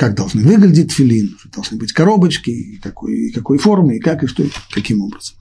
как 0.00 0.16
должны 0.16 0.42
выглядеть 0.42 0.92
филин, 0.92 1.36
должны 1.52 1.76
быть 1.76 1.92
коробочки, 1.92 2.48
и 2.48 2.78
какой, 2.78 3.28
и 3.28 3.32
какой 3.32 3.58
формы, 3.58 3.98
и 3.98 4.00
как, 4.00 4.24
и 4.24 4.26
что, 4.26 4.42
и 4.42 4.50
каким 4.70 5.02
образом. 5.02 5.36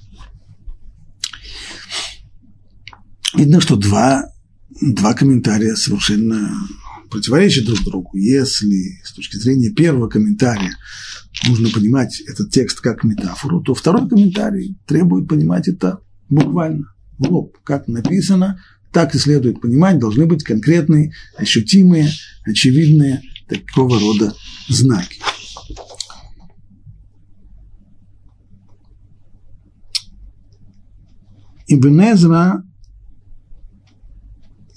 Видно, 3.34 3.62
что 3.62 3.78
два, 3.78 4.26
два 4.82 5.14
комментария 5.14 5.76
совершенно 5.76 6.52
противоречат 7.10 7.68
друг 7.68 7.82
другу. 7.86 8.18
Если 8.18 9.00
с 9.06 9.14
точки 9.14 9.38
зрения 9.38 9.70
первого 9.70 10.10
комментария 10.10 10.76
нужно 11.48 11.70
понимать 11.70 12.20
этот 12.28 12.52
текст 12.52 12.82
как 12.82 13.06
метафору, 13.06 13.62
то 13.62 13.74
второй 13.74 14.10
комментарий 14.10 14.78
требует 14.86 15.30
понимать 15.30 15.70
это 15.70 16.02
буквально, 16.28 16.94
в 17.18 17.32
лоб. 17.32 17.56
Как 17.64 17.88
написано, 17.88 18.62
так 18.92 19.16
и 19.16 19.20
следует 19.20 19.62
понимать, 19.62 20.00
должны 20.00 20.26
быть 20.26 20.44
конкретные, 20.44 21.14
ощутимые, 21.38 22.12
очевидные 22.46 23.22
такого 23.50 24.00
рода 24.00 24.34
знаки. 24.68 25.20
Ибнезра 31.68 32.64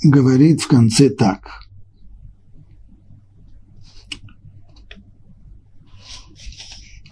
говорит 0.04 0.60
в 0.60 0.68
конце 0.68 1.08
так. 1.10 1.46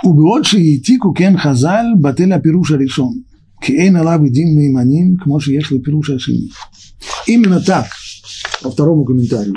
ובעוד 0.05 0.45
שהעתיקו 0.45 1.15
כן 1.15 1.35
חז"ל, 1.39 1.85
בטל 2.01 2.33
הפירוש 2.33 2.73
הראשון, 2.73 3.21
כי 3.61 3.77
אין 3.77 3.97
עליו 3.97 4.21
עדים 4.27 4.57
מהימנים 4.57 5.17
כמו 5.21 5.41
שיש 5.41 5.73
לפירוש 5.73 6.11
השני. 6.11 6.49
אם 7.29 7.43
מנתק, 7.47 7.87
по 8.63 8.71
второму 8.71 9.05
комментарию, 9.05 9.55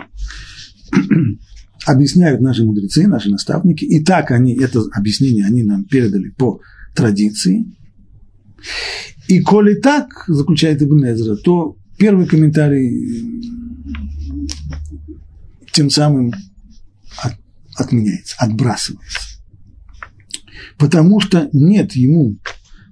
объясняют 1.86 2.42
наши 2.42 2.64
мудрецы, 2.64 3.08
наши 3.08 3.30
наставники, 3.30 3.86
и 3.86 4.04
так 4.04 4.32
они, 4.32 4.56
это 4.56 4.84
объяснение 4.94 5.46
они 5.46 5.64
нам 5.64 5.86
передали 5.86 6.30
по 6.30 6.62
традиции. 6.96 7.66
И 9.28 9.42
коли 9.42 9.76
так, 9.76 10.26
заключает 10.28 10.82
Ибн 10.82 11.06
Эзра, 11.06 11.36
то 11.36 11.78
первый 11.98 12.26
комментарий 12.26 13.42
тем 15.72 15.90
самым 15.90 16.32
от, 17.18 17.34
отменяется, 17.76 18.36
отбрасывается. 18.38 19.20
Потому 20.78 21.20
что 21.20 21.50
нет 21.54 21.94
ему 21.94 22.38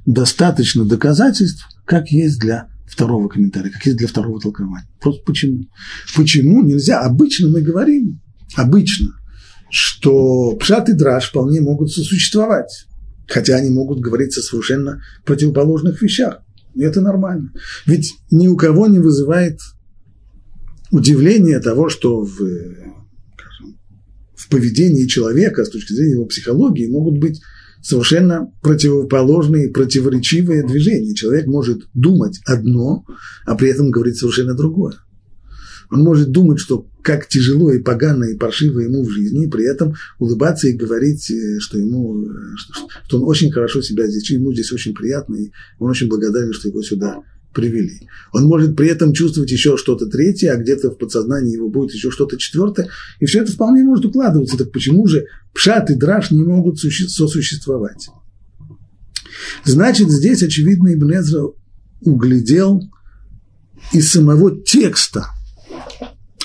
достаточно 0.06 0.86
доказательств, 0.86 1.68
как 1.86 2.10
есть 2.10 2.40
для 2.40 2.70
второго 2.88 3.28
комментария, 3.28 3.70
как 3.70 3.86
есть 3.86 3.98
для 3.98 4.08
второго 4.08 4.40
толкования. 4.40 4.88
Просто 5.00 5.22
почему? 5.26 5.64
Почему 6.16 6.64
нельзя? 6.64 7.02
Обычно 7.02 7.50
мы 7.50 7.62
говорим, 7.62 8.21
обычно, 8.56 9.10
что 9.70 10.56
пшат 10.58 10.90
и 10.90 10.94
драж 10.94 11.30
вполне 11.30 11.62
могут 11.62 11.92
сосуществовать, 11.92 12.88
хотя 13.28 13.56
они 13.56 13.70
могут 13.70 14.00
говорить 14.00 14.38
о 14.38 14.42
совершенно 14.42 15.02
противоположных 15.26 16.02
вещах. 16.02 16.42
И 16.76 16.82
это 16.84 17.02
нормально. 17.02 17.52
Ведь 17.86 18.14
ни 18.30 18.48
у 18.48 18.56
кого 18.56 18.88
не 18.88 19.00
вызывает 19.00 19.60
удивление 20.92 21.60
того, 21.60 21.90
что 21.90 22.22
в, 22.22 22.36
скажем, 22.36 23.78
в 24.36 24.50
поведении 24.50 25.08
человека 25.08 25.64
с 25.66 25.70
точки 25.70 25.94
зрения 25.94 26.14
его 26.14 26.26
психологии 26.26 26.88
могут 26.88 27.18
быть 27.20 27.42
совершенно 27.82 28.52
противоположные, 28.62 29.70
противоречивые 29.70 30.66
движения. 30.66 31.16
Человек 31.16 31.48
может 31.48 31.90
думать 31.94 32.40
одно, 32.46 33.06
а 33.46 33.56
при 33.56 33.70
этом 33.70 33.90
говорить 33.90 34.18
совершенно 34.18 34.54
другое. 34.54 34.96
Он 35.92 36.04
может 36.04 36.32
думать, 36.32 36.60
что 36.60 36.88
как 37.04 37.28
тяжело 37.28 37.72
и 37.72 37.80
погано 37.80 38.26
и 38.26 38.38
паршиво 38.38 38.80
ему 38.80 39.04
в 39.04 39.10
жизни, 39.10 39.46
и 39.46 39.50
при 39.50 39.66
этом 39.66 39.94
улыбаться 40.20 40.68
и 40.68 40.74
говорить, 40.74 41.30
э, 41.30 41.60
что 41.60 41.78
ему, 41.78 42.26
э, 42.26 42.34
что, 42.56 42.74
что 43.08 43.18
он 43.18 43.28
очень 43.28 43.52
хорошо 43.52 43.82
себя 43.82 44.08
здесь, 44.08 44.30
ему 44.30 44.54
здесь 44.54 44.72
очень 44.72 44.94
приятно, 44.94 45.36
и 45.36 45.52
он 45.80 45.90
очень 45.90 46.08
благодарен, 46.08 46.54
что 46.54 46.70
его 46.70 46.82
сюда 46.82 47.22
привели. 47.54 48.08
Он 48.32 48.46
может 48.46 48.78
при 48.78 48.88
этом 48.88 49.14
чувствовать 49.14 49.52
еще 49.52 49.76
что-то 49.76 50.06
третье, 50.06 50.54
а 50.54 50.58
где-то 50.58 50.92
в 50.92 50.98
подсознании 50.98 51.56
его 51.56 51.70
будет 51.70 51.94
еще 51.94 52.10
что-то 52.10 52.38
четвертое, 52.38 52.88
и 53.20 53.26
все 53.26 53.42
это 53.42 53.52
вполне 53.52 53.84
может 53.84 54.06
укладываться. 54.06 54.58
Так 54.58 54.72
почему 54.72 55.06
же 55.08 55.26
пшат 55.54 55.90
и 55.90 55.96
драж 55.96 56.32
не 56.32 56.44
могут 56.44 56.80
сосуществовать? 56.80 58.08
Значит, 59.66 60.10
здесь, 60.10 60.44
очевидно, 60.44 60.94
Ибн 60.94 61.20
Эзра 61.20 61.50
углядел 62.02 62.82
из 63.92 64.10
самого 64.10 64.64
текста, 64.64 65.28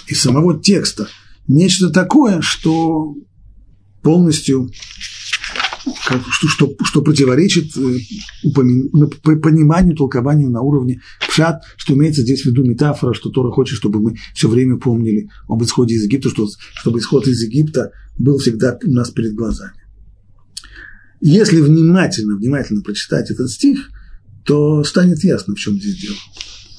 из 0.09 0.21
самого 0.21 0.61
текста 0.61 1.09
нечто 1.49 1.91
такое, 1.91 2.41
что 2.41 3.15
полностью 4.03 4.71
как, 6.07 6.23
что, 6.31 6.49
что, 6.49 6.75
что 6.85 7.03
противоречит 7.03 7.77
э, 7.77 7.99
упомин, 8.43 8.91
пониманию, 9.23 9.97
толкованию 9.97 10.51
на 10.51 10.61
уровне 10.61 11.01
пшат, 11.29 11.63
что 11.77 11.95
имеется 11.95 12.23
здесь 12.23 12.43
в 12.43 12.47
виду 12.47 12.65
метафора, 12.65 13.15
что 13.15 13.31
Тора 13.31 13.51
хочет, 13.51 13.77
чтобы 13.79 14.01
мы 14.01 14.17
все 14.35 14.49
время 14.49 14.79
помнили 14.79 15.29
об 15.49 15.63
исходе 15.63 15.95
из 15.95 16.05
Египта, 16.05 16.29
что, 16.29 16.49
чтобы 16.75 16.99
исход 16.99 17.27
из 17.29 17.43
Египта 17.43 17.93
был 18.19 18.39
всегда 18.39 18.79
у 18.85 18.91
нас 18.91 19.11
перед 19.11 19.35
глазами. 19.35 19.73
Если 21.21 21.61
внимательно, 21.61 22.37
внимательно 22.37 22.83
прочитать 22.83 23.31
этот 23.31 23.51
стих, 23.51 23.91
то 24.45 24.85
станет 24.85 25.23
ясно, 25.25 25.55
в 25.55 25.59
чем 25.59 25.79
здесь 25.79 25.97
дело. 25.97 26.17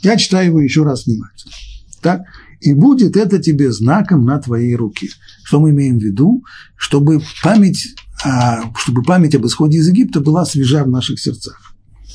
Я 0.04 0.18
читаю 0.18 0.48
его 0.48 0.62
еще 0.62 0.84
раз 0.84 1.06
внимательно. 1.06 1.54
Так? 2.02 2.22
И 2.60 2.74
будет 2.74 3.16
это 3.16 3.40
тебе 3.40 3.72
знаком 3.72 4.26
на 4.26 4.40
твоей 4.40 4.76
руке. 4.76 5.10
Что 5.44 5.60
мы 5.60 5.70
имеем 5.70 6.00
в 6.00 6.04
виду? 6.04 6.44
Чтобы 6.76 7.22
память 7.44 7.96
а, 8.24 8.74
чтобы 8.76 9.04
память 9.04 9.36
об 9.36 9.46
исходе 9.46 9.78
из 9.78 9.88
Египта 9.88 10.20
была 10.20 10.46
свежа 10.46 10.84
в 10.84 10.90
наших 10.90 11.20
сердцах. 11.20 11.74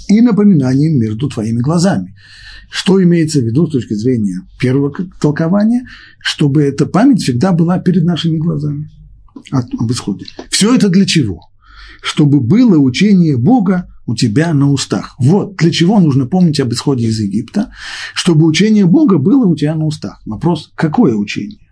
И 0.09 0.20
напоминанием 0.20 0.99
между 0.99 1.28
твоими 1.28 1.61
глазами. 1.61 2.14
Что 2.70 3.03
имеется 3.03 3.40
в 3.40 3.45
виду 3.45 3.66
с 3.66 3.72
точки 3.72 3.95
зрения 3.95 4.40
первого 4.59 4.93
толкования? 5.20 5.86
Чтобы 6.18 6.62
эта 6.62 6.86
память 6.86 7.22
всегда 7.22 7.53
была 7.53 7.78
перед 7.78 8.05
нашими 8.05 8.38
глазами 8.38 8.90
об 9.51 9.93
исходе. 9.93 10.26
Все 10.51 10.74
это 10.74 10.88
для 10.88 11.07
чего? 11.07 11.40
Чтобы 12.03 12.40
было 12.40 12.78
учение 12.78 13.36
Бога 13.36 13.91
у 14.07 14.14
тебя 14.14 14.53
на 14.53 14.70
устах. 14.70 15.14
Вот 15.18 15.57
для 15.57 15.70
чего 15.70 16.00
нужно 16.00 16.26
помнить 16.26 16.61
об 16.61 16.72
исходе 16.72 17.07
из 17.07 17.20
Египта, 17.20 17.72
чтобы 18.14 18.46
учение 18.46 18.86
Бога 18.86 19.18
было 19.18 19.46
у 19.46 19.55
тебя 19.55 19.74
на 19.74 19.84
устах. 19.84 20.20
Вопрос, 20.26 20.72
какое 20.74 21.14
учение? 21.14 21.70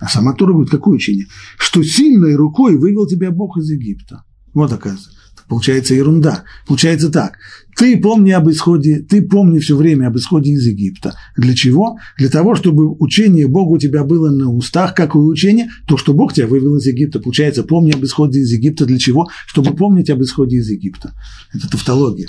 А 0.00 0.08
сама 0.08 0.34
Тора 0.34 0.52
говорит, 0.52 0.70
какое 0.70 0.96
учение? 0.96 1.26
Что 1.58 1.82
сильной 1.82 2.34
рукой 2.34 2.76
вывел 2.76 3.06
тебя 3.06 3.30
Бог 3.30 3.56
из 3.58 3.70
Египта. 3.70 4.24
Вот 4.52 4.72
оказывается. 4.72 5.10
Получается 5.54 5.94
ерунда. 5.94 6.42
Получается 6.66 7.10
так. 7.10 7.38
Ты 7.76 7.96
помни 7.96 8.32
об 8.32 8.50
исходе, 8.50 8.98
ты 9.08 9.22
помни 9.22 9.60
все 9.60 9.76
время 9.76 10.08
об 10.08 10.16
исходе 10.16 10.50
из 10.50 10.66
Египта. 10.66 11.14
Для 11.36 11.54
чего? 11.54 11.96
Для 12.18 12.28
того, 12.28 12.56
чтобы 12.56 12.90
учение 12.98 13.46
Бога 13.46 13.74
у 13.74 13.78
тебя 13.78 14.02
было 14.02 14.30
на 14.30 14.50
устах. 14.50 14.96
Какое 14.96 15.22
учение? 15.22 15.68
То, 15.86 15.96
что 15.96 16.12
Бог 16.12 16.32
тебя 16.32 16.48
вывел 16.48 16.74
из 16.74 16.86
Египта. 16.86 17.20
Получается, 17.20 17.62
помни 17.62 17.92
об 17.92 18.02
исходе 18.02 18.40
из 18.40 18.50
Египта. 18.50 18.84
Для 18.84 18.98
чего? 18.98 19.28
Чтобы 19.46 19.76
помнить 19.76 20.10
об 20.10 20.22
исходе 20.22 20.56
из 20.56 20.68
Египта. 20.68 21.14
Это 21.54 21.70
тавтология 21.70 22.26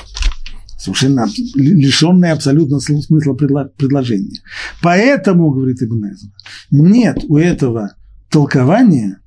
совершенно 0.78 1.26
лишенное 1.55 2.34
абсолютно 2.34 2.80
смысла 2.80 3.34
предложения. 3.34 4.39
Поэтому, 4.84 5.49
говорит 5.49 5.82
Ибн 5.82 6.11
Эзра, 6.11 6.30
нет 6.69 7.26
у 7.28 7.38
этого 7.38 7.95
толкования, 8.30 9.17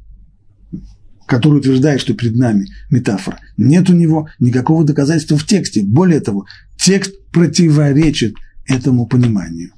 которое 1.28 1.58
утверждает, 1.58 2.00
что 2.00 2.14
перед 2.14 2.36
нами 2.36 2.66
метафора, 2.90 3.38
нет 3.56 3.88
у 3.90 3.94
него 3.94 4.28
никакого 4.40 4.84
доказательства 4.84 5.36
в 5.36 5.44
тексте. 5.44 5.82
Более 5.82 6.20
того, 6.20 6.46
текст 6.76 7.14
противоречит 7.30 8.34
этому 8.66 9.06
пониманию. 9.06 9.70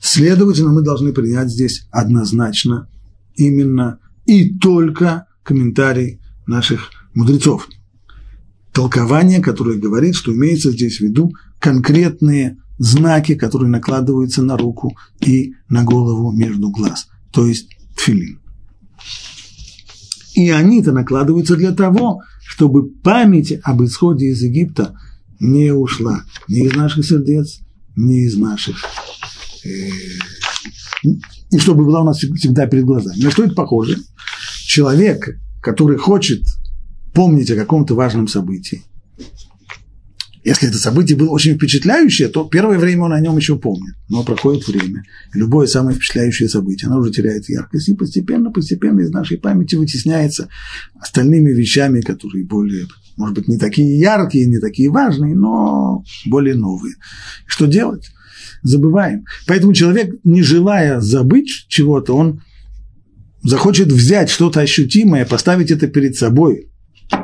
Следовательно, 0.00 0.72
мы 0.72 0.82
должны 0.82 1.12
принять 1.12 1.50
здесь 1.50 1.86
однозначно 1.90 2.88
именно 3.36 4.00
и 4.26 4.58
только 4.58 5.26
комментарий 5.42 6.20
наших 6.46 6.90
мудрецов 7.14 7.68
толкование, 8.72 9.40
которое 9.40 9.78
говорит, 9.78 10.14
что 10.14 10.32
имеется 10.32 10.70
здесь 10.70 10.98
в 10.98 11.00
виду 11.00 11.32
конкретные 11.58 12.58
знаки, 12.78 13.34
которые 13.34 13.70
накладываются 13.70 14.42
на 14.42 14.56
руку 14.56 14.96
и 15.20 15.54
на 15.68 15.84
голову 15.84 16.32
между 16.32 16.70
глаз, 16.70 17.08
то 17.32 17.46
есть 17.46 17.68
тфилин. 17.96 18.40
И 20.38 20.50
они-то 20.50 20.92
накладываются 20.92 21.56
для 21.56 21.72
того, 21.72 22.22
чтобы 22.46 22.88
память 22.88 23.58
об 23.64 23.82
исходе 23.82 24.26
из 24.26 24.40
Египта 24.40 24.94
не 25.40 25.72
ушла 25.72 26.22
ни 26.46 26.64
из 26.64 26.76
наших 26.76 27.04
сердец, 27.04 27.58
ни 27.96 28.24
из 28.24 28.36
наших... 28.36 28.76
Э, 29.64 31.08
и 31.50 31.58
чтобы 31.58 31.84
была 31.84 32.02
у 32.02 32.04
нас 32.04 32.18
всегда 32.18 32.68
перед 32.68 32.84
глазами. 32.84 33.20
На 33.20 33.32
что 33.32 33.42
это 33.42 33.54
похоже? 33.54 33.98
Человек, 34.62 35.28
который 35.60 35.98
хочет 35.98 36.44
помнить 37.12 37.50
о 37.50 37.56
каком-то 37.56 37.96
важном 37.96 38.28
событии. 38.28 38.84
Если 40.44 40.68
это 40.68 40.78
событие 40.78 41.16
было 41.16 41.30
очень 41.30 41.54
впечатляющее, 41.54 42.28
то 42.28 42.44
первое 42.44 42.78
время 42.78 43.04
он 43.04 43.12
о 43.12 43.20
нем 43.20 43.36
еще 43.36 43.58
помнит. 43.58 43.94
Но 44.08 44.22
проходит 44.22 44.66
время. 44.68 45.02
Любое 45.34 45.66
самое 45.66 45.96
впечатляющее 45.96 46.48
событие, 46.48 46.88
оно 46.88 47.00
уже 47.00 47.10
теряет 47.10 47.48
яркость. 47.48 47.88
И 47.88 47.94
постепенно, 47.94 48.50
постепенно 48.50 49.00
из 49.00 49.10
нашей 49.10 49.38
памяти 49.38 49.74
вытесняется 49.74 50.48
остальными 50.98 51.50
вещами, 51.50 52.00
которые 52.00 52.44
более, 52.44 52.86
может 53.16 53.34
быть, 53.34 53.48
не 53.48 53.58
такие 53.58 53.98
яркие, 53.98 54.46
не 54.46 54.58
такие 54.58 54.90
важные, 54.90 55.34
но 55.34 56.04
более 56.26 56.54
новые. 56.54 56.94
Что 57.46 57.66
делать? 57.66 58.10
Забываем. 58.62 59.24
Поэтому 59.46 59.72
человек, 59.72 60.14
не 60.24 60.42
желая 60.42 61.00
забыть 61.00 61.66
чего-то, 61.68 62.14
он 62.14 62.42
захочет 63.42 63.88
взять 63.88 64.30
что-то 64.30 64.60
ощутимое, 64.60 65.24
поставить 65.24 65.70
это 65.70 65.86
перед 65.88 66.16
собой, 66.16 66.70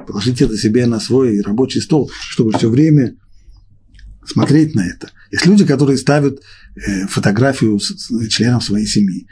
положить 0.07 0.41
это 0.43 0.57
себе 0.57 0.87
на 0.87 1.01
свой 1.01 1.41
рабочий 1.41 1.81
стол, 1.81 2.11
чтобы 2.31 2.53
все 2.53 2.69
время 2.69 3.17
смотреть 4.27 4.75
на 4.75 4.87
это. 4.87 5.11
Есть 5.31 5.47
люди, 5.47 5.67
которые 5.67 5.99
ставят 5.99 6.41
э, 6.77 7.07
фотографию 7.07 7.79
с, 7.79 8.09
членов 8.29 8.65
своей 8.65 8.87
семьи, 8.87 9.27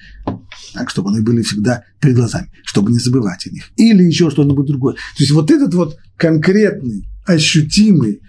так, 0.74 0.90
чтобы 0.90 1.10
они 1.10 1.20
были 1.20 1.42
всегда 1.42 1.84
перед 2.00 2.16
глазами, 2.16 2.50
чтобы 2.64 2.92
не 2.92 2.98
забывать 2.98 3.46
о 3.46 3.50
них. 3.50 3.70
Или 3.76 4.02
еще 4.02 4.30
что-нибудь 4.30 4.66
другое. 4.66 4.94
То 4.94 5.22
есть 5.22 5.32
вот 5.32 5.50
этот 5.50 5.72
вот 5.74 5.96
конкретный, 6.16 7.08
ощутимый, 7.24 8.20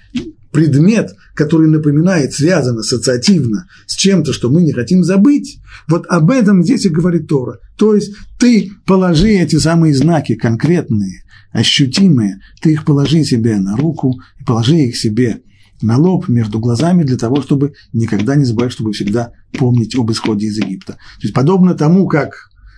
предмет, 0.53 1.15
который 1.33 1.67
напоминает, 1.67 2.33
связан 2.33 2.77
ассоциативно 2.77 3.67
с 3.87 3.95
чем-то, 3.95 4.31
что 4.31 4.49
мы 4.49 4.61
не 4.61 4.71
хотим 4.71 5.03
забыть, 5.03 5.59
вот 5.87 6.05
об 6.07 6.31
этом 6.31 6.63
здесь 6.63 6.85
и 6.85 6.89
говорит 6.89 7.27
Тора. 7.27 7.59
То 7.75 7.95
есть 7.95 8.13
ты 8.39 8.71
положи 8.85 9.31
эти 9.31 9.57
самые 9.57 9.95
знаки 9.95 10.35
конкретные, 10.35 11.23
ощутимые, 11.51 12.39
ты 12.61 12.71
их 12.71 12.85
положи 12.85 13.23
себе 13.23 13.57
на 13.57 13.75
руку 13.75 14.19
положи 14.45 14.77
их 14.77 14.97
себе 14.97 15.41
на 15.81 15.97
лоб 15.97 16.29
между 16.29 16.59
глазами 16.59 17.03
для 17.03 17.17
того, 17.17 17.41
чтобы 17.41 17.73
никогда 17.91 18.35
не 18.35 18.45
забывать, 18.45 18.71
чтобы 18.71 18.93
всегда 18.93 19.31
помнить 19.57 19.95
об 19.95 20.11
исходе 20.11 20.47
из 20.47 20.57
Египта. 20.57 20.93
То 20.93 21.23
есть 21.23 21.33
подобно 21.33 21.73
тому, 21.73 22.07
как 22.07 22.33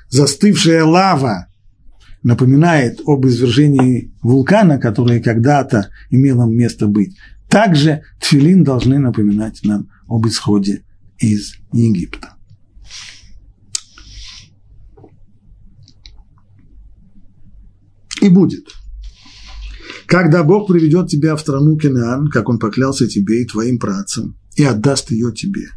застывшая 0.09 0.83
лава 0.83 1.47
напоминает 2.23 3.01
об 3.05 3.27
извержении 3.27 4.11
вулкана, 4.23 4.79
которое 4.79 5.19
когда-то 5.19 5.89
имело 6.09 6.49
место 6.49 6.87
быть, 6.87 7.15
также 7.55 8.01
тфилин 8.19 8.65
должны 8.65 8.99
напоминать 8.99 9.61
нам 9.63 9.87
об 10.09 10.27
исходе 10.27 10.83
из 11.17 11.53
Египта. 11.71 12.33
И 18.21 18.27
будет. 18.27 18.67
Когда 20.05 20.43
Бог 20.43 20.67
приведет 20.67 21.07
тебя 21.07 21.37
в 21.37 21.39
страну 21.39 21.77
Кенеан, 21.77 22.27
как 22.27 22.49
Он 22.49 22.59
поклялся 22.59 23.07
тебе 23.07 23.43
и 23.43 23.47
твоим 23.47 23.79
працам, 23.79 24.37
и 24.57 24.65
отдаст 24.65 25.11
ее 25.11 25.31
тебе, 25.31 25.69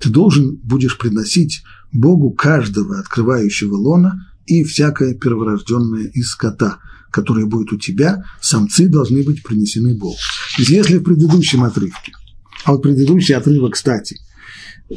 ты 0.00 0.08
должен 0.08 0.56
будешь 0.56 0.96
приносить 0.96 1.62
Богу 1.92 2.30
каждого 2.30 2.98
открывающего 3.00 3.74
лона 3.74 4.32
и 4.46 4.64
всякое 4.64 5.12
перворожденное 5.12 6.06
из 6.06 6.28
скота, 6.28 6.78
которое 7.10 7.46
будет 7.46 7.72
у 7.72 7.78
тебя, 7.78 8.22
самцы 8.40 8.88
должны 8.88 9.22
быть 9.22 9.42
принесены 9.42 9.96
Богу. 9.96 10.16
То 10.56 10.62
есть 10.62 10.70
если 10.70 10.98
в 10.98 11.02
предыдущем 11.02 11.64
отрывке, 11.64 12.12
а 12.64 12.72
вот 12.72 12.82
предыдущий 12.82 13.34
отрывок, 13.34 13.74
кстати, 13.74 14.16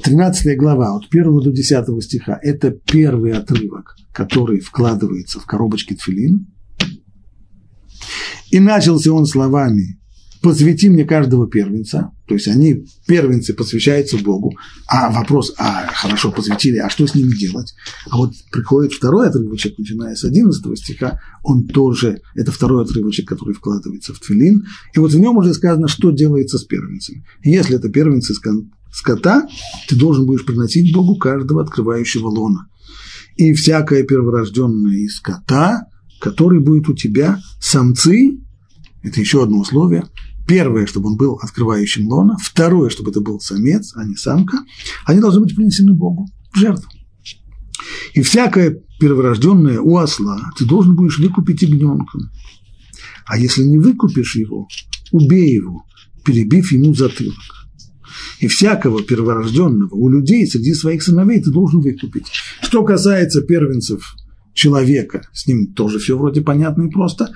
13 0.03 0.57
глава, 0.57 0.95
от 0.95 1.05
1 1.09 1.23
до 1.41 1.51
10 1.51 2.03
стиха, 2.03 2.39
это 2.41 2.71
первый 2.71 3.33
отрывок, 3.33 3.95
который 4.13 4.59
вкладывается 4.59 5.39
в 5.39 5.45
коробочки 5.45 5.93
тфилин, 5.93 6.47
и 8.49 8.59
начался 8.59 9.11
он 9.13 9.25
словами 9.25 10.00
«посвяти 10.41 10.89
мне 10.89 11.05
каждого 11.05 11.47
первенца», 11.47 12.11
то 12.27 12.33
есть 12.33 12.47
они, 12.47 12.85
первенцы, 13.07 13.53
посвящаются 13.53 14.17
Богу, 14.17 14.53
а 14.87 15.11
вопрос, 15.11 15.53
а 15.57 15.87
хорошо, 15.93 16.31
посвятили, 16.31 16.77
а 16.77 16.89
что 16.89 17.05
с 17.05 17.15
ними 17.15 17.35
делать? 17.35 17.73
А 18.09 18.17
вот 18.17 18.33
приходит 18.51 18.93
второй 18.93 19.27
отрывочек, 19.27 19.77
начиная 19.77 20.15
с 20.15 20.23
11 20.23 20.77
стиха, 20.77 21.19
он 21.43 21.67
тоже, 21.67 22.21
это 22.35 22.51
второй 22.51 22.83
отрывочек, 22.83 23.27
который 23.27 23.53
вкладывается 23.53 24.13
в 24.13 24.19
Твилин, 24.19 24.65
и 24.93 24.99
вот 24.99 25.11
в 25.11 25.19
нем 25.19 25.37
уже 25.37 25.53
сказано, 25.53 25.87
что 25.87 26.11
делается 26.11 26.57
с 26.57 26.63
первенцами. 26.63 27.25
Если 27.43 27.75
это 27.75 27.89
первенцы 27.89 28.33
скота, 28.91 29.47
ты 29.87 29.95
должен 29.95 30.25
будешь 30.25 30.45
приносить 30.45 30.93
Богу 30.93 31.17
каждого 31.17 31.61
открывающего 31.61 32.27
лона. 32.27 32.67
И 33.37 33.53
всякое 33.53 34.03
перворожденное 34.03 34.97
из 34.97 35.15
скота– 35.15 35.85
который 36.21 36.59
будет 36.59 36.87
у 36.87 36.93
тебя 36.93 37.39
самцы, 37.59 38.37
это 39.03 39.19
еще 39.19 39.43
одно 39.43 39.59
условие, 39.59 40.05
первое, 40.47 40.85
чтобы 40.85 41.09
он 41.09 41.17
был 41.17 41.39
открывающим 41.41 42.07
лона, 42.07 42.37
второе, 42.41 42.89
чтобы 42.89 43.11
это 43.11 43.21
был 43.21 43.39
самец, 43.39 43.93
а 43.95 44.03
не 44.03 44.15
самка, 44.15 44.59
они 45.05 45.19
должны 45.19 45.41
быть 45.41 45.55
принесены 45.55 45.93
Богу 45.93 46.27
в 46.53 46.57
жертву. 46.57 46.89
И 48.13 48.21
всякое 48.21 48.81
перворожденное 48.99 49.79
у 49.79 49.97
осла 49.97 50.51
ты 50.57 50.65
должен 50.65 50.95
будешь 50.95 51.19
выкупить 51.19 51.61
ягненком. 51.61 52.29
А 53.25 53.37
если 53.37 53.63
не 53.63 53.77
выкупишь 53.77 54.35
его, 54.35 54.67
убей 55.11 55.53
его, 55.53 55.85
перебив 56.25 56.71
ему 56.71 56.93
затылок. 56.93 57.35
И 58.39 58.47
всякого 58.47 59.03
перворожденного 59.03 59.93
у 59.95 60.09
людей 60.09 60.45
среди 60.47 60.73
своих 60.73 61.03
сыновей 61.03 61.41
ты 61.41 61.51
должен 61.51 61.81
выкупить. 61.81 62.27
Что 62.61 62.83
касается 62.83 63.41
первенцев 63.41 64.15
человека, 64.53 65.21
с 65.33 65.47
ним 65.47 65.73
тоже 65.73 65.99
все 65.99 66.17
вроде 66.17 66.41
понятно 66.41 66.83
и 66.83 66.89
просто, 66.89 67.31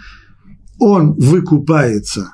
он 0.79 1.13
выкупается, 1.13 2.33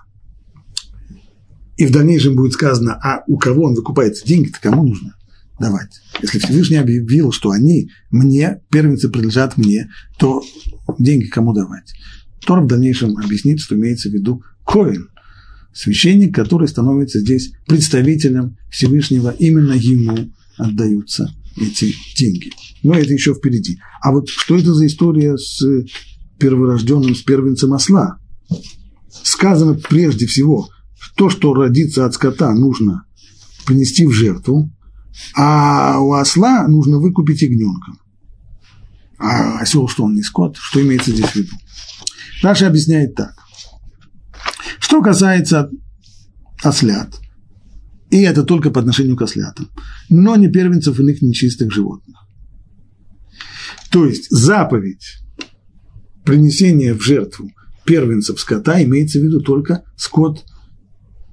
и 1.81 1.85
в 1.87 1.91
дальнейшем 1.91 2.35
будет 2.35 2.53
сказано, 2.53 2.93
а 2.93 3.23
у 3.25 3.39
кого 3.39 3.63
он 3.63 3.73
выкупается, 3.73 4.23
деньги-то 4.23 4.59
кому 4.61 4.83
нужно 4.83 5.15
давать? 5.59 5.89
Если 6.21 6.37
Всевышний 6.37 6.77
объявил, 6.77 7.31
что 7.31 7.49
они 7.49 7.89
мне, 8.11 8.61
первенцы 8.69 9.09
принадлежат 9.09 9.57
мне, 9.57 9.89
то 10.19 10.43
деньги 10.99 11.25
кому 11.25 11.53
давать? 11.53 11.91
Тор 12.45 12.61
в 12.61 12.67
дальнейшем 12.67 13.17
объяснит, 13.17 13.61
что 13.61 13.73
имеется 13.73 14.09
в 14.09 14.13
виду 14.13 14.43
Коин, 14.63 15.09
священник, 15.73 16.35
который 16.35 16.67
становится 16.67 17.19
здесь 17.19 17.51
представителем 17.65 18.57
Всевышнего, 18.69 19.33
именно 19.39 19.73
ему 19.73 20.31
отдаются 20.57 21.33
эти 21.57 21.95
деньги. 22.15 22.51
Но 22.83 22.93
это 22.93 23.11
еще 23.11 23.33
впереди. 23.33 23.79
А 24.03 24.11
вот 24.11 24.29
что 24.29 24.55
это 24.55 24.71
за 24.75 24.85
история 24.85 25.35
с 25.35 25.65
перворожденным, 26.37 27.15
с 27.15 27.23
первенцем 27.23 27.73
осла? 27.73 28.19
Сказано 29.23 29.73
прежде 29.73 30.27
всего, 30.27 30.69
то, 31.21 31.29
что 31.29 31.53
родится 31.53 32.07
от 32.07 32.15
скота, 32.15 32.51
нужно 32.51 33.05
принести 33.67 34.07
в 34.07 34.11
жертву, 34.11 34.75
а 35.35 35.99
у 35.99 36.13
осла 36.13 36.67
нужно 36.67 36.97
выкупить 36.97 37.43
ягненка. 37.43 37.91
А 39.19 39.59
осел, 39.59 39.87
что 39.87 40.05
он 40.05 40.15
не 40.15 40.23
скот, 40.23 40.57
что 40.59 40.81
имеется 40.81 41.11
здесь 41.11 41.27
в 41.27 41.35
виду? 41.35 41.51
Раша 42.41 42.65
объясняет 42.65 43.13
так. 43.13 43.35
Что 44.79 45.03
касается 45.03 45.69
ослят, 46.63 47.13
и 48.09 48.19
это 48.21 48.41
только 48.41 48.71
по 48.71 48.79
отношению 48.79 49.15
к 49.15 49.21
ослятам, 49.21 49.69
но 50.09 50.35
не 50.37 50.47
первенцев 50.47 50.99
иных 50.99 51.21
нечистых 51.21 51.71
животных. 51.71 52.17
То 53.91 54.07
есть 54.07 54.25
заповедь 54.31 55.19
принесения 56.25 56.95
в 56.95 57.03
жертву 57.03 57.51
первенцев 57.85 58.39
скота 58.39 58.81
имеется 58.81 59.19
в 59.19 59.23
виду 59.23 59.41
только 59.41 59.83
скот 59.95 60.45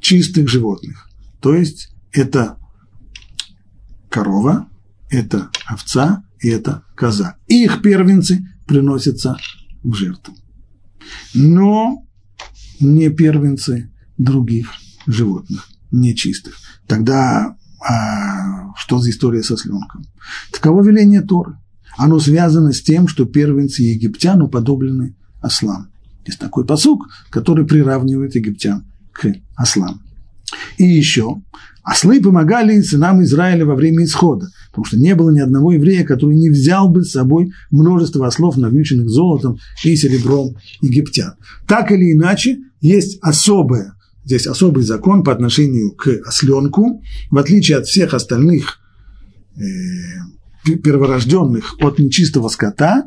чистых 0.01 0.49
животных. 0.49 1.09
То 1.41 1.55
есть 1.55 1.95
это 2.13 2.59
корова, 4.09 4.69
это 5.11 5.51
овца 5.67 6.25
и 6.41 6.49
это 6.49 6.85
коза. 6.95 7.37
Их 7.47 7.83
первенцы 7.83 8.47
приносятся 8.67 9.37
в 9.83 9.95
жертву. 9.95 10.35
Но 11.35 12.07
не 12.81 13.09
первенцы 13.09 13.91
других 14.19 14.73
животных, 15.07 15.69
нечистых. 15.91 16.57
Тогда 16.87 17.57
а, 17.81 18.75
что 18.77 18.99
за 18.99 19.11
история 19.11 19.43
со 19.43 19.57
сленком? 19.57 20.05
Таково 20.53 20.83
веление 20.83 21.23
Торы– 21.23 21.57
оно 21.99 22.21
связано 22.21 22.73
с 22.73 22.81
тем, 22.81 23.09
что 23.09 23.25
первенцы 23.25 23.83
египтян 23.83 24.41
уподоблены 24.41 25.17
ослам. 25.41 25.91
Есть 26.25 26.39
такой 26.39 26.65
посук, 26.65 27.09
который 27.29 27.67
приравнивает 27.67 28.37
египтян 28.37 28.87
к 29.19 29.33
ослам. 29.57 30.01
И 30.79 30.85
еще, 30.85 31.37
ослы 31.83 32.21
помогали 32.21 32.81
сынам 32.81 33.23
Израиля 33.23 33.67
во 33.67 33.75
время 33.75 34.05
исхода, 34.05 34.47
потому 34.71 34.85
что 34.85 34.99
не 34.99 35.15
было 35.15 35.31
ни 35.31 35.41
одного 35.41 35.73
еврея, 35.73 36.05
который 36.05 36.37
не 36.37 36.51
взял 36.51 36.89
бы 36.89 37.05
с 37.05 37.13
собой 37.13 37.53
множество 37.71 38.27
ослов, 38.27 38.57
навьюченных 38.57 39.09
золотом 39.09 39.59
и 39.83 39.97
серебром 39.97 40.57
египтян. 40.81 41.35
Так 41.67 41.91
или 41.91 42.13
иначе, 42.13 42.59
есть 42.81 43.19
особое, 43.21 43.95
здесь 44.25 44.47
особый 44.47 44.85
закон 44.85 45.25
по 45.25 45.33
отношению 45.33 45.93
к 45.93 46.09
осленку, 46.25 47.03
в 47.31 47.39
отличие 47.39 47.79
от 47.79 47.87
всех 47.87 48.15
остальных 48.15 48.79
э, 49.57 50.77
перворожденных 50.77 51.77
от 51.81 51.99
нечистого 51.99 52.49
скота, 52.49 53.05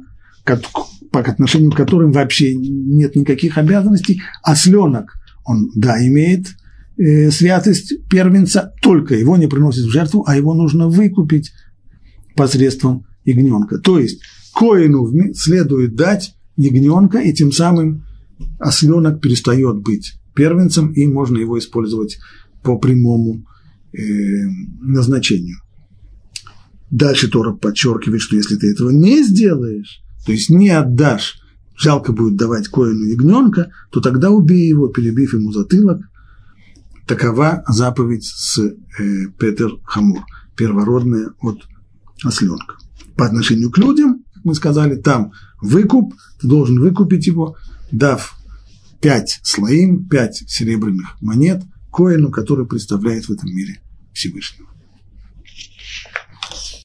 по 1.12 1.20
отношению 1.20 1.72
к 1.72 1.78
которым 1.78 2.12
вообще 2.12 2.55
нет 2.55 3.16
никаких 3.16 3.57
обязанностей, 3.57 4.22
а 4.43 4.55
сленок, 4.55 5.20
он, 5.46 5.72
да, 5.76 6.06
имеет 6.06 6.48
э, 6.98 7.32
святость 7.32 8.08
первенца, 8.10 8.74
только 8.82 9.16
его 9.16 9.38
не 9.38 9.48
приносит 9.48 9.86
в 9.86 9.92
жертву, 9.92 10.24
а 10.28 10.36
его 10.36 10.54
нужно 10.54 10.88
выкупить 10.88 11.52
посредством 12.36 13.06
ягненка. 13.26 13.80
То 13.80 14.00
есть 14.00 14.22
коину 14.54 15.12
следует 15.34 15.96
дать 15.96 16.36
ягненка, 16.58 17.20
и 17.20 17.34
тем 17.34 17.52
самым 17.52 18.06
осленок 18.60 19.22
перестает 19.22 19.78
быть 19.78 20.14
первенцем, 20.36 20.92
и 20.94 21.06
можно 21.08 21.38
его 21.38 21.60
использовать 21.60 22.18
по 22.64 22.78
прямому 22.78 23.46
э, 23.94 24.00
назначению. 24.82 25.58
Дальше 26.89 27.30
Тора 27.30 27.54
подчеркивает, 27.54 28.22
что 28.22 28.36
если 28.36 28.56
ты 28.56 28.72
этого 28.72 28.89
не 28.89 29.24
сделаешь, 29.24 30.04
то 30.26 30.32
есть 30.32 30.50
не 30.50 30.70
отдашь, 30.70 31.41
жалко 31.82 32.14
будет 32.14 32.36
давать 32.36 32.68
коину 32.68 33.06
ягненка, 33.06 33.72
то 33.92 34.02
тогда 34.02 34.30
убей 34.30 34.68
его, 34.68 34.88
перебив 34.88 35.34
ему 35.34 35.52
затылок. 35.52 36.02
Такова 37.08 37.64
заповедь 37.68 38.26
с 38.26 38.60
э, 38.60 38.74
Петер 39.40 39.72
Хамур, 39.84 40.22
первородная 40.56 41.32
от 41.42 41.60
осленка. 42.24 42.76
По 43.18 43.26
отношению 43.26 43.72
к 43.72 43.78
людям, 43.80 44.24
как 44.34 44.46
мы 44.46 44.56
сказали, 44.56 44.96
там 44.96 45.32
выкуп, 45.62 46.14
ты 46.40 46.48
должен 46.48 46.80
выкупить 46.80 47.28
его, 47.28 47.58
дав 47.92 48.36
пять 49.02 49.40
слоим, 49.44 50.08
пять 50.08 50.44
серебряных 50.48 51.18
монет, 51.20 51.64
Коину, 51.92 52.30
который 52.32 52.66
представляет 52.66 53.26
в 53.26 53.32
этом 53.32 53.50
мире 53.50 53.82
Всевышнего. 54.14 54.70